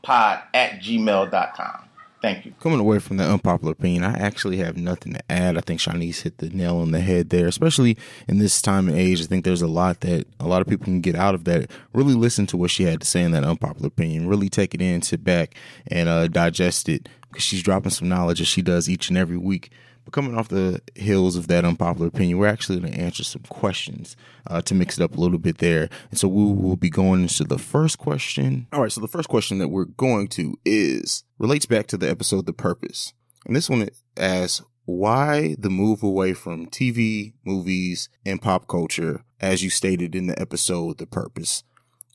hoodgeniuspod 0.05 0.43
at 0.53 0.79
gmail.com. 0.81 1.81
Thank 2.21 2.45
you. 2.45 2.53
Coming 2.59 2.79
away 2.79 2.97
from 2.97 3.17
the 3.17 3.23
unpopular 3.23 3.73
opinion, 3.73 4.03
I 4.03 4.17
actually 4.17 4.57
have 4.57 4.77
nothing 4.77 5.13
to 5.13 5.31
add. 5.31 5.57
I 5.57 5.61
think 5.61 5.79
Chaunice 5.79 6.21
hit 6.21 6.39
the 6.39 6.49
nail 6.49 6.77
on 6.77 6.91
the 6.91 6.99
head 6.99 7.29
there, 7.29 7.45
especially 7.45 7.97
in 8.27 8.39
this 8.39 8.63
time 8.63 8.87
and 8.87 8.97
age. 8.97 9.21
I 9.21 9.25
think 9.25 9.45
there's 9.45 9.61
a 9.61 9.67
lot 9.67 9.99
that 9.99 10.25
a 10.39 10.47
lot 10.47 10.61
of 10.61 10.67
people 10.67 10.85
can 10.85 11.01
get 11.01 11.15
out 11.15 11.35
of 11.35 11.43
that. 11.43 11.69
Really 11.93 12.15
listen 12.15 12.47
to 12.47 12.57
what 12.57 12.71
she 12.71 12.83
had 12.83 13.01
to 13.01 13.05
say 13.05 13.21
in 13.21 13.31
that 13.33 13.43
unpopular 13.43 13.87
opinion. 13.87 14.27
Really 14.27 14.49
take 14.49 14.73
it 14.73 14.81
in, 14.81 15.03
sit 15.03 15.23
back, 15.23 15.53
and 15.87 16.09
uh, 16.09 16.27
digest 16.27 16.89
it 16.89 17.07
because 17.29 17.43
she's 17.43 17.61
dropping 17.61 17.91
some 17.91 18.09
knowledge 18.09 18.41
as 18.41 18.47
she 18.47 18.63
does 18.63 18.89
each 18.89 19.09
and 19.09 19.17
every 19.19 19.37
week. 19.37 19.69
But 20.05 20.13
coming 20.13 20.37
off 20.37 20.47
the 20.47 20.81
heels 20.95 21.35
of 21.35 21.47
that 21.47 21.65
unpopular 21.65 22.07
opinion, 22.07 22.37
we're 22.37 22.47
actually 22.47 22.79
going 22.79 22.93
to 22.93 22.99
answer 22.99 23.23
some 23.23 23.41
questions 23.49 24.15
uh, 24.47 24.61
to 24.61 24.75
mix 24.75 24.97
it 24.97 25.03
up 25.03 25.17
a 25.17 25.19
little 25.19 25.39
bit 25.39 25.57
there. 25.57 25.89
And 26.11 26.19
so 26.19 26.27
we 26.27 26.43
will 26.43 26.77
be 26.77 26.91
going 26.91 27.23
into 27.23 27.43
the 27.43 27.57
first 27.57 27.97
question. 27.97 28.67
All 28.71 28.81
right. 28.81 28.91
So 28.91 29.01
the 29.01 29.07
first 29.07 29.27
question 29.27 29.57
that 29.57 29.69
we're 29.69 29.85
going 29.85 30.27
to 30.29 30.57
is 30.63 31.23
relates 31.39 31.65
back 31.65 31.87
to 31.87 31.97
the 31.97 32.09
episode 32.09 32.45
The 32.45 32.53
Purpose. 32.53 33.13
And 33.45 33.55
this 33.55 33.69
one 33.69 33.89
asks, 34.15 34.63
why 34.85 35.55
the 35.57 35.71
move 35.71 36.03
away 36.03 36.33
from 36.33 36.67
TV, 36.67 37.33
movies, 37.43 38.07
and 38.23 38.41
pop 38.41 38.67
culture, 38.67 39.23
as 39.41 39.63
you 39.63 39.71
stated 39.71 40.13
in 40.13 40.27
the 40.27 40.39
episode 40.39 40.99
The 40.99 41.07
Purpose? 41.07 41.63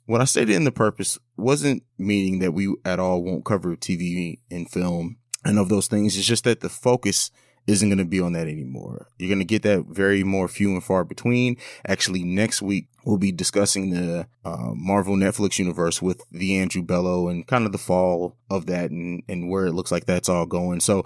What 0.06 0.20
I 0.20 0.24
stated 0.24 0.54
in 0.54 0.64
The 0.64 0.72
Purpose 0.72 1.18
wasn't 1.36 1.82
meaning 1.98 2.38
that 2.38 2.52
we 2.52 2.72
at 2.84 3.00
all 3.00 3.22
won't 3.22 3.44
cover 3.44 3.74
TV 3.76 4.38
and 4.50 4.70
film 4.70 5.16
and 5.44 5.58
of 5.58 5.68
those 5.68 5.88
things. 5.88 6.16
It's 6.16 6.26
just 6.26 6.44
that 6.44 6.60
the 6.60 6.68
focus 6.68 7.30
isn't 7.70 7.88
going 7.88 7.98
to 7.98 8.04
be 8.04 8.20
on 8.20 8.32
that 8.32 8.48
anymore. 8.48 9.08
You're 9.18 9.28
going 9.28 9.38
to 9.38 9.44
get 9.44 9.62
that 9.62 9.86
very 9.86 10.24
more 10.24 10.48
few 10.48 10.72
and 10.72 10.82
far 10.82 11.04
between. 11.04 11.56
Actually, 11.86 12.24
next 12.24 12.60
week 12.60 12.88
we'll 13.04 13.18
be 13.18 13.32
discussing 13.32 13.90
the 13.90 14.26
uh, 14.44 14.72
Marvel 14.74 15.16
Netflix 15.16 15.58
universe 15.58 16.00
with 16.00 16.22
the 16.30 16.56
Andrew 16.56 16.82
Bello 16.82 17.28
and 17.28 17.46
kind 17.46 17.66
of 17.66 17.72
the 17.72 17.78
fall 17.78 18.36
of 18.50 18.66
that 18.66 18.90
and, 18.90 19.22
and 19.28 19.48
where 19.48 19.66
it 19.66 19.72
looks 19.72 19.92
like 19.92 20.06
that's 20.06 20.28
all 20.28 20.46
going. 20.46 20.80
So 20.80 21.04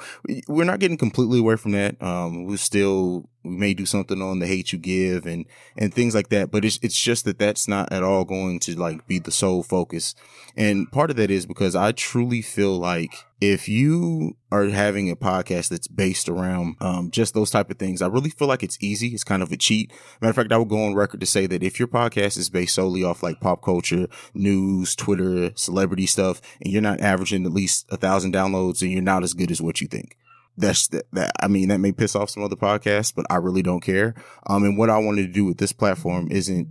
we're 0.48 0.64
not 0.64 0.80
getting 0.80 0.96
completely 0.96 1.40
away 1.40 1.56
from 1.56 1.72
that. 1.72 2.00
Um, 2.02 2.44
we 2.46 2.56
still 2.56 3.28
we 3.44 3.50
may 3.50 3.74
do 3.74 3.84
something 3.84 4.22
on 4.22 4.38
the 4.38 4.46
hate 4.46 4.72
you 4.72 4.78
give 4.78 5.26
and 5.26 5.44
and 5.76 5.92
things 5.92 6.14
like 6.14 6.30
that, 6.30 6.50
but 6.50 6.64
it's 6.64 6.78
it's 6.82 6.98
just 6.98 7.24
that 7.26 7.38
that's 7.38 7.68
not 7.68 7.92
at 7.92 8.02
all 8.02 8.24
going 8.24 8.58
to 8.60 8.78
like 8.78 9.06
be 9.06 9.18
the 9.18 9.30
sole 9.30 9.62
focus. 9.62 10.14
And 10.56 10.90
part 10.90 11.10
of 11.10 11.16
that 11.16 11.30
is 11.30 11.44
because 11.44 11.76
I 11.76 11.92
truly 11.92 12.40
feel 12.40 12.78
like 12.78 13.14
if 13.40 13.68
you 13.68 14.36
are 14.50 14.64
having 14.66 15.10
a 15.10 15.16
podcast 15.16 15.68
that's 15.68 15.88
based 15.88 16.28
around 16.28 16.76
um, 16.80 17.10
just 17.10 17.34
those 17.34 17.50
type 17.50 17.70
of 17.70 17.78
things, 17.78 18.00
I 18.00 18.06
really 18.06 18.30
feel 18.30 18.48
like 18.48 18.62
it's 18.62 18.78
easy. 18.80 19.08
It's 19.08 19.24
kind 19.24 19.42
of 19.42 19.52
a 19.52 19.56
cheat. 19.56 19.92
Matter 20.20 20.30
of 20.30 20.36
fact, 20.36 20.52
I 20.52 20.56
would 20.56 20.68
go 20.68 20.86
on 20.86 20.94
record 20.94 21.20
to 21.20 21.26
say 21.26 21.46
that 21.46 21.62
if 21.62 21.78
your 21.84 21.88
podcast 21.88 22.38
is 22.38 22.48
based 22.48 22.74
solely 22.74 23.04
off 23.04 23.22
like 23.22 23.40
pop 23.40 23.62
culture, 23.62 24.06
news, 24.32 24.96
Twitter, 24.96 25.52
celebrity 25.54 26.06
stuff, 26.06 26.40
and 26.60 26.72
you're 26.72 26.82
not 26.82 27.00
averaging 27.00 27.44
at 27.44 27.52
least 27.52 27.86
a 27.90 27.96
thousand 27.96 28.32
downloads, 28.32 28.82
and 28.82 28.90
you're 28.90 29.02
not 29.02 29.22
as 29.22 29.34
good 29.34 29.50
as 29.50 29.60
what 29.60 29.80
you 29.80 29.86
think. 29.86 30.16
That's 30.56 30.88
that, 30.88 31.04
that. 31.12 31.32
I 31.40 31.48
mean, 31.48 31.68
that 31.68 31.78
may 31.78 31.92
piss 31.92 32.16
off 32.16 32.30
some 32.30 32.42
other 32.42 32.56
podcasts, 32.56 33.14
but 33.14 33.26
I 33.28 33.36
really 33.36 33.62
don't 33.62 33.82
care. 33.82 34.14
Um, 34.46 34.64
and 34.64 34.78
what 34.78 34.90
I 34.90 34.98
wanted 34.98 35.26
to 35.26 35.32
do 35.32 35.44
with 35.44 35.58
this 35.58 35.72
platform 35.72 36.28
isn't 36.30 36.68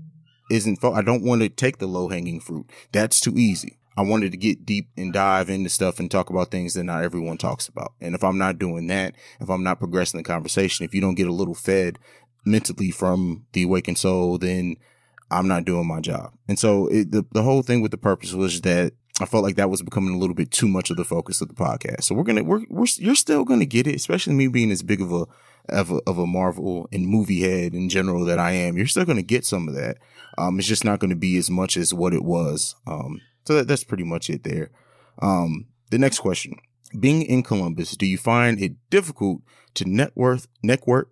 isn't. 0.49 0.77
fo- 0.77 0.93
I 0.93 1.01
don't 1.01 1.23
want 1.23 1.41
to 1.41 1.49
take 1.49 1.77
the 1.77 1.87
low 1.87 2.09
hanging 2.09 2.39
fruit. 2.39 2.65
That's 2.91 3.19
too 3.19 3.37
easy. 3.37 3.77
I 3.95 4.01
wanted 4.01 4.31
to 4.31 4.37
get 4.37 4.65
deep 4.65 4.89
and 4.97 5.13
dive 5.13 5.51
into 5.51 5.69
stuff 5.69 5.99
and 5.99 6.09
talk 6.09 6.31
about 6.31 6.49
things 6.49 6.73
that 6.73 6.85
not 6.85 7.03
everyone 7.03 7.37
talks 7.37 7.67
about. 7.67 7.93
And 8.01 8.15
if 8.15 8.23
I'm 8.23 8.39
not 8.39 8.57
doing 8.57 8.87
that, 8.87 9.13
if 9.39 9.49
I'm 9.49 9.61
not 9.61 9.77
progressing 9.77 10.17
the 10.17 10.23
conversation, 10.23 10.83
if 10.83 10.95
you 10.95 11.01
don't 11.01 11.13
get 11.13 11.27
a 11.27 11.31
little 11.33 11.53
fed 11.53 11.99
mentally 12.45 12.89
from 12.89 13.45
the 13.53 13.63
awakened 13.63 13.97
soul, 13.97 14.37
then 14.37 14.77
I'm 15.37 15.47
not 15.47 15.65
doing 15.65 15.87
my 15.87 15.99
job. 15.99 16.33
And 16.47 16.57
so 16.57 16.87
it, 16.87 17.11
the 17.11 17.25
the 17.31 17.43
whole 17.43 17.61
thing 17.61 17.81
with 17.81 17.91
the 17.91 17.97
purpose 17.97 18.33
was 18.33 18.61
that 18.61 18.93
I 19.21 19.25
felt 19.25 19.43
like 19.43 19.55
that 19.57 19.69
was 19.69 19.81
becoming 19.81 20.15
a 20.15 20.17
little 20.17 20.35
bit 20.35 20.51
too 20.51 20.67
much 20.67 20.89
of 20.89 20.97
the 20.97 21.03
focus 21.03 21.41
of 21.41 21.47
the 21.47 21.53
podcast. 21.53 22.03
So 22.03 22.15
we're 22.15 22.23
gonna 22.23 22.43
we're 22.43 22.63
we're 22.69 22.85
you're 22.95 23.15
still 23.15 23.43
gonna 23.45 23.65
get 23.65 23.87
it, 23.87 23.95
especially 23.95 24.33
me 24.33 24.47
being 24.47 24.71
as 24.71 24.81
big 24.81 25.01
of 25.01 25.11
a 25.11 25.25
of 25.69 25.91
a, 25.91 26.01
of 26.07 26.17
a 26.17 26.25
Marvel 26.25 26.89
and 26.91 27.07
movie 27.07 27.41
head 27.41 27.73
in 27.73 27.89
general 27.89 28.25
that 28.25 28.39
I 28.39 28.51
am. 28.51 28.75
You're 28.75 28.87
still 28.87 29.05
gonna 29.05 29.21
get 29.21 29.45
some 29.45 29.67
of 29.67 29.75
that. 29.75 29.97
Um, 30.37 30.57
it's 30.57 30.67
just 30.67 30.83
not 30.83 30.99
gonna 30.99 31.15
be 31.15 31.37
as 31.37 31.49
much 31.49 31.77
as 31.77 31.93
what 31.93 32.13
it 32.13 32.23
was. 32.23 32.75
Um, 32.87 33.21
so 33.45 33.55
that, 33.55 33.67
that's 33.67 33.83
pretty 33.83 34.03
much 34.03 34.29
it 34.29 34.43
there. 34.43 34.71
Um, 35.21 35.67
the 35.91 35.99
next 35.99 36.19
question: 36.19 36.55
Being 36.99 37.21
in 37.21 37.43
Columbus, 37.43 37.95
do 37.95 38.07
you 38.07 38.17
find 38.17 38.59
it 38.59 38.73
difficult 38.89 39.41
to 39.75 39.85
net 39.85 40.11
network 40.15 40.41
network 40.63 41.11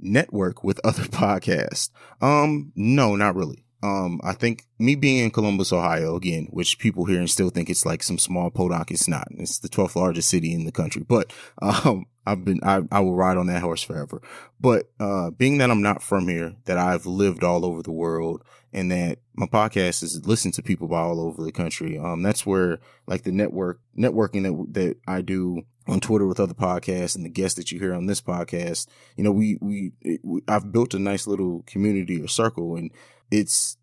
network 0.00 0.64
with 0.64 0.80
other 0.84 1.04
podcasts? 1.04 1.90
Um, 2.20 2.72
no, 2.74 3.16
not 3.16 3.36
really. 3.36 3.64
Um, 3.82 4.20
I 4.22 4.34
think 4.34 4.66
me 4.78 4.94
being 4.94 5.24
in 5.24 5.30
Columbus, 5.30 5.72
Ohio, 5.72 6.14
again, 6.14 6.48
which 6.50 6.78
people 6.78 7.06
here 7.06 7.18
and 7.18 7.30
still 7.30 7.48
think 7.48 7.70
it's 7.70 7.86
like 7.86 8.02
some 8.02 8.18
small 8.18 8.50
podunk. 8.50 8.90
It's 8.90 9.08
not. 9.08 9.28
It's 9.30 9.58
the 9.58 9.70
12th 9.70 9.96
largest 9.96 10.28
city 10.28 10.52
in 10.52 10.64
the 10.64 10.72
country. 10.72 11.02
But, 11.06 11.32
um, 11.62 12.06
I've 12.26 12.44
been, 12.44 12.60
I, 12.62 12.82
I 12.92 13.00
will 13.00 13.14
ride 13.14 13.38
on 13.38 13.46
that 13.46 13.62
horse 13.62 13.82
forever. 13.82 14.20
But, 14.60 14.90
uh, 15.00 15.30
being 15.30 15.58
that 15.58 15.70
I'm 15.70 15.82
not 15.82 16.02
from 16.02 16.28
here, 16.28 16.54
that 16.66 16.76
I've 16.76 17.06
lived 17.06 17.42
all 17.42 17.64
over 17.64 17.82
the 17.82 17.90
world 17.90 18.44
and 18.72 18.90
that 18.90 19.18
my 19.34 19.46
podcast 19.46 20.02
is 20.02 20.26
listened 20.26 20.54
to 20.54 20.62
people 20.62 20.86
by 20.86 21.00
all 21.00 21.18
over 21.18 21.42
the 21.42 21.50
country. 21.50 21.98
Um, 21.98 22.22
that's 22.22 22.44
where 22.44 22.78
like 23.06 23.22
the 23.22 23.32
network, 23.32 23.80
networking 23.98 24.42
that, 24.42 24.74
that 24.74 24.96
I 25.06 25.22
do 25.22 25.62
on 25.90 26.00
Twitter 26.00 26.26
with 26.26 26.40
other 26.40 26.54
podcasts 26.54 27.16
and 27.16 27.24
the 27.24 27.30
guests 27.30 27.56
that 27.56 27.72
you 27.72 27.78
hear 27.78 27.92
on 27.92 28.06
this 28.06 28.20
podcast, 28.20 28.86
you 29.16 29.24
know, 29.24 29.32
we, 29.32 29.58
we, 29.60 29.92
we 30.22 30.42
I've 30.48 30.72
built 30.72 30.94
a 30.94 30.98
nice 30.98 31.26
little 31.26 31.62
community 31.66 32.22
or 32.22 32.28
circle 32.28 32.76
and 32.76 32.90
it's, 33.30 33.76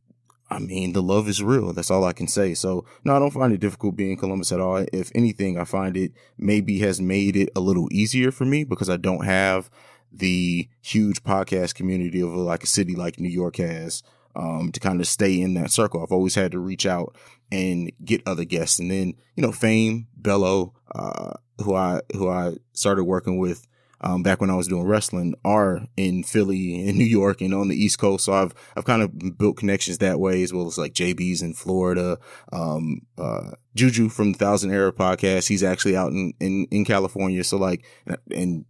I 0.49 0.59
mean, 0.59 0.93
the 0.93 1.01
love 1.01 1.27
is 1.27 1.43
real. 1.43 1.73
That's 1.73 1.91
all 1.91 2.05
I 2.05 2.13
can 2.13 2.27
say. 2.27 2.53
So 2.53 2.85
no, 3.03 3.15
I 3.15 3.19
don't 3.19 3.31
find 3.31 3.53
it 3.53 3.59
difficult 3.59 3.97
being 3.97 4.11
in 4.11 4.17
Columbus 4.17 4.51
at 4.51 4.61
all. 4.61 4.85
If 4.93 5.11
anything, 5.13 5.59
I 5.59 5.65
find 5.65 5.97
it 5.97 6.13
maybe 6.37 6.79
has 6.79 7.01
made 7.01 7.35
it 7.35 7.49
a 7.55 7.59
little 7.59 7.89
easier 7.91 8.31
for 8.31 8.45
me 8.45 8.63
because 8.63 8.89
I 8.89 8.97
don't 8.97 9.25
have 9.25 9.69
the 10.11 10.69
huge 10.81 11.23
podcast 11.23 11.75
community 11.75 12.21
of 12.21 12.29
like 12.29 12.63
a 12.63 12.67
city 12.67 12.95
like 12.95 13.19
New 13.19 13.29
York 13.29 13.57
has 13.57 14.03
um, 14.37 14.71
to 14.71 14.79
kind 14.79 15.01
of 15.01 15.07
stay 15.07 15.41
in 15.41 15.55
that 15.55 15.71
circle. 15.71 16.01
I've 16.01 16.11
always 16.11 16.35
had 16.35 16.51
to 16.51 16.59
reach 16.59 16.85
out 16.85 17.15
and 17.51 17.91
get 18.03 18.27
other 18.27 18.45
guests. 18.45 18.79
And 18.79 18.91
then, 18.91 19.13
you 19.35 19.43
know, 19.43 19.51
Fame, 19.51 20.07
Bello, 20.15 20.73
uh, 20.93 21.33
who 21.61 21.75
I, 21.75 22.01
who 22.13 22.29
I 22.29 22.53
started 22.73 23.03
working 23.05 23.37
with, 23.37 23.67
um, 24.01 24.21
back 24.21 24.39
when 24.39 24.49
I 24.49 24.55
was 24.55 24.67
doing 24.67 24.85
wrestling 24.85 25.33
are 25.43 25.87
in 25.95 26.23
Philly 26.23 26.87
and 26.87 26.97
New 26.97 27.05
York 27.05 27.41
and 27.41 27.53
on 27.53 27.67
the 27.67 27.75
East 27.75 27.99
Coast. 27.99 28.25
So 28.25 28.33
I've, 28.33 28.53
I've 28.75 28.85
kind 28.85 29.01
of 29.01 29.37
built 29.37 29.57
connections 29.57 29.97
that 29.99 30.19
way 30.19 30.43
as 30.43 30.53
well 30.53 30.67
as 30.67 30.77
like 30.77 30.93
JB's 30.93 31.41
in 31.41 31.53
Florida. 31.53 32.19
Um, 32.51 33.01
uh, 33.17 33.51
Juju 33.75 34.09
from 34.09 34.33
the 34.33 34.37
Thousand 34.37 34.71
Era 34.71 34.91
podcast. 34.91 35.47
He's 35.47 35.63
actually 35.63 35.95
out 35.95 36.11
in, 36.11 36.33
in, 36.39 36.67
in 36.69 36.85
California. 36.85 37.43
So 37.43 37.57
like, 37.57 37.85
and 38.31 38.65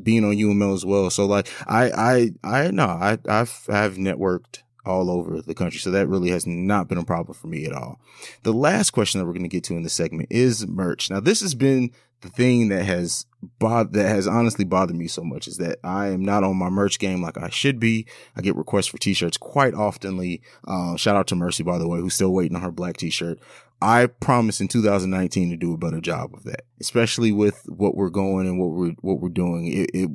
being 0.00 0.24
on 0.24 0.36
UML 0.36 0.74
as 0.74 0.84
well. 0.84 1.10
So 1.10 1.26
like, 1.26 1.48
I, 1.66 1.90
I, 1.90 2.30
I, 2.44 2.70
no, 2.70 2.86
I, 2.86 3.18
I've, 3.28 3.66
I've 3.68 3.96
networked 3.96 4.62
all 4.88 5.10
over 5.10 5.40
the 5.42 5.54
country. 5.54 5.78
So 5.78 5.90
that 5.90 6.08
really 6.08 6.30
has 6.30 6.46
not 6.46 6.88
been 6.88 6.98
a 6.98 7.04
problem 7.04 7.34
for 7.34 7.46
me 7.46 7.66
at 7.66 7.72
all. 7.72 8.00
The 8.42 8.52
last 8.52 8.90
question 8.90 9.20
that 9.20 9.26
we're 9.26 9.32
going 9.32 9.42
to 9.42 9.48
get 9.48 9.64
to 9.64 9.76
in 9.76 9.82
this 9.82 9.94
segment 9.94 10.28
is 10.30 10.66
merch. 10.66 11.10
Now, 11.10 11.20
this 11.20 11.40
has 11.40 11.54
been 11.54 11.92
the 12.20 12.28
thing 12.28 12.68
that 12.68 12.84
has 12.84 13.26
bod- 13.58 13.92
that 13.92 14.08
has 14.08 14.26
honestly 14.26 14.64
bothered 14.64 14.96
me 14.96 15.06
so 15.06 15.22
much 15.22 15.46
is 15.46 15.58
that 15.58 15.78
I 15.84 16.08
am 16.08 16.24
not 16.24 16.42
on 16.42 16.56
my 16.56 16.68
merch 16.68 16.98
game 16.98 17.22
like 17.22 17.38
I 17.38 17.48
should 17.48 17.78
be. 17.78 18.06
I 18.36 18.40
get 18.40 18.56
requests 18.56 18.88
for 18.88 18.98
t-shirts 18.98 19.36
quite 19.36 19.74
oftenly. 19.74 20.40
Uh, 20.66 20.96
shout 20.96 21.16
out 21.16 21.28
to 21.28 21.36
Mercy, 21.36 21.62
by 21.62 21.78
the 21.78 21.88
way, 21.88 22.00
who's 22.00 22.14
still 22.14 22.32
waiting 22.32 22.56
on 22.56 22.62
her 22.62 22.72
black 22.72 22.96
t-shirt. 22.96 23.38
I 23.80 24.06
promise 24.06 24.60
in 24.60 24.66
2019 24.66 25.50
to 25.50 25.56
do 25.56 25.72
a 25.72 25.78
better 25.78 26.00
job 26.00 26.34
of 26.34 26.42
that, 26.44 26.62
especially 26.80 27.30
with 27.30 27.62
what 27.68 27.94
we're 27.94 28.10
going 28.10 28.48
and 28.48 28.58
what 28.58 28.70
we're, 28.70 28.94
what 29.00 29.20
we're 29.20 29.28
doing. 29.28 29.66
It, 29.68 29.90
it, 29.94 30.10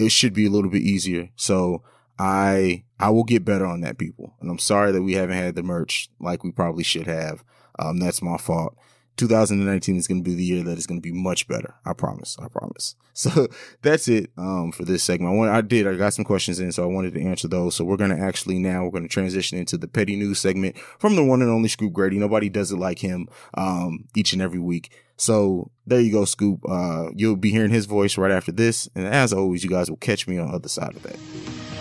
it 0.00 0.08
should 0.10 0.34
be 0.34 0.46
a 0.46 0.50
little 0.50 0.70
bit 0.70 0.82
easier. 0.82 1.30
So 1.36 1.84
I, 2.18 2.82
I 3.04 3.10
will 3.10 3.24
get 3.24 3.44
better 3.44 3.66
on 3.66 3.82
that 3.82 3.98
people. 3.98 4.34
And 4.40 4.50
I'm 4.50 4.58
sorry 4.58 4.90
that 4.92 5.02
we 5.02 5.12
haven't 5.12 5.36
had 5.36 5.56
the 5.56 5.62
merch 5.62 6.08
like 6.20 6.42
we 6.42 6.50
probably 6.50 6.84
should 6.84 7.06
have. 7.06 7.44
Um, 7.78 7.98
that's 7.98 8.22
my 8.22 8.38
fault. 8.38 8.78
2019 9.18 9.96
is 9.96 10.08
going 10.08 10.24
to 10.24 10.28
be 10.28 10.34
the 10.34 10.42
year 10.42 10.62
that 10.62 10.78
is 10.78 10.86
going 10.86 11.02
to 11.02 11.06
be 11.06 11.12
much 11.12 11.46
better. 11.46 11.74
I 11.84 11.92
promise. 11.92 12.34
I 12.40 12.48
promise. 12.48 12.96
So 13.16 13.46
that's 13.80 14.08
it 14.08 14.30
um, 14.36 14.72
for 14.72 14.84
this 14.84 15.04
segment. 15.04 15.32
I 15.32 15.36
want, 15.36 15.52
I 15.52 15.60
did. 15.60 15.86
I 15.86 15.94
got 15.94 16.14
some 16.14 16.24
questions 16.24 16.58
in, 16.58 16.72
so 16.72 16.82
I 16.82 16.86
wanted 16.86 17.14
to 17.14 17.22
answer 17.22 17.46
those. 17.46 17.76
So 17.76 17.84
we're 17.84 17.96
going 17.96 18.10
to 18.10 18.20
actually 18.20 18.58
now 18.58 18.82
we're 18.82 18.90
going 18.90 19.04
to 19.04 19.08
transition 19.08 19.56
into 19.56 19.76
the 19.76 19.86
petty 19.86 20.16
news 20.16 20.40
segment 20.40 20.76
from 20.98 21.14
the 21.14 21.22
one 21.22 21.40
and 21.40 21.48
only 21.48 21.68
Scoop 21.68 21.92
Grady. 21.92 22.18
Nobody 22.18 22.48
does 22.48 22.72
it 22.72 22.76
like 22.76 22.98
him 22.98 23.28
um, 23.56 24.06
each 24.16 24.32
and 24.32 24.42
every 24.42 24.58
week. 24.58 24.92
So 25.16 25.70
there 25.86 26.00
you 26.00 26.10
go, 26.10 26.24
Scoop. 26.24 26.68
Uh, 26.68 27.10
you'll 27.14 27.36
be 27.36 27.52
hearing 27.52 27.70
his 27.70 27.86
voice 27.86 28.18
right 28.18 28.32
after 28.32 28.50
this, 28.50 28.88
and 28.96 29.06
as 29.06 29.32
always, 29.32 29.62
you 29.62 29.70
guys 29.70 29.88
will 29.88 29.96
catch 29.98 30.26
me 30.26 30.36
on 30.38 30.48
the 30.48 30.54
other 30.54 30.68
side 30.68 30.96
of 30.96 31.04
that. 31.04 31.73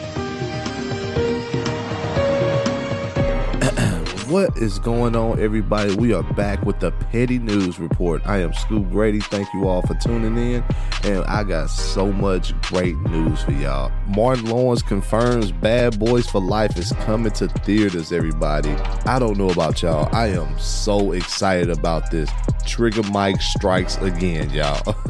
What 4.33 4.57
is 4.57 4.79
going 4.79 5.15
on, 5.15 5.39
everybody? 5.39 5.93
We 5.93 6.11
are 6.11 6.23
back 6.23 6.65
with 6.65 6.79
the 6.79 6.89
Petty 6.89 7.37
News 7.37 7.77
Report. 7.77 8.19
I 8.25 8.41
am 8.41 8.51
Scoop 8.51 8.89
Grady. 8.89 9.19
Thank 9.19 9.47
you 9.53 9.67
all 9.67 9.83
for 9.83 9.93
tuning 9.93 10.35
in. 10.35 10.63
And 11.03 11.23
I 11.25 11.43
got 11.43 11.69
so 11.69 12.11
much 12.11 12.59
great 12.61 12.97
news 12.97 13.43
for 13.43 13.51
y'all. 13.51 13.91
Martin 14.07 14.45
Lawrence 14.45 14.81
confirms 14.81 15.51
Bad 15.51 15.99
Boys 15.99 16.25
for 16.25 16.41
Life 16.41 16.79
is 16.79 16.93
coming 17.01 17.31
to 17.33 17.47
theaters, 17.47 18.11
everybody. 18.11 18.71
I 19.05 19.19
don't 19.19 19.37
know 19.37 19.51
about 19.51 19.83
y'all. 19.83 20.09
I 20.11 20.29
am 20.29 20.57
so 20.57 21.11
excited 21.11 21.69
about 21.69 22.09
this. 22.09 22.27
Trigger 22.65 23.03
Mike 23.11 23.39
strikes 23.39 23.97
again, 23.97 24.49
y'all. 24.49 24.95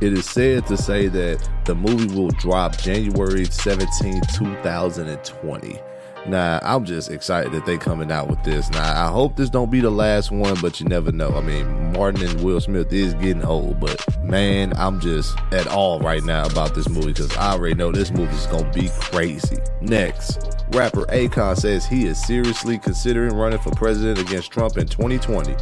it 0.00 0.12
is 0.12 0.30
said 0.30 0.68
to 0.68 0.76
say 0.76 1.08
that 1.08 1.48
the 1.64 1.74
movie 1.74 2.14
will 2.14 2.30
drop 2.30 2.78
January 2.78 3.46
17, 3.46 4.20
2020. 4.34 5.80
Nah, 6.26 6.58
I'm 6.62 6.84
just 6.84 7.10
excited 7.10 7.52
that 7.52 7.66
they 7.66 7.76
coming 7.76 8.10
out 8.10 8.28
with 8.28 8.42
this. 8.44 8.70
Now, 8.70 9.06
I 9.06 9.10
hope 9.10 9.36
this 9.36 9.50
don't 9.50 9.70
be 9.70 9.80
the 9.80 9.90
last 9.90 10.30
one, 10.30 10.56
but 10.62 10.80
you 10.80 10.86
never 10.86 11.12
know. 11.12 11.30
I 11.30 11.42
mean, 11.42 11.92
Martin 11.92 12.26
and 12.26 12.42
Will 12.42 12.60
Smith 12.60 12.92
is 12.92 13.12
getting 13.14 13.44
old, 13.44 13.78
but 13.78 14.02
man, 14.24 14.72
I'm 14.76 15.00
just 15.00 15.36
at 15.52 15.66
all 15.66 16.00
right 16.00 16.22
now 16.24 16.46
about 16.46 16.74
this 16.74 16.88
movie 16.88 17.08
because 17.08 17.36
I 17.36 17.52
already 17.52 17.74
know 17.74 17.92
this 17.92 18.10
movie 18.10 18.34
is 18.34 18.46
gonna 18.46 18.70
be 18.72 18.88
crazy. 19.00 19.58
Next, 19.82 20.56
rapper 20.70 21.04
Akon 21.06 21.58
says 21.58 21.84
he 21.84 22.06
is 22.06 22.20
seriously 22.24 22.78
considering 22.78 23.34
running 23.34 23.58
for 23.58 23.70
president 23.72 24.18
against 24.18 24.50
Trump 24.50 24.78
in 24.78 24.86
2020. 24.86 25.54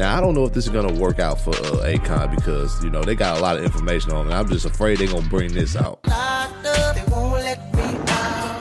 Now, 0.00 0.16
I 0.16 0.20
don't 0.20 0.34
know 0.34 0.44
if 0.44 0.52
this 0.52 0.66
is 0.66 0.72
gonna 0.72 0.94
work 0.94 1.20
out 1.20 1.40
for 1.40 1.50
uh, 1.50 1.86
Akon 1.86 2.34
because 2.34 2.82
you 2.82 2.90
know 2.90 3.02
they 3.02 3.14
got 3.14 3.38
a 3.38 3.40
lot 3.40 3.56
of 3.56 3.62
information 3.62 4.10
on 4.12 4.28
it. 4.28 4.34
I'm 4.34 4.48
just 4.48 4.66
afraid 4.66 4.98
they're 4.98 5.06
gonna 5.06 5.28
bring 5.28 5.52
this 5.52 5.76
out. 5.76 6.00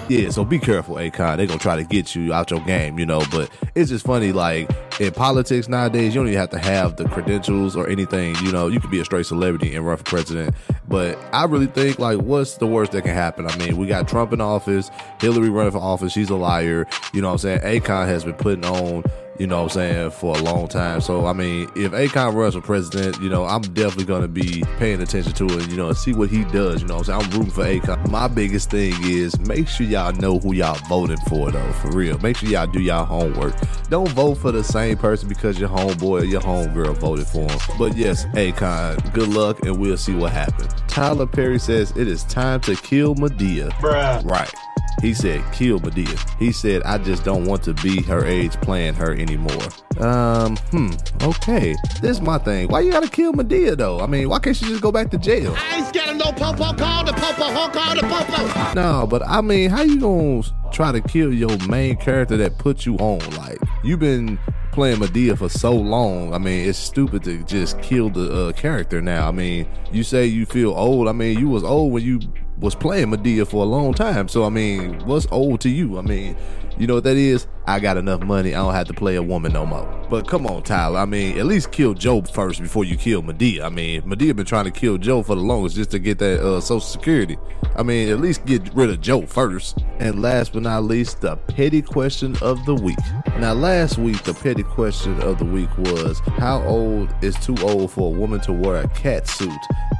Yeah, 0.09 0.29
so 0.29 0.45
be 0.45 0.59
careful, 0.59 0.95
Akon. 0.95 1.37
They're 1.37 1.47
gonna 1.47 1.59
try 1.59 1.75
to 1.75 1.83
get 1.83 2.15
you 2.15 2.33
out 2.33 2.49
your 2.51 2.61
game, 2.61 2.97
you 2.97 3.05
know. 3.05 3.21
But 3.31 3.49
it's 3.75 3.89
just 3.89 4.05
funny, 4.05 4.31
like 4.31 4.69
in 4.99 5.11
politics 5.11 5.67
nowadays, 5.67 6.13
you 6.13 6.21
don't 6.21 6.27
even 6.27 6.39
have 6.39 6.49
to 6.49 6.59
have 6.59 6.95
the 6.95 7.07
credentials 7.09 7.75
or 7.75 7.87
anything. 7.87 8.35
You 8.43 8.51
know, 8.51 8.67
you 8.67 8.79
could 8.79 8.89
be 8.89 8.99
a 8.99 9.05
straight 9.05 9.25
celebrity 9.25 9.75
and 9.75 9.85
run 9.85 9.97
for 9.97 10.03
president. 10.03 10.55
But 10.87 11.17
I 11.33 11.45
really 11.45 11.67
think, 11.67 11.99
like, 11.99 12.19
what's 12.19 12.55
the 12.55 12.67
worst 12.67 12.93
that 12.93 13.03
can 13.03 13.13
happen? 13.13 13.45
I 13.45 13.55
mean, 13.57 13.77
we 13.77 13.87
got 13.87 14.07
Trump 14.07 14.33
in 14.33 14.41
office, 14.41 14.89
Hillary 15.19 15.49
running 15.49 15.71
for 15.71 15.79
office. 15.79 16.13
She's 16.13 16.29
a 16.29 16.35
liar. 16.35 16.87
You 17.13 17.21
know 17.21 17.27
what 17.27 17.45
I'm 17.45 17.59
saying? 17.59 17.81
Akon 17.81 18.07
has 18.07 18.23
been 18.23 18.33
putting 18.33 18.65
on 18.65 19.03
you 19.39 19.45
know 19.45 19.63
what 19.63 19.75
I'm 19.75 19.79
saying, 19.81 20.11
for 20.11 20.35
a 20.35 20.41
long 20.41 20.67
time. 20.67 21.01
So, 21.01 21.27
I 21.27 21.33
mean, 21.33 21.69
if 21.75 21.91
Akon 21.91 22.33
runs 22.33 22.55
for 22.55 22.61
president, 22.61 23.21
you 23.21 23.29
know, 23.29 23.45
I'm 23.45 23.61
definitely 23.61 24.05
going 24.05 24.23
to 24.23 24.27
be 24.27 24.63
paying 24.77 25.01
attention 25.01 25.33
to 25.33 25.45
it, 25.45 25.69
you 25.69 25.77
know, 25.77 25.89
and 25.89 25.97
see 25.97 26.13
what 26.13 26.29
he 26.29 26.43
does. 26.45 26.81
You 26.81 26.87
know 26.87 26.97
what 26.97 27.09
I'm 27.09 27.21
saying? 27.21 27.33
I'm 27.33 27.37
rooting 27.37 27.53
for 27.53 27.63
Akon. 27.63 28.09
My 28.09 28.27
biggest 28.27 28.71
thing 28.71 28.93
is 29.03 29.39
make 29.41 29.67
sure 29.67 29.85
y'all 29.85 30.13
know 30.13 30.39
who 30.39 30.53
y'all 30.53 30.79
voting 30.89 31.17
for, 31.27 31.51
though, 31.51 31.71
for 31.73 31.91
real. 31.91 32.17
Make 32.19 32.37
sure 32.37 32.49
y'all 32.49 32.67
do 32.67 32.81
y'all 32.81 33.05
homework. 33.05 33.53
Don't 33.89 34.09
vote 34.09 34.35
for 34.35 34.51
the 34.51 34.63
same 34.63 34.86
person 34.95 35.27
because 35.27 35.59
your 35.59 35.69
homeboy 35.69 36.21
or 36.21 36.25
your 36.25 36.41
homegirl 36.41 36.97
voted 36.97 37.27
for 37.27 37.49
him. 37.49 37.59
But 37.77 37.95
yes, 37.97 38.25
Akon, 38.27 39.13
good 39.13 39.29
luck, 39.29 39.63
and 39.65 39.79
we'll 39.79 39.97
see 39.97 40.13
what 40.13 40.31
happens. 40.31 40.73
Tyler 40.87 41.27
Perry 41.27 41.59
says 41.59 41.91
it 41.95 42.07
is 42.07 42.23
time 42.25 42.61
to 42.61 42.75
kill 42.75 43.15
Madea. 43.15 43.69
Bruh. 43.73 44.23
Right. 44.29 44.53
He 45.01 45.13
said, 45.13 45.43
kill 45.53 45.79
Madea. 45.79 46.17
He 46.39 46.51
said, 46.51 46.81
I 46.83 46.97
just 46.97 47.23
don't 47.23 47.45
want 47.45 47.61
to 47.63 47.73
be 47.75 48.01
her 48.03 48.25
age 48.25 48.53
playing 48.61 48.95
her 48.95 49.13
anymore. 49.13 49.61
Um, 49.99 50.57
hmm, 50.71 50.89
okay. 51.21 51.75
This 52.01 52.17
is 52.17 52.21
my 52.21 52.39
thing. 52.39 52.67
Why 52.69 52.79
you 52.79 52.91
gotta 52.91 53.09
kill 53.09 53.33
Madea 53.33 53.77
though? 53.77 53.99
I 53.99 54.07
mean, 54.07 54.27
why 54.27 54.39
can't 54.39 54.55
she 54.55 54.65
just 54.65 54.81
go 54.81 54.91
back 54.91 55.11
to 55.11 55.17
jail? 55.19 55.53
I 55.55 55.77
ain't 55.77 55.87
scared 55.87 56.09
of 56.09 56.17
no 56.17 56.31
popo 56.31 56.73
call 56.73 57.05
the 57.05 57.13
popo 57.13 57.43
ho 57.43 57.69
call 57.69 57.95
the 57.95 58.01
popo. 58.01 58.73
No, 58.73 59.05
but 59.07 59.21
I 59.27 59.41
mean, 59.41 59.69
how 59.69 59.83
you 59.83 59.99
gonna 59.99 60.41
try 60.71 60.91
to 60.91 61.01
kill 61.01 61.31
your 61.31 61.55
main 61.67 61.95
character 61.97 62.37
that 62.37 62.57
put 62.57 62.85
you 62.85 62.95
on? 62.97 63.19
Like, 63.37 63.59
you've 63.83 63.99
been 63.99 64.39
playing 64.77 64.99
Madea 64.99 65.35
for 65.35 65.49
so 65.49 65.73
long. 65.73 66.35
I 66.35 66.37
mean, 66.37 66.69
it's 66.69 66.77
stupid 66.77 67.23
to 67.23 67.43
just 67.45 67.81
kill 67.81 68.11
the 68.11 68.31
uh, 68.31 68.51
character 68.51 69.01
now. 69.01 69.27
I 69.27 69.31
mean, 69.31 69.67
you 69.91 70.03
say 70.03 70.27
you 70.27 70.45
feel 70.45 70.69
old. 70.69 71.07
I 71.07 71.13
mean, 71.13 71.39
you 71.39 71.49
was 71.49 71.63
old 71.63 71.91
when 71.91 72.03
you 72.03 72.19
was 72.59 72.75
playing 72.75 73.07
Madea 73.07 73.47
for 73.47 73.63
a 73.63 73.65
long 73.65 73.95
time. 73.95 74.27
So 74.27 74.43
I 74.43 74.49
mean, 74.49 74.99
what's 75.07 75.25
old 75.31 75.61
to 75.61 75.69
you? 75.69 75.97
I 75.97 76.03
mean, 76.03 76.35
you 76.77 76.85
know 76.85 76.93
what 76.93 77.05
that 77.05 77.17
is? 77.17 77.47
I 77.67 77.81
got 77.81 77.97
enough 77.97 78.21
money. 78.21 78.55
I 78.55 78.59
don't 78.59 78.73
have 78.73 78.87
to 78.87 78.93
play 78.93 79.17
a 79.17 79.21
woman 79.21 79.51
no 79.51 79.65
more. 79.65 79.85
But 80.09 80.25
come 80.25 80.47
on, 80.47 80.63
Tyler. 80.63 80.99
I 80.99 81.05
mean, 81.05 81.37
at 81.37 81.45
least 81.45 81.73
kill 81.73 81.93
Joe 81.93 82.21
first 82.21 82.61
before 82.61 82.85
you 82.85 82.95
kill 82.95 83.21
Madea. 83.21 83.63
I 83.63 83.69
mean, 83.69 84.03
Madea 84.03 84.33
been 84.33 84.45
trying 84.45 84.63
to 84.65 84.71
kill 84.71 84.97
Joe 84.97 85.21
for 85.21 85.35
the 85.35 85.41
longest 85.41 85.75
just 85.75 85.91
to 85.91 85.99
get 85.99 86.17
that 86.19 86.39
uh, 86.39 86.61
Social 86.61 86.79
Security. 86.79 87.37
I 87.75 87.83
mean, 87.83 88.07
at 88.09 88.21
least 88.21 88.45
get 88.45 88.73
rid 88.73 88.89
of 88.89 89.01
Joe 89.01 89.25
first. 89.25 89.83
And 89.99 90.21
last 90.21 90.53
but 90.53 90.63
not 90.63 90.85
least, 90.85 91.19
the 91.19 91.35
petty 91.35 91.81
question 91.81 92.37
of 92.41 92.65
the 92.65 92.73
week. 92.73 92.97
Now, 93.37 93.51
last 93.51 93.97
week, 93.97 94.23
the 94.23 94.33
petty 94.33 94.63
question 94.63 95.21
of 95.21 95.37
the 95.37 95.45
week 95.45 95.75
was 95.77 96.19
how 96.37 96.63
old 96.63 97.13
is 97.21 97.35
too 97.39 97.55
old 97.61 97.91
for 97.91 98.15
a 98.15 98.17
woman 98.17 98.39
to 98.41 98.53
wear 98.53 98.81
a 98.81 98.87
cat 98.89 99.27
suit 99.27 99.51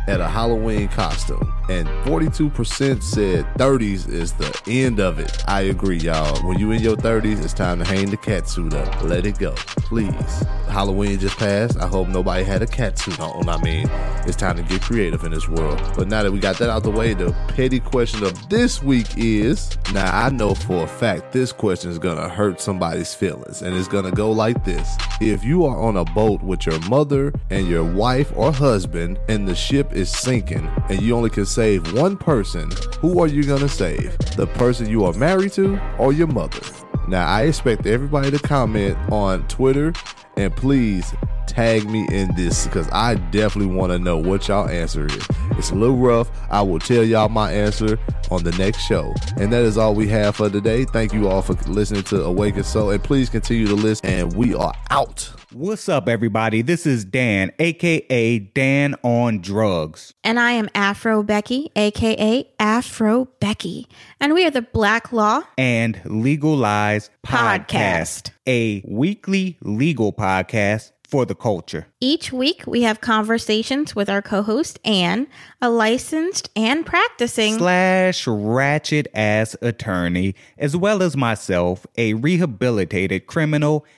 at 0.08 0.21
a 0.21 0.27
Halloween 0.27 0.88
costume? 0.88 1.53
and 1.69 1.88
42% 2.06 3.03
said 3.03 3.45
30s 3.56 4.08
is 4.10 4.34
the 4.34 4.62
end 4.67 4.99
of 4.99 5.19
it. 5.19 5.43
I 5.47 5.62
agree, 5.62 5.97
y'all. 5.97 6.36
When 6.47 6.60
you 6.60 6.71
in 6.71 6.82
your 6.82 6.95
30s, 6.95 7.43
it's 7.43 7.53
time 7.57 7.79
to 7.79 7.85
hang 7.85 8.11
the 8.11 8.17
cat 8.17 8.47
suit 8.47 8.71
up. 8.75 9.01
Let 9.01 9.25
it 9.25 9.39
go, 9.39 9.53
please. 9.77 10.45
Halloween 10.69 11.17
just 11.17 11.37
passed. 11.37 11.79
I 11.79 11.87
hope 11.87 12.07
nobody 12.07 12.43
had 12.43 12.61
a 12.61 12.67
cat 12.67 12.99
suit 12.99 13.19
on. 13.19 13.49
I 13.49 13.59
mean, 13.63 13.89
it's 14.27 14.35
time 14.35 14.57
to 14.57 14.63
get 14.63 14.83
creative 14.83 15.23
in 15.23 15.31
this 15.31 15.49
world. 15.49 15.81
But 15.95 16.07
now 16.07 16.21
that 16.21 16.31
we 16.31 16.39
got 16.39 16.59
that 16.59 16.69
out 16.69 16.83
the 16.83 16.91
way, 16.91 17.15
the 17.15 17.35
petty 17.47 17.79
question 17.79 18.23
of 18.23 18.49
this 18.49 18.83
week 18.83 19.07
is 19.17 19.75
now 19.91 20.15
I 20.15 20.29
know 20.29 20.53
for 20.53 20.83
a 20.83 20.87
fact 20.87 21.31
this 21.31 21.51
question 21.51 21.89
is 21.89 21.97
gonna 21.97 22.29
hurt 22.29 22.61
somebody's 22.61 23.15
feelings, 23.15 23.63
and 23.63 23.75
it's 23.75 23.87
gonna 23.87 24.11
go 24.11 24.31
like 24.31 24.63
this: 24.63 24.95
If 25.19 25.43
you 25.43 25.65
are 25.65 25.77
on 25.77 25.97
a 25.97 26.05
boat 26.05 26.43
with 26.43 26.67
your 26.67 26.79
mother 26.81 27.33
and 27.49 27.67
your 27.67 27.83
wife 27.83 28.31
or 28.35 28.51
husband, 28.51 29.17
and 29.29 29.47
the 29.47 29.55
ship 29.55 29.93
is 29.93 30.11
sinking, 30.11 30.69
and 30.89 31.01
you 31.01 31.15
only 31.15 31.31
can 31.31 31.47
save 31.47 31.91
one 31.93 32.17
person, 32.17 32.69
who 32.99 33.19
are 33.19 33.27
you 33.27 33.43
gonna 33.43 33.67
save? 33.67 34.15
The 34.35 34.45
person 34.45 34.87
you 34.87 35.05
are 35.05 35.13
married 35.13 35.53
to 35.53 35.79
or 35.97 36.13
your 36.13 36.27
mother? 36.27 36.59
Now, 37.07 37.27
I 37.27 37.43
expect 37.43 37.85
everybody 37.85 38.31
to 38.31 38.39
comment 38.39 38.97
on 39.11 39.47
Twitter 39.47 39.93
and 40.35 40.55
please 40.55 41.13
tag 41.47 41.89
me 41.89 42.05
in 42.11 42.33
this 42.35 42.67
because 42.67 42.87
I 42.91 43.15
definitely 43.15 43.73
want 43.73 43.91
to 43.91 43.99
know 43.99 44.17
what 44.17 44.47
y'all 44.47 44.67
answer 44.67 45.07
is. 45.07 45.27
It's 45.51 45.71
a 45.71 45.75
little 45.75 45.97
rough. 45.97 46.29
I 46.49 46.61
will 46.61 46.79
tell 46.79 47.03
y'all 47.03 47.29
my 47.29 47.51
answer 47.51 47.97
on 48.29 48.43
the 48.43 48.51
next 48.51 48.79
show. 48.85 49.13
And 49.37 49.51
that 49.53 49.63
is 49.63 49.77
all 49.77 49.95
we 49.95 50.07
have 50.09 50.35
for 50.35 50.49
today. 50.49 50.85
Thank 50.85 51.13
you 51.13 51.29
all 51.29 51.41
for 51.41 51.53
listening 51.69 52.03
to 52.03 52.23
Awaken 52.23 52.63
Soul 52.63 52.91
and 52.91 53.03
please 53.03 53.29
continue 53.29 53.67
to 53.67 53.75
listen. 53.75 54.05
And 54.05 54.33
we 54.35 54.53
are 54.53 54.73
out. 54.89 55.37
What's 55.53 55.88
up, 55.88 56.10
everybody? 56.10 56.62
This 56.62 56.86
is 56.86 57.05
Dan, 57.05 57.53
aka 57.57 58.39
Dan 58.39 58.95
on 59.01 59.39
Drugs. 59.39 60.13
And 60.21 60.41
I 60.41 60.51
am 60.51 60.67
Afro 60.75 61.23
Becky, 61.23 61.71
aka 61.73 62.45
Afro 62.60 63.29
Becky. 63.39 63.88
And 64.19 64.33
we 64.33 64.45
are 64.45 64.51
the 64.51 64.62
Black 64.62 65.13
Law 65.13 65.43
and 65.57 66.01
Legalize 66.03 67.10
Podcast, 67.25 67.65
Podcast 67.65 68.31
a 68.45 68.83
weekly 68.86 69.57
legal 69.62 70.12
podcast 70.12 70.91
for 71.07 71.25
the 71.25 71.36
culture. 71.36 71.88
Each 72.01 72.33
week, 72.33 72.63
we 72.67 72.81
have 72.81 72.99
conversations 72.99 73.95
with 73.95 74.10
our 74.10 74.21
co 74.21 74.41
host, 74.41 74.79
Anne, 74.83 75.27
a 75.62 75.69
licensed 75.69 76.49
and 76.55 76.86
practicing 76.86 77.57
slash 77.57 78.27
ratchet 78.27 79.07
ass 79.13 79.55
attorney, 79.62 80.36
as 80.57 80.75
well 80.75 81.01
as 81.01 81.15
myself, 81.15 81.88
a 81.97 82.13
rehabilitated 82.15 83.27
criminal, 83.27 83.86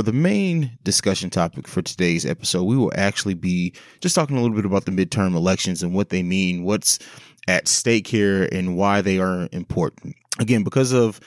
For 0.00 0.04
the 0.04 0.12
main 0.14 0.78
discussion 0.82 1.28
topic 1.28 1.68
for 1.68 1.82
today's 1.82 2.24
episode, 2.24 2.62
we 2.62 2.74
will 2.74 2.90
actually 2.94 3.34
be 3.34 3.74
just 4.00 4.14
talking 4.14 4.38
a 4.38 4.40
little 4.40 4.56
bit 4.56 4.64
about 4.64 4.86
the 4.86 4.90
midterm 4.90 5.36
elections 5.36 5.82
and 5.82 5.92
what 5.92 6.08
they 6.08 6.22
mean, 6.22 6.64
what's 6.64 6.98
at 7.48 7.68
stake 7.68 8.06
here, 8.06 8.48
and 8.50 8.78
why 8.78 9.02
they 9.02 9.18
are 9.18 9.46
important. 9.52 10.16
Again, 10.38 10.64
because 10.64 10.92
of 10.92 11.20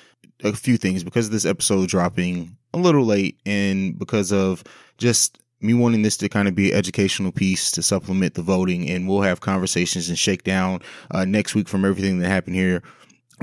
a 0.44 0.54
few 0.54 0.78
things, 0.78 1.04
because 1.04 1.28
of 1.28 1.32
this 1.32 1.46
episode 1.46 1.88
dropping 1.88 2.58
a 2.74 2.80
little 2.80 3.06
late, 3.06 3.40
and 3.46 4.00
because 4.00 4.34
of 4.34 4.64
just 4.98 5.38
me 5.62 5.76
wanting 5.76 6.02
this 6.02 6.18
to 6.18 6.28
kind 6.28 6.48
of 6.48 6.56
be 6.56 6.72
an 6.72 6.78
educational 6.80 7.32
piece 7.32 7.70
to 7.70 7.84
supplement 7.84 8.34
the 8.34 8.42
voting, 8.42 8.90
and 8.90 9.08
we'll 9.08 9.22
have 9.22 9.40
conversations 9.40 10.10
and 10.10 10.18
shakedown 10.18 10.82
uh, 11.12 11.26
next 11.26 11.54
week 11.54 11.70
from 11.70 11.86
everything 11.86 12.18
that 12.18 12.28
happened 12.28 12.56
here 12.56 12.82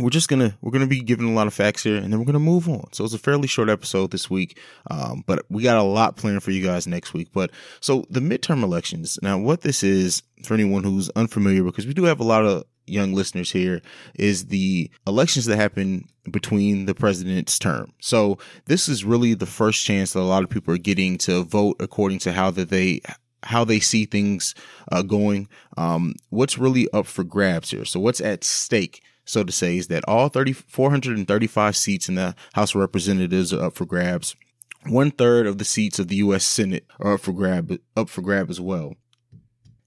we're 0.03 0.11
just 0.11 0.29
gonna 0.29 0.57
we're 0.61 0.71
gonna 0.71 0.87
be 0.87 1.01
giving 1.01 1.29
a 1.29 1.35
lot 1.35 1.47
of 1.47 1.55
facts 1.55 1.83
here 1.83 1.97
and 1.97 2.13
then 2.13 2.19
we're 2.19 2.27
gonna 2.27 2.39
move 2.39 2.69
on. 2.69 2.93
So 2.93 3.05
it's 3.05 3.15
a 3.15 3.19
fairly 3.19 3.49
short 3.49 3.69
episode 3.69 4.11
this 4.11 4.31
week 4.31 4.59
um, 4.91 5.25
but 5.27 5.45
we 5.49 5.63
got 5.63 5.77
a 5.77 5.83
lot 5.83 6.17
planned 6.17 6.43
for 6.43 6.51
you 6.51 6.65
guys 6.65 6.87
next 6.87 7.15
week. 7.15 7.29
But 7.33 7.51
so 7.81 8.05
the 8.11 8.21
midterm 8.21 8.63
elections. 8.63 9.19
Now 9.23 9.39
what 9.39 9.63
this 9.63 9.83
is 9.83 10.23
for 10.45 10.55
anyone 10.55 10.85
who's 10.85 11.11
unfamiliar 11.11 11.65
because 11.65 11.87
we 11.87 11.95
do 11.95 12.05
have 12.05 12.21
a 12.21 12.25
lot 12.25 12.45
of 12.45 12.65
young 12.87 13.15
listeners 13.15 13.53
here 13.53 13.81
is 14.15 14.47
the 14.47 14.91
elections 15.07 15.47
that 15.47 15.57
happen 15.57 16.09
between 16.31 16.87
the 16.87 16.95
president's 16.95 17.59
term. 17.59 17.93
So 18.01 18.39
this 18.67 18.89
is 18.89 19.05
really 19.05 19.35
the 19.35 19.47
first 19.47 19.85
chance 19.85 20.13
that 20.13 20.21
a 20.21 20.23
lot 20.23 20.43
of 20.43 20.51
people 20.51 20.75
are 20.75 20.79
getting 20.79 21.19
to 21.19 21.45
vote 21.45 21.77
according 21.81 22.19
to 22.21 22.33
how 22.33 22.51
that 22.53 22.71
they 22.71 23.01
how 23.43 23.65
they 23.65 23.81
see 23.81 24.05
things 24.05 24.55
uh, 24.93 25.01
going. 25.03 25.49
Um, 25.79 26.15
what's 26.29 26.59
really 26.59 26.91
up 26.93 27.07
for 27.07 27.25
grabs 27.25 27.71
here? 27.71 27.87
So 27.87 27.99
what's 27.99 28.21
at 28.21 28.45
stake 28.45 29.03
so 29.31 29.45
to 29.45 29.53
say, 29.53 29.77
is 29.77 29.89
that 29.89 30.05
all 30.09 30.29
30, 30.29 30.53
435 30.53 31.77
seats 31.77 32.09
in 32.09 32.17
the 32.17 32.35
House 32.55 32.75
of 32.75 32.81
Representatives 32.81 33.53
are 33.53 33.65
up 33.65 33.75
for 33.75 33.87
grabs. 33.87 34.35
One 34.87 35.11
third 35.11 35.47
of 35.47 35.59
the 35.59 35.65
seats 35.65 35.99
of 35.99 36.09
the 36.09 36.17
U.S. 36.17 36.45
Senate 36.45 36.87
are 36.99 37.15
up 37.15 37.21
for 37.21 37.33
grab, 37.33 37.79
up 37.97 38.09
for 38.09 38.23
grab 38.23 38.51
as 38.51 38.61
well. 38.61 38.95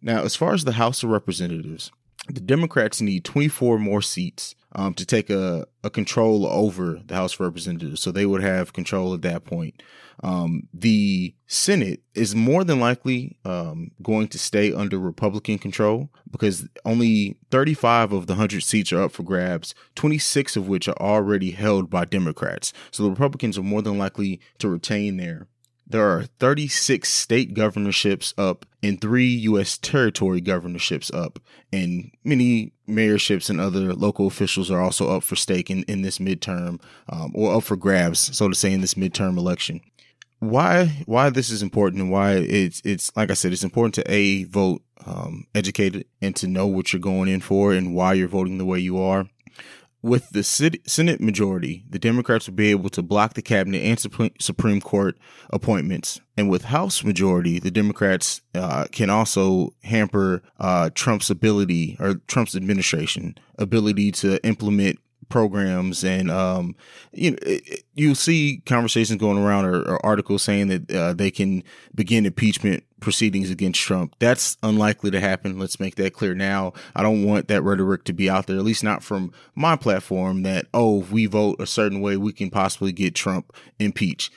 Now, 0.01 0.23
as 0.23 0.35
far 0.35 0.53
as 0.53 0.63
the 0.63 0.73
House 0.73 1.03
of 1.03 1.09
Representatives, 1.09 1.91
the 2.27 2.41
Democrats 2.41 3.01
need 3.01 3.25
24 3.25 3.79
more 3.79 4.01
seats 4.01 4.55
um, 4.75 4.93
to 4.95 5.05
take 5.05 5.29
a, 5.29 5.65
a 5.83 5.89
control 5.89 6.45
over 6.47 6.99
the 7.05 7.15
House 7.15 7.35
of 7.35 7.41
Representatives. 7.41 8.01
So 8.01 8.11
they 8.11 8.25
would 8.25 8.41
have 8.41 8.73
control 8.73 9.13
at 9.13 9.21
that 9.21 9.45
point. 9.45 9.81
Um, 10.21 10.67
the 10.73 11.33
Senate 11.47 12.01
is 12.13 12.35
more 12.35 12.63
than 12.63 12.79
likely 12.79 13.37
um, 13.45 13.91
going 14.01 14.27
to 14.29 14.39
stay 14.39 14.73
under 14.73 14.99
Republican 14.99 15.57
control 15.57 16.09
because 16.29 16.67
only 16.85 17.37
35 17.51 18.13
of 18.13 18.27
the 18.27 18.33
100 18.33 18.63
seats 18.63 18.93
are 18.93 19.03
up 19.03 19.11
for 19.11 19.23
grabs, 19.23 19.73
26 19.95 20.55
of 20.55 20.67
which 20.67 20.87
are 20.87 20.97
already 20.99 21.51
held 21.51 21.89
by 21.89 22.05
Democrats. 22.05 22.73
So 22.91 23.03
the 23.03 23.09
Republicans 23.09 23.57
are 23.57 23.63
more 23.63 23.81
than 23.81 23.97
likely 23.97 24.39
to 24.59 24.69
retain 24.69 25.17
there. 25.17 25.47
There 25.85 26.09
are 26.09 26.23
36 26.39 27.09
state 27.09 27.53
governorships 27.53 28.33
up 28.37 28.65
and 28.81 28.99
three 28.99 29.27
U.S. 29.27 29.77
territory 29.77 30.41
governorships 30.41 31.13
up, 31.13 31.39
and 31.71 32.11
many 32.23 32.73
mayorships 32.87 33.49
and 33.49 33.59
other 33.59 33.93
local 33.93 34.27
officials 34.27 34.71
are 34.71 34.81
also 34.81 35.15
up 35.15 35.23
for 35.23 35.35
stake 35.35 35.69
in, 35.69 35.83
in 35.83 36.01
this 36.01 36.19
midterm 36.19 36.81
um, 37.09 37.31
or 37.35 37.55
up 37.55 37.63
for 37.63 37.75
grabs, 37.75 38.35
so 38.35 38.47
to 38.47 38.55
say, 38.55 38.71
in 38.71 38.81
this 38.81 38.95
midterm 38.95 39.37
election 39.37 39.81
why 40.49 41.03
why 41.05 41.29
this 41.29 41.49
is 41.49 41.61
important 41.61 42.01
and 42.01 42.11
why 42.11 42.33
it's 42.33 42.81
it's 42.83 43.15
like 43.15 43.31
I 43.31 43.33
said, 43.33 43.53
it's 43.53 43.63
important 43.63 43.95
to 43.95 44.11
a 44.11 44.43
vote 44.45 44.81
um, 45.05 45.45
educated 45.55 46.05
and 46.21 46.35
to 46.37 46.47
know 46.47 46.67
what 46.67 46.91
you're 46.93 46.99
going 46.99 47.29
in 47.29 47.41
for 47.41 47.73
and 47.73 47.95
why 47.95 48.13
you're 48.13 48.27
voting 48.27 48.57
the 48.57 48.65
way 48.65 48.79
you 48.79 49.01
are. 49.01 49.25
With 50.03 50.31
the 50.31 50.43
Senate 50.43 51.21
majority, 51.21 51.85
the 51.89 51.97
Democrats 51.97 52.47
will 52.47 52.55
be 52.55 52.71
able 52.71 52.89
to 52.89 53.01
block 53.01 53.35
the 53.35 53.41
cabinet 53.41 53.83
and 53.83 54.33
Supreme 54.37 54.81
Court 54.81 55.17
appointments. 55.49 56.19
And 56.35 56.49
with 56.49 56.65
House 56.65 57.05
majority, 57.05 57.57
the 57.57 57.71
Democrats 57.71 58.41
uh, 58.53 58.87
can 58.91 59.09
also 59.09 59.73
hamper 59.83 60.43
uh, 60.59 60.89
Trump's 60.93 61.29
ability 61.29 61.95
or 62.01 62.15
Trump's 62.27 62.53
administration 62.53 63.37
ability 63.57 64.11
to 64.11 64.45
implement 64.45 64.99
programs 65.29 66.03
and 66.03 66.29
um, 66.29 66.75
you 67.11 67.31
know 67.31 67.37
you 67.93 68.15
see 68.15 68.61
conversations 68.65 69.19
going 69.19 69.37
around 69.37 69.65
or, 69.65 69.81
or 69.81 70.05
articles 70.05 70.43
saying 70.43 70.67
that 70.67 70.91
uh, 70.91 71.13
they 71.13 71.31
can 71.31 71.63
begin 71.95 72.25
impeachment 72.25 72.83
proceedings 73.03 73.51
against 73.51 73.81
Trump. 73.81 74.15
That's 74.19 74.57
unlikely 74.63 75.11
to 75.11 75.19
happen. 75.19 75.59
Let's 75.59 75.79
make 75.79 75.95
that 75.95 76.13
clear 76.13 76.33
now. 76.33 76.73
I 76.95 77.03
don't 77.03 77.23
want 77.23 77.49
that 77.49 77.61
rhetoric 77.61 78.05
to 78.05 78.13
be 78.13 78.29
out 78.29 78.47
there, 78.47 78.57
at 78.57 78.63
least 78.63 78.83
not 78.83 79.03
from 79.03 79.31
my 79.53 79.75
platform 79.75 80.43
that, 80.43 80.65
oh, 80.73 81.01
if 81.01 81.11
we 81.11 81.25
vote 81.27 81.59
a 81.59 81.67
certain 81.67 82.01
way, 82.01 82.17
we 82.17 82.33
can 82.33 82.49
possibly 82.49 82.91
get 82.91 83.13
Trump 83.13 83.53
impeached. 83.77 84.31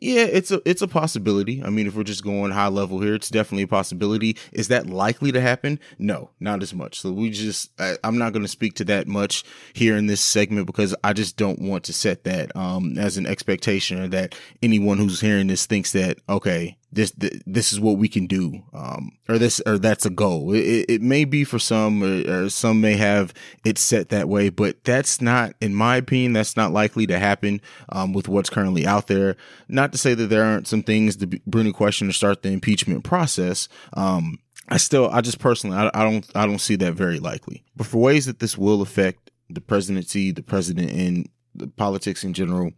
Yeah, 0.00 0.22
it's 0.22 0.50
a 0.50 0.60
it's 0.64 0.82
a 0.82 0.88
possibility. 0.88 1.62
I 1.62 1.70
mean, 1.70 1.86
if 1.86 1.94
we're 1.94 2.02
just 2.02 2.24
going 2.24 2.50
high 2.50 2.68
level 2.68 3.00
here, 3.00 3.14
it's 3.14 3.28
definitely 3.28 3.64
a 3.64 3.68
possibility. 3.68 4.36
Is 4.52 4.68
that 4.68 4.86
likely 4.86 5.32
to 5.32 5.40
happen? 5.40 5.78
No, 5.98 6.30
not 6.40 6.62
as 6.62 6.72
much. 6.72 7.00
So 7.00 7.12
we 7.12 7.30
just 7.30 7.70
I, 7.78 7.96
I'm 8.02 8.16
not 8.16 8.32
going 8.32 8.42
to 8.44 8.48
speak 8.48 8.74
to 8.76 8.84
that 8.86 9.06
much 9.06 9.44
here 9.74 9.96
in 9.96 10.06
this 10.06 10.20
segment 10.20 10.66
because 10.66 10.94
I 11.04 11.12
just 11.12 11.36
don't 11.36 11.60
want 11.60 11.84
to 11.84 11.92
set 11.92 12.24
that 12.24 12.54
um 12.56 12.96
as 12.98 13.16
an 13.16 13.26
expectation 13.26 14.00
or 14.00 14.08
that 14.08 14.34
anyone 14.62 14.98
who's 14.98 15.20
hearing 15.20 15.48
this 15.48 15.66
thinks 15.66 15.92
that 15.92 16.18
okay, 16.28 16.78
this 16.92 17.12
this 17.16 17.72
is 17.72 17.80
what 17.80 17.96
we 17.96 18.06
can 18.06 18.26
do 18.26 18.62
um 18.74 19.12
or 19.28 19.38
this 19.38 19.60
or 19.66 19.78
that's 19.78 20.04
a 20.04 20.10
goal. 20.10 20.52
It, 20.52 20.86
it 20.88 21.02
may 21.02 21.24
be 21.24 21.42
for 21.42 21.58
some 21.58 22.02
or, 22.02 22.44
or, 22.44 22.50
some 22.50 22.80
may 22.80 22.96
have 22.96 23.32
it 23.64 23.78
set 23.78 24.10
that 24.10 24.28
way 24.28 24.50
but 24.50 24.84
that's 24.84 25.20
not 25.20 25.54
in 25.60 25.74
my 25.74 25.96
opinion 25.96 26.34
that's 26.34 26.56
not 26.56 26.72
likely 26.72 27.06
to 27.06 27.18
happen 27.18 27.60
um 27.88 28.12
with 28.12 28.28
what's 28.28 28.50
currently 28.50 28.86
out 28.86 29.06
there. 29.06 29.36
Not 29.68 29.92
to 29.92 29.98
say 29.98 30.14
that 30.14 30.26
there 30.26 30.44
aren't 30.44 30.68
some 30.68 30.82
things 30.82 31.16
to 31.16 31.26
bring 31.26 31.66
into 31.66 31.76
question 31.76 32.08
to 32.08 32.12
start 32.12 32.42
the 32.42 32.50
impeachment 32.50 33.04
process 33.04 33.68
um 33.94 34.38
i 34.68 34.76
still 34.76 35.08
i 35.10 35.20
just 35.20 35.38
personally 35.38 35.76
I, 35.76 35.90
I 35.94 36.04
don't 36.04 36.30
i 36.34 36.46
don't 36.46 36.60
see 36.60 36.76
that 36.76 36.92
very 36.92 37.18
likely. 37.18 37.64
But 37.74 37.86
for 37.86 38.02
ways 38.02 38.26
that 38.26 38.38
this 38.38 38.58
will 38.58 38.82
affect 38.82 39.30
the 39.48 39.62
presidency 39.62 40.30
the 40.30 40.42
president 40.42 40.90
and 40.90 41.28
the 41.54 41.68
politics 41.68 42.24
in 42.24 42.34
general 42.34 42.72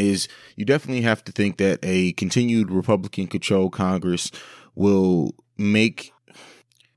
is 0.00 0.28
you 0.56 0.64
definitely 0.64 1.02
have 1.02 1.22
to 1.24 1.32
think 1.32 1.58
that 1.58 1.78
a 1.82 2.12
continued 2.14 2.70
Republican 2.70 3.26
controlled 3.26 3.72
Congress 3.72 4.30
will 4.74 5.34
make 5.56 6.12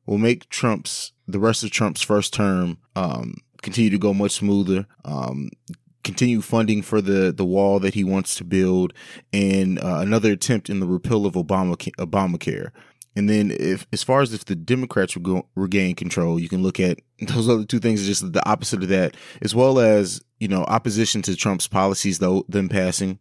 will 0.05 0.17
make 0.17 0.49
Trump's 0.49 1.11
the 1.27 1.39
rest 1.39 1.63
of 1.63 1.71
Trump's 1.71 2.01
first 2.01 2.33
term 2.33 2.77
um, 2.95 3.35
continue 3.61 3.89
to 3.89 3.97
go 3.97 4.13
much 4.13 4.31
smoother. 4.33 4.85
Um, 5.05 5.49
continue 6.03 6.41
funding 6.41 6.81
for 6.81 7.01
the 7.01 7.31
the 7.31 7.45
wall 7.45 7.79
that 7.79 7.93
he 7.93 8.03
wants 8.03 8.35
to 8.35 8.43
build, 8.43 8.93
and 9.31 9.79
uh, 9.79 9.99
another 9.99 10.31
attempt 10.31 10.69
in 10.69 10.79
the 10.79 10.87
repeal 10.87 11.25
of 11.25 11.33
Obama 11.33 11.75
Obamacare. 11.97 12.71
And 13.15 13.29
then, 13.29 13.51
if 13.51 13.85
as 13.93 14.01
far 14.01 14.21
as 14.21 14.33
if 14.33 14.45
the 14.45 14.55
Democrats 14.55 15.15
regain 15.55 15.95
control, 15.95 16.39
you 16.39 16.49
can 16.49 16.63
look 16.63 16.79
at 16.79 16.99
those 17.19 17.47
other 17.47 17.65
two 17.65 17.79
things, 17.79 18.05
just 18.05 18.33
the 18.33 18.49
opposite 18.49 18.83
of 18.83 18.89
that, 18.89 19.15
as 19.41 19.53
well 19.53 19.79
as 19.79 20.21
you 20.39 20.47
know 20.47 20.63
opposition 20.63 21.21
to 21.23 21.35
Trump's 21.35 21.67
policies, 21.67 22.19
though 22.19 22.45
them 22.49 22.69
passing, 22.69 23.19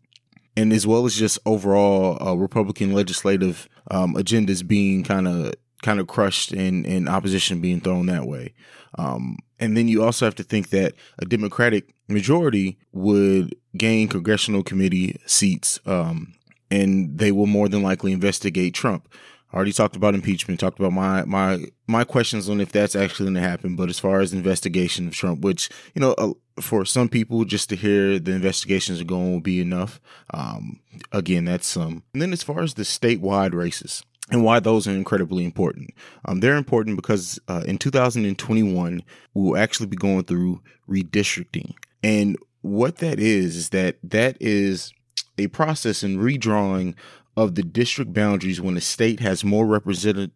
and 0.56 0.72
as 0.72 0.86
well 0.86 1.04
as 1.04 1.14
just 1.14 1.38
overall 1.44 2.22
uh, 2.26 2.34
Republican 2.34 2.92
legislative 2.92 3.68
um, 3.90 4.14
agendas 4.14 4.66
being 4.66 5.04
kind 5.04 5.28
of 5.28 5.54
kind 5.82 6.00
of 6.00 6.06
crushed 6.06 6.52
and 6.52 6.86
and 6.86 7.08
opposition 7.08 7.60
being 7.60 7.80
thrown 7.80 8.06
that 8.06 8.26
way. 8.26 8.54
Um, 8.98 9.38
and 9.58 9.76
then 9.76 9.88
you 9.88 10.02
also 10.02 10.24
have 10.24 10.34
to 10.36 10.42
think 10.42 10.70
that 10.70 10.94
a 11.18 11.24
Democratic 11.24 11.94
majority 12.08 12.78
would 12.92 13.54
gain 13.76 14.08
congressional 14.08 14.62
committee 14.62 15.20
seats, 15.26 15.80
um, 15.86 16.34
and 16.70 17.18
they 17.18 17.30
will 17.30 17.46
more 17.46 17.68
than 17.68 17.82
likely 17.82 18.12
investigate 18.12 18.74
Trump 18.74 19.08
already 19.54 19.72
talked 19.72 19.96
about 19.96 20.14
impeachment, 20.14 20.60
talked 20.60 20.78
about 20.78 20.92
my 20.92 21.24
my 21.24 21.64
my 21.86 22.04
questions 22.04 22.48
on 22.48 22.60
if 22.60 22.72
that's 22.72 22.96
actually 22.96 23.26
going 23.26 23.42
to 23.42 23.48
happen. 23.48 23.76
But 23.76 23.88
as 23.88 23.98
far 23.98 24.20
as 24.20 24.32
investigation 24.32 25.08
of 25.08 25.14
Trump, 25.14 25.40
which 25.40 25.68
you 25.94 26.00
know, 26.00 26.12
uh, 26.12 26.32
for 26.60 26.84
some 26.84 27.08
people, 27.08 27.44
just 27.44 27.68
to 27.70 27.76
hear 27.76 28.18
the 28.18 28.32
investigations 28.32 29.00
are 29.00 29.04
going 29.04 29.32
will 29.32 29.40
be 29.40 29.60
enough. 29.60 30.00
Um, 30.32 30.80
again, 31.12 31.44
that's 31.44 31.66
some. 31.66 32.02
And 32.12 32.22
then 32.22 32.32
as 32.32 32.42
far 32.42 32.62
as 32.62 32.74
the 32.74 32.82
statewide 32.82 33.54
races. 33.54 34.02
And 34.30 34.44
why 34.44 34.60
those 34.60 34.86
are 34.86 34.92
incredibly 34.92 35.44
important. 35.44 35.90
Um, 36.24 36.40
they're 36.40 36.56
important 36.56 36.96
because 36.96 37.40
uh, 37.48 37.64
in 37.66 37.76
2021, 37.76 39.02
we 39.34 39.42
will 39.42 39.58
actually 39.58 39.88
be 39.88 39.96
going 39.96 40.24
through 40.24 40.62
redistricting. 40.88 41.74
And 42.04 42.38
what 42.62 42.98
that 42.98 43.18
is, 43.18 43.56
is 43.56 43.68
that 43.70 43.96
that 44.02 44.36
is 44.40 44.92
a 45.38 45.48
process 45.48 46.02
in 46.02 46.18
redrawing 46.18 46.94
of 47.36 47.54
the 47.54 47.62
district 47.62 48.12
boundaries 48.12 48.60
when 48.60 48.76
a 48.76 48.80
state 48.80 49.20
has 49.20 49.44
more 49.44 49.66
represent, 49.66 50.32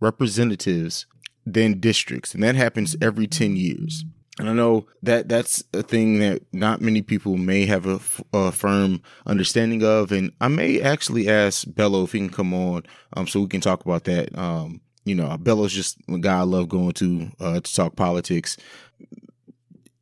representatives 0.00 1.06
than 1.46 1.80
districts, 1.80 2.34
and 2.34 2.42
that 2.42 2.54
happens 2.54 2.96
every 3.00 3.26
10 3.26 3.56
years. 3.56 4.04
And 4.38 4.48
I 4.48 4.52
know 4.52 4.86
that 5.02 5.28
that's 5.28 5.62
a 5.72 5.82
thing 5.82 6.18
that 6.18 6.42
not 6.52 6.80
many 6.80 7.02
people 7.02 7.36
may 7.36 7.66
have 7.66 7.86
a, 8.32 8.50
firm 8.50 9.00
understanding 9.26 9.84
of. 9.84 10.10
And 10.10 10.32
I 10.40 10.48
may 10.48 10.80
actually 10.80 11.28
ask 11.28 11.64
Bello 11.68 12.02
if 12.02 12.12
he 12.12 12.18
can 12.18 12.30
come 12.30 12.52
on 12.52 12.82
um, 13.12 13.28
so 13.28 13.40
we 13.40 13.46
can 13.46 13.60
talk 13.60 13.84
about 13.84 14.04
that. 14.04 14.36
Um, 14.36 14.80
you 15.04 15.14
know, 15.14 15.36
Bello's 15.36 15.72
just 15.72 15.98
a 16.08 16.18
guy 16.18 16.40
I 16.40 16.42
love 16.42 16.68
going 16.68 16.92
to 16.92 17.30
uh, 17.38 17.60
to 17.60 17.74
talk 17.74 17.94
politics. 17.94 18.56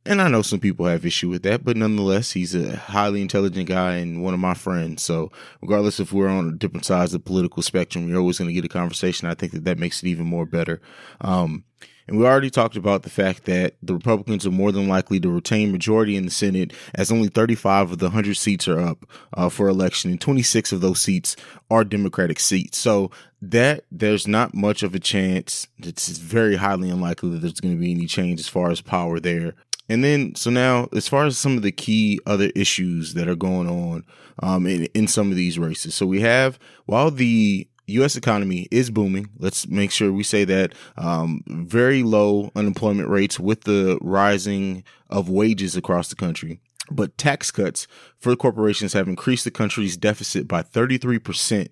And 0.05 0.21
I 0.21 0.27
know 0.27 0.41
some 0.41 0.59
people 0.59 0.85
have 0.85 1.05
issue 1.05 1.29
with 1.29 1.43
that, 1.43 1.63
but 1.63 1.77
nonetheless, 1.77 2.31
he's 2.31 2.53
a 2.53 2.75
highly 2.75 3.21
intelligent 3.21 3.69
guy 3.69 3.95
and 3.95 4.21
one 4.21 4.33
of 4.33 4.39
my 4.39 4.53
friends. 4.53 5.01
So 5.01 5.31
regardless 5.61 5.99
if 5.99 6.11
we're 6.11 6.27
on 6.27 6.49
a 6.49 6.57
different 6.57 6.85
sides 6.85 7.13
of 7.13 7.23
the 7.23 7.27
political 7.27 7.63
spectrum, 7.63 8.09
you're 8.09 8.19
always 8.19 8.37
going 8.37 8.49
to 8.49 8.53
get 8.53 8.65
a 8.65 8.69
conversation. 8.69 9.29
I 9.29 9.33
think 9.33 9.53
that 9.53 9.63
that 9.63 9.79
makes 9.79 10.03
it 10.03 10.07
even 10.07 10.25
more 10.25 10.45
better. 10.45 10.81
Um, 11.21 11.63
and 12.07 12.17
we 12.17 12.25
already 12.25 12.49
talked 12.49 12.75
about 12.75 13.03
the 13.03 13.09
fact 13.09 13.45
that 13.45 13.75
the 13.81 13.93
Republicans 13.93 14.45
are 14.45 14.51
more 14.51 14.71
than 14.73 14.89
likely 14.89 15.19
to 15.21 15.29
retain 15.29 15.71
majority 15.71 16.17
in 16.17 16.25
the 16.25 16.31
Senate, 16.31 16.73
as 16.93 17.11
only 17.11 17.29
35 17.29 17.91
of 17.91 17.99
the 17.99 18.07
100 18.07 18.35
seats 18.35 18.67
are 18.67 18.79
up 18.79 19.05
uh, 19.33 19.47
for 19.47 19.69
election, 19.69 20.11
and 20.11 20.19
26 20.19 20.73
of 20.73 20.81
those 20.81 20.99
seats 20.99 21.37
are 21.71 21.85
Democratic 21.85 22.41
seats. 22.41 22.77
So 22.77 23.09
that 23.41 23.85
there's 23.89 24.27
not 24.27 24.53
much 24.53 24.83
of 24.83 24.93
a 24.95 24.99
chance. 24.99 25.67
It's 25.77 26.09
very 26.17 26.57
highly 26.57 26.89
unlikely 26.89 27.29
that 27.31 27.39
there's 27.39 27.61
going 27.61 27.75
to 27.75 27.79
be 27.79 27.91
any 27.91 28.07
change 28.07 28.39
as 28.39 28.49
far 28.49 28.69
as 28.69 28.81
power 28.81 29.19
there. 29.19 29.53
And 29.93 30.03
then, 30.03 30.33
so 30.33 30.49
now, 30.49 30.89
as 30.91 31.07
far 31.07 31.27
as 31.27 31.37
some 31.37 31.55
of 31.55 31.61
the 31.61 31.71
key 31.71 32.19
other 32.25 32.51
issues 32.55 33.13
that 33.13 33.27
are 33.27 33.35
going 33.35 33.69
on 33.69 34.03
um, 34.39 34.65
in, 34.65 34.85
in 34.95 35.07
some 35.07 35.29
of 35.29 35.35
these 35.35 35.59
races, 35.59 35.93
so 35.93 36.07
we 36.07 36.21
have 36.21 36.57
while 36.87 37.11
the 37.11 37.67
U.S. 37.85 38.15
economy 38.15 38.67
is 38.71 38.89
booming. 38.89 39.29
Let's 39.37 39.67
make 39.67 39.91
sure 39.91 40.11
we 40.11 40.23
say 40.23 40.45
that 40.45 40.73
um, 40.97 41.43
very 41.47 42.01
low 42.01 42.49
unemployment 42.55 43.07
rates 43.07 43.39
with 43.39 43.65
the 43.65 43.99
rising 44.01 44.83
of 45.11 45.29
wages 45.29 45.75
across 45.75 46.07
the 46.07 46.15
country. 46.15 46.59
But 46.89 47.15
tax 47.19 47.51
cuts 47.51 47.85
for 48.17 48.35
corporations 48.35 48.93
have 48.93 49.07
increased 49.07 49.43
the 49.43 49.51
country's 49.51 49.95
deficit 49.95 50.47
by 50.47 50.63
33% 50.63 51.67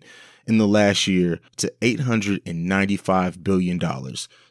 in 0.52 0.58
the 0.58 0.68
last 0.68 1.08
year 1.08 1.40
to 1.56 1.74
$895 1.82 3.42
billion. 3.42 3.80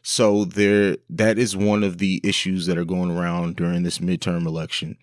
So 0.01 0.45
there, 0.45 0.97
that 1.11 1.37
is 1.37 1.55
one 1.55 1.83
of 1.83 1.99
the 1.99 2.19
issues 2.23 2.65
that 2.65 2.75
are 2.75 2.85
going 2.85 3.15
around 3.15 3.55
during 3.55 3.83
this 3.83 3.99
midterm 3.99 4.47
election. 4.47 4.97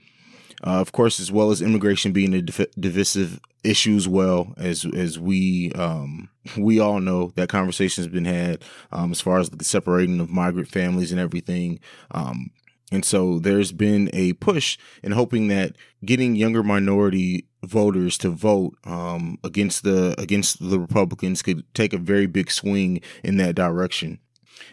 Uh, 0.66 0.80
of 0.80 0.90
course, 0.90 1.20
as 1.20 1.30
well 1.30 1.52
as 1.52 1.62
immigration 1.62 2.10
being 2.10 2.34
a 2.34 2.42
div- 2.42 2.72
divisive 2.80 3.38
issue 3.62 3.94
as 3.94 4.08
well 4.08 4.54
as 4.56 4.84
as 4.86 5.20
we 5.20 5.70
um, 5.72 6.30
we 6.56 6.80
all 6.80 6.98
know 6.98 7.32
that 7.36 7.48
conversation 7.48 8.02
has 8.02 8.12
been 8.12 8.24
had 8.24 8.64
um, 8.90 9.12
as 9.12 9.20
far 9.20 9.38
as 9.38 9.50
the 9.50 9.64
separating 9.64 10.18
of 10.18 10.30
migrant 10.30 10.66
families 10.66 11.12
and 11.12 11.20
everything. 11.20 11.78
Um, 12.10 12.50
and 12.90 13.04
so 13.04 13.38
there's 13.38 13.70
been 13.70 14.10
a 14.12 14.32
push 14.34 14.78
in 15.04 15.12
hoping 15.12 15.46
that 15.48 15.76
getting 16.04 16.34
younger 16.34 16.64
minority 16.64 17.47
voters 17.64 18.16
to 18.18 18.30
vote 18.30 18.76
um, 18.84 19.38
against 19.44 19.82
the 19.82 20.14
against 20.18 20.70
the 20.70 20.78
Republicans 20.78 21.42
could 21.42 21.62
take 21.74 21.92
a 21.92 21.98
very 21.98 22.26
big 22.26 22.50
swing 22.50 23.00
in 23.22 23.36
that 23.38 23.54
direction. 23.54 24.18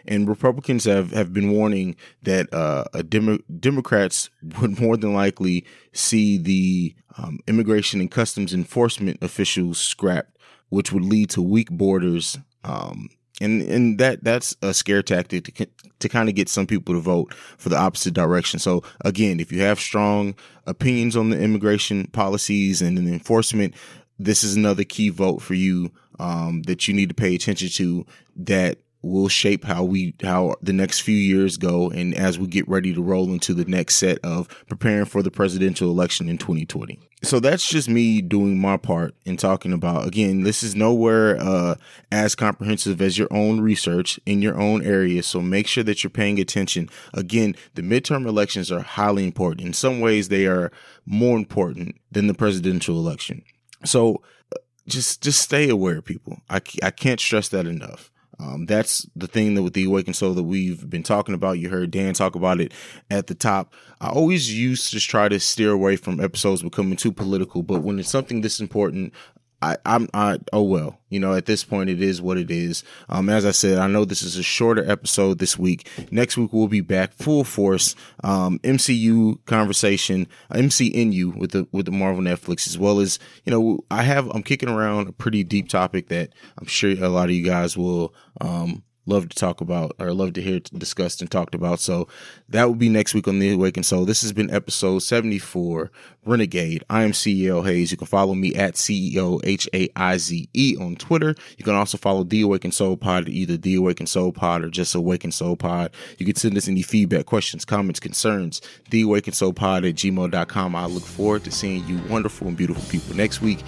And 0.04 0.28
Republicans 0.28 0.84
have, 0.84 1.12
have 1.12 1.32
been 1.32 1.52
warning 1.52 1.96
that 2.22 2.52
uh, 2.52 2.84
Demo- 3.08 3.38
Democrats 3.60 4.30
would 4.60 4.80
more 4.80 4.96
than 4.96 5.14
likely 5.14 5.64
see 5.92 6.38
the 6.38 6.94
um, 7.18 7.38
immigration 7.46 8.00
and 8.00 8.10
customs 8.10 8.52
enforcement 8.52 9.22
officials 9.22 9.78
scrapped, 9.78 10.38
which 10.70 10.92
would 10.92 11.04
lead 11.04 11.30
to 11.30 11.42
weak 11.42 11.70
borders 11.70 12.38
um, 12.64 13.08
and 13.40 13.62
and 13.62 13.98
that 13.98 14.24
that's 14.24 14.56
a 14.62 14.72
scare 14.72 15.02
tactic 15.02 15.44
to 15.44 15.66
to 15.98 16.08
kind 16.08 16.28
of 16.28 16.34
get 16.34 16.48
some 16.48 16.66
people 16.66 16.94
to 16.94 17.00
vote 17.00 17.34
for 17.34 17.68
the 17.68 17.76
opposite 17.76 18.14
direction. 18.14 18.58
So 18.58 18.82
again, 19.02 19.40
if 19.40 19.52
you 19.52 19.62
have 19.62 19.80
strong 19.80 20.34
opinions 20.66 21.16
on 21.16 21.30
the 21.30 21.40
immigration 21.40 22.06
policies 22.08 22.82
and 22.82 22.96
the 22.98 23.12
enforcement, 23.12 23.74
this 24.18 24.42
is 24.42 24.56
another 24.56 24.84
key 24.84 25.10
vote 25.10 25.42
for 25.42 25.54
you 25.54 25.90
um, 26.18 26.62
that 26.62 26.88
you 26.88 26.94
need 26.94 27.08
to 27.08 27.14
pay 27.14 27.34
attention 27.34 27.68
to. 27.68 28.06
That 28.36 28.78
will 29.06 29.28
shape 29.28 29.64
how 29.64 29.84
we 29.84 30.14
how 30.22 30.54
the 30.62 30.72
next 30.72 31.00
few 31.00 31.16
years 31.16 31.56
go 31.56 31.90
and 31.90 32.14
as 32.14 32.38
we 32.38 32.46
get 32.46 32.68
ready 32.68 32.92
to 32.94 33.02
roll 33.02 33.32
into 33.32 33.54
the 33.54 33.64
next 33.64 33.96
set 33.96 34.18
of 34.24 34.48
preparing 34.68 35.04
for 35.04 35.22
the 35.22 35.30
presidential 35.30 35.90
election 35.90 36.28
in 36.28 36.38
2020 36.38 36.98
so 37.22 37.40
that's 37.40 37.68
just 37.68 37.88
me 37.88 38.20
doing 38.20 38.60
my 38.60 38.76
part 38.76 39.14
in 39.24 39.36
talking 39.36 39.72
about 39.72 40.06
again 40.06 40.42
this 40.42 40.62
is 40.62 40.76
nowhere 40.76 41.38
uh, 41.40 41.74
as 42.12 42.34
comprehensive 42.34 43.00
as 43.00 43.18
your 43.18 43.28
own 43.30 43.60
research 43.60 44.20
in 44.26 44.42
your 44.42 44.60
own 44.60 44.82
area. 44.84 45.22
So 45.22 45.40
make 45.40 45.66
sure 45.66 45.84
that 45.84 46.04
you're 46.04 46.10
paying 46.10 46.38
attention. 46.38 46.88
Again 47.14 47.56
the 47.74 47.82
midterm 47.82 48.26
elections 48.26 48.70
are 48.70 48.80
highly 48.80 49.24
important. 49.24 49.66
In 49.66 49.72
some 49.72 50.00
ways 50.00 50.28
they 50.28 50.46
are 50.46 50.70
more 51.04 51.36
important 51.36 51.96
than 52.10 52.26
the 52.26 52.34
presidential 52.34 52.96
election. 52.96 53.42
So 53.84 54.22
uh, 54.54 54.58
just 54.86 55.22
just 55.22 55.40
stay 55.40 55.68
aware 55.68 56.02
people. 56.02 56.40
I, 56.50 56.60
I 56.82 56.90
can't 56.90 57.20
stress 57.20 57.48
that 57.48 57.66
enough 57.66 58.10
Um, 58.38 58.66
that's 58.66 59.08
the 59.16 59.26
thing 59.26 59.54
that 59.54 59.62
with 59.62 59.72
the 59.72 59.84
awakened 59.84 60.16
soul 60.16 60.34
that 60.34 60.42
we've 60.42 60.88
been 60.88 61.02
talking 61.02 61.34
about. 61.34 61.58
You 61.58 61.70
heard 61.70 61.90
Dan 61.90 62.14
talk 62.14 62.34
about 62.34 62.60
it 62.60 62.72
at 63.10 63.28
the 63.28 63.34
top. 63.34 63.72
I 64.00 64.10
always 64.10 64.54
used 64.54 64.92
to 64.92 65.00
try 65.00 65.28
to 65.28 65.40
steer 65.40 65.70
away 65.70 65.96
from 65.96 66.20
episodes 66.20 66.62
becoming 66.62 66.96
too 66.96 67.12
political, 67.12 67.62
but 67.62 67.82
when 67.82 67.98
it's 67.98 68.10
something 68.10 68.42
this 68.42 68.60
important, 68.60 69.14
I, 69.62 69.76
I'm, 69.86 70.08
I, 70.12 70.38
oh 70.52 70.62
well, 70.62 70.98
you 71.08 71.18
know, 71.18 71.34
at 71.34 71.46
this 71.46 71.64
point, 71.64 71.88
it 71.88 72.02
is 72.02 72.20
what 72.20 72.36
it 72.36 72.50
is. 72.50 72.84
Um, 73.08 73.28
as 73.28 73.46
I 73.46 73.52
said, 73.52 73.78
I 73.78 73.86
know 73.86 74.04
this 74.04 74.22
is 74.22 74.36
a 74.36 74.42
shorter 74.42 74.88
episode 74.90 75.38
this 75.38 75.58
week. 75.58 75.88
Next 76.10 76.36
week, 76.36 76.52
we'll 76.52 76.68
be 76.68 76.82
back 76.82 77.12
full 77.14 77.44
force, 77.44 77.94
um, 78.22 78.58
MCU 78.60 79.44
conversation, 79.46 80.26
MCNU 80.50 81.36
with 81.36 81.52
the, 81.52 81.66
with 81.72 81.86
the 81.86 81.92
Marvel 81.92 82.22
Netflix, 82.22 82.66
as 82.66 82.76
well 82.76 83.00
as, 83.00 83.18
you 83.44 83.50
know, 83.50 83.80
I 83.90 84.02
have, 84.02 84.28
I'm 84.30 84.42
kicking 84.42 84.68
around 84.68 85.08
a 85.08 85.12
pretty 85.12 85.42
deep 85.42 85.68
topic 85.68 86.08
that 86.08 86.30
I'm 86.58 86.66
sure 86.66 86.90
a 86.90 87.08
lot 87.08 87.30
of 87.30 87.34
you 87.34 87.44
guys 87.44 87.76
will, 87.76 88.14
um, 88.40 88.82
love 89.06 89.28
to 89.28 89.36
talk 89.36 89.60
about 89.60 89.94
or 89.98 90.12
love 90.12 90.34
to 90.34 90.42
hear 90.42 90.60
discussed 90.60 91.20
and 91.20 91.30
talked 91.30 91.54
about. 91.54 91.80
So 91.80 92.08
that 92.48 92.64
will 92.64 92.74
be 92.74 92.88
next 92.88 93.14
week 93.14 93.28
on 93.28 93.38
The 93.38 93.52
Awakened 93.52 93.86
Soul. 93.86 94.04
This 94.04 94.22
has 94.22 94.32
been 94.32 94.50
episode 94.50 94.98
74, 95.00 95.90
Renegade. 96.24 96.84
I 96.90 97.04
am 97.04 97.12
CEO 97.12 97.64
Haize. 97.64 97.90
You 97.90 97.96
can 97.96 98.06
follow 98.06 98.34
me 98.34 98.54
at 98.54 98.74
CEO 98.74 99.40
H 99.44 99.68
A 99.72 99.88
I 99.96 100.16
Z 100.18 100.48
E 100.52 100.76
on 100.80 100.96
Twitter. 100.96 101.34
You 101.56 101.64
can 101.64 101.74
also 101.74 101.96
follow 101.96 102.24
The 102.24 102.42
Awakened 102.42 102.74
Soul 102.74 102.96
Pod, 102.96 103.28
either 103.28 103.56
The 103.56 103.76
Awakened 103.76 104.08
Soul 104.08 104.32
Pod 104.32 104.64
or 104.64 104.68
just 104.68 104.94
Awakened 104.94 105.34
Soul 105.34 105.56
Pod. 105.56 105.92
You 106.18 106.26
can 106.26 106.36
send 106.36 106.56
us 106.56 106.68
any 106.68 106.82
feedback, 106.82 107.26
questions, 107.26 107.64
comments, 107.64 108.00
concerns, 108.00 108.60
The 108.90 109.02
Awakened 109.02 109.36
Soul 109.36 109.52
Pod 109.52 109.84
at 109.84 109.94
gmail.com. 109.94 110.74
I 110.74 110.86
look 110.86 111.04
forward 111.04 111.44
to 111.44 111.50
seeing 111.50 111.86
you 111.86 111.98
wonderful 112.08 112.48
and 112.48 112.56
beautiful 112.56 112.82
people 112.90 113.14
next 113.14 113.40
week. 113.40 113.62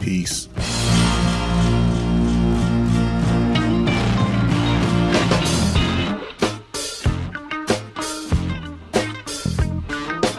Peace. 0.00 0.48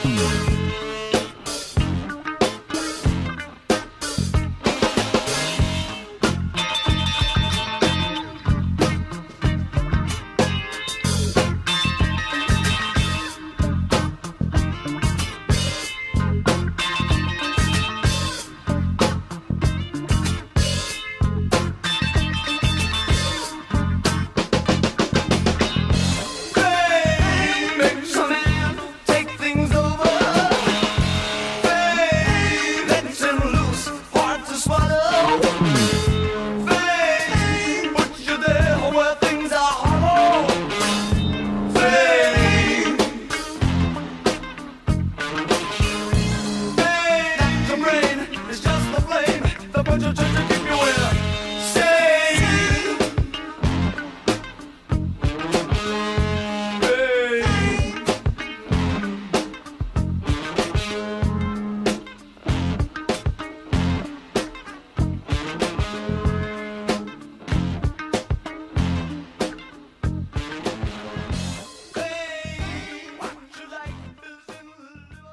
The 0.05 0.84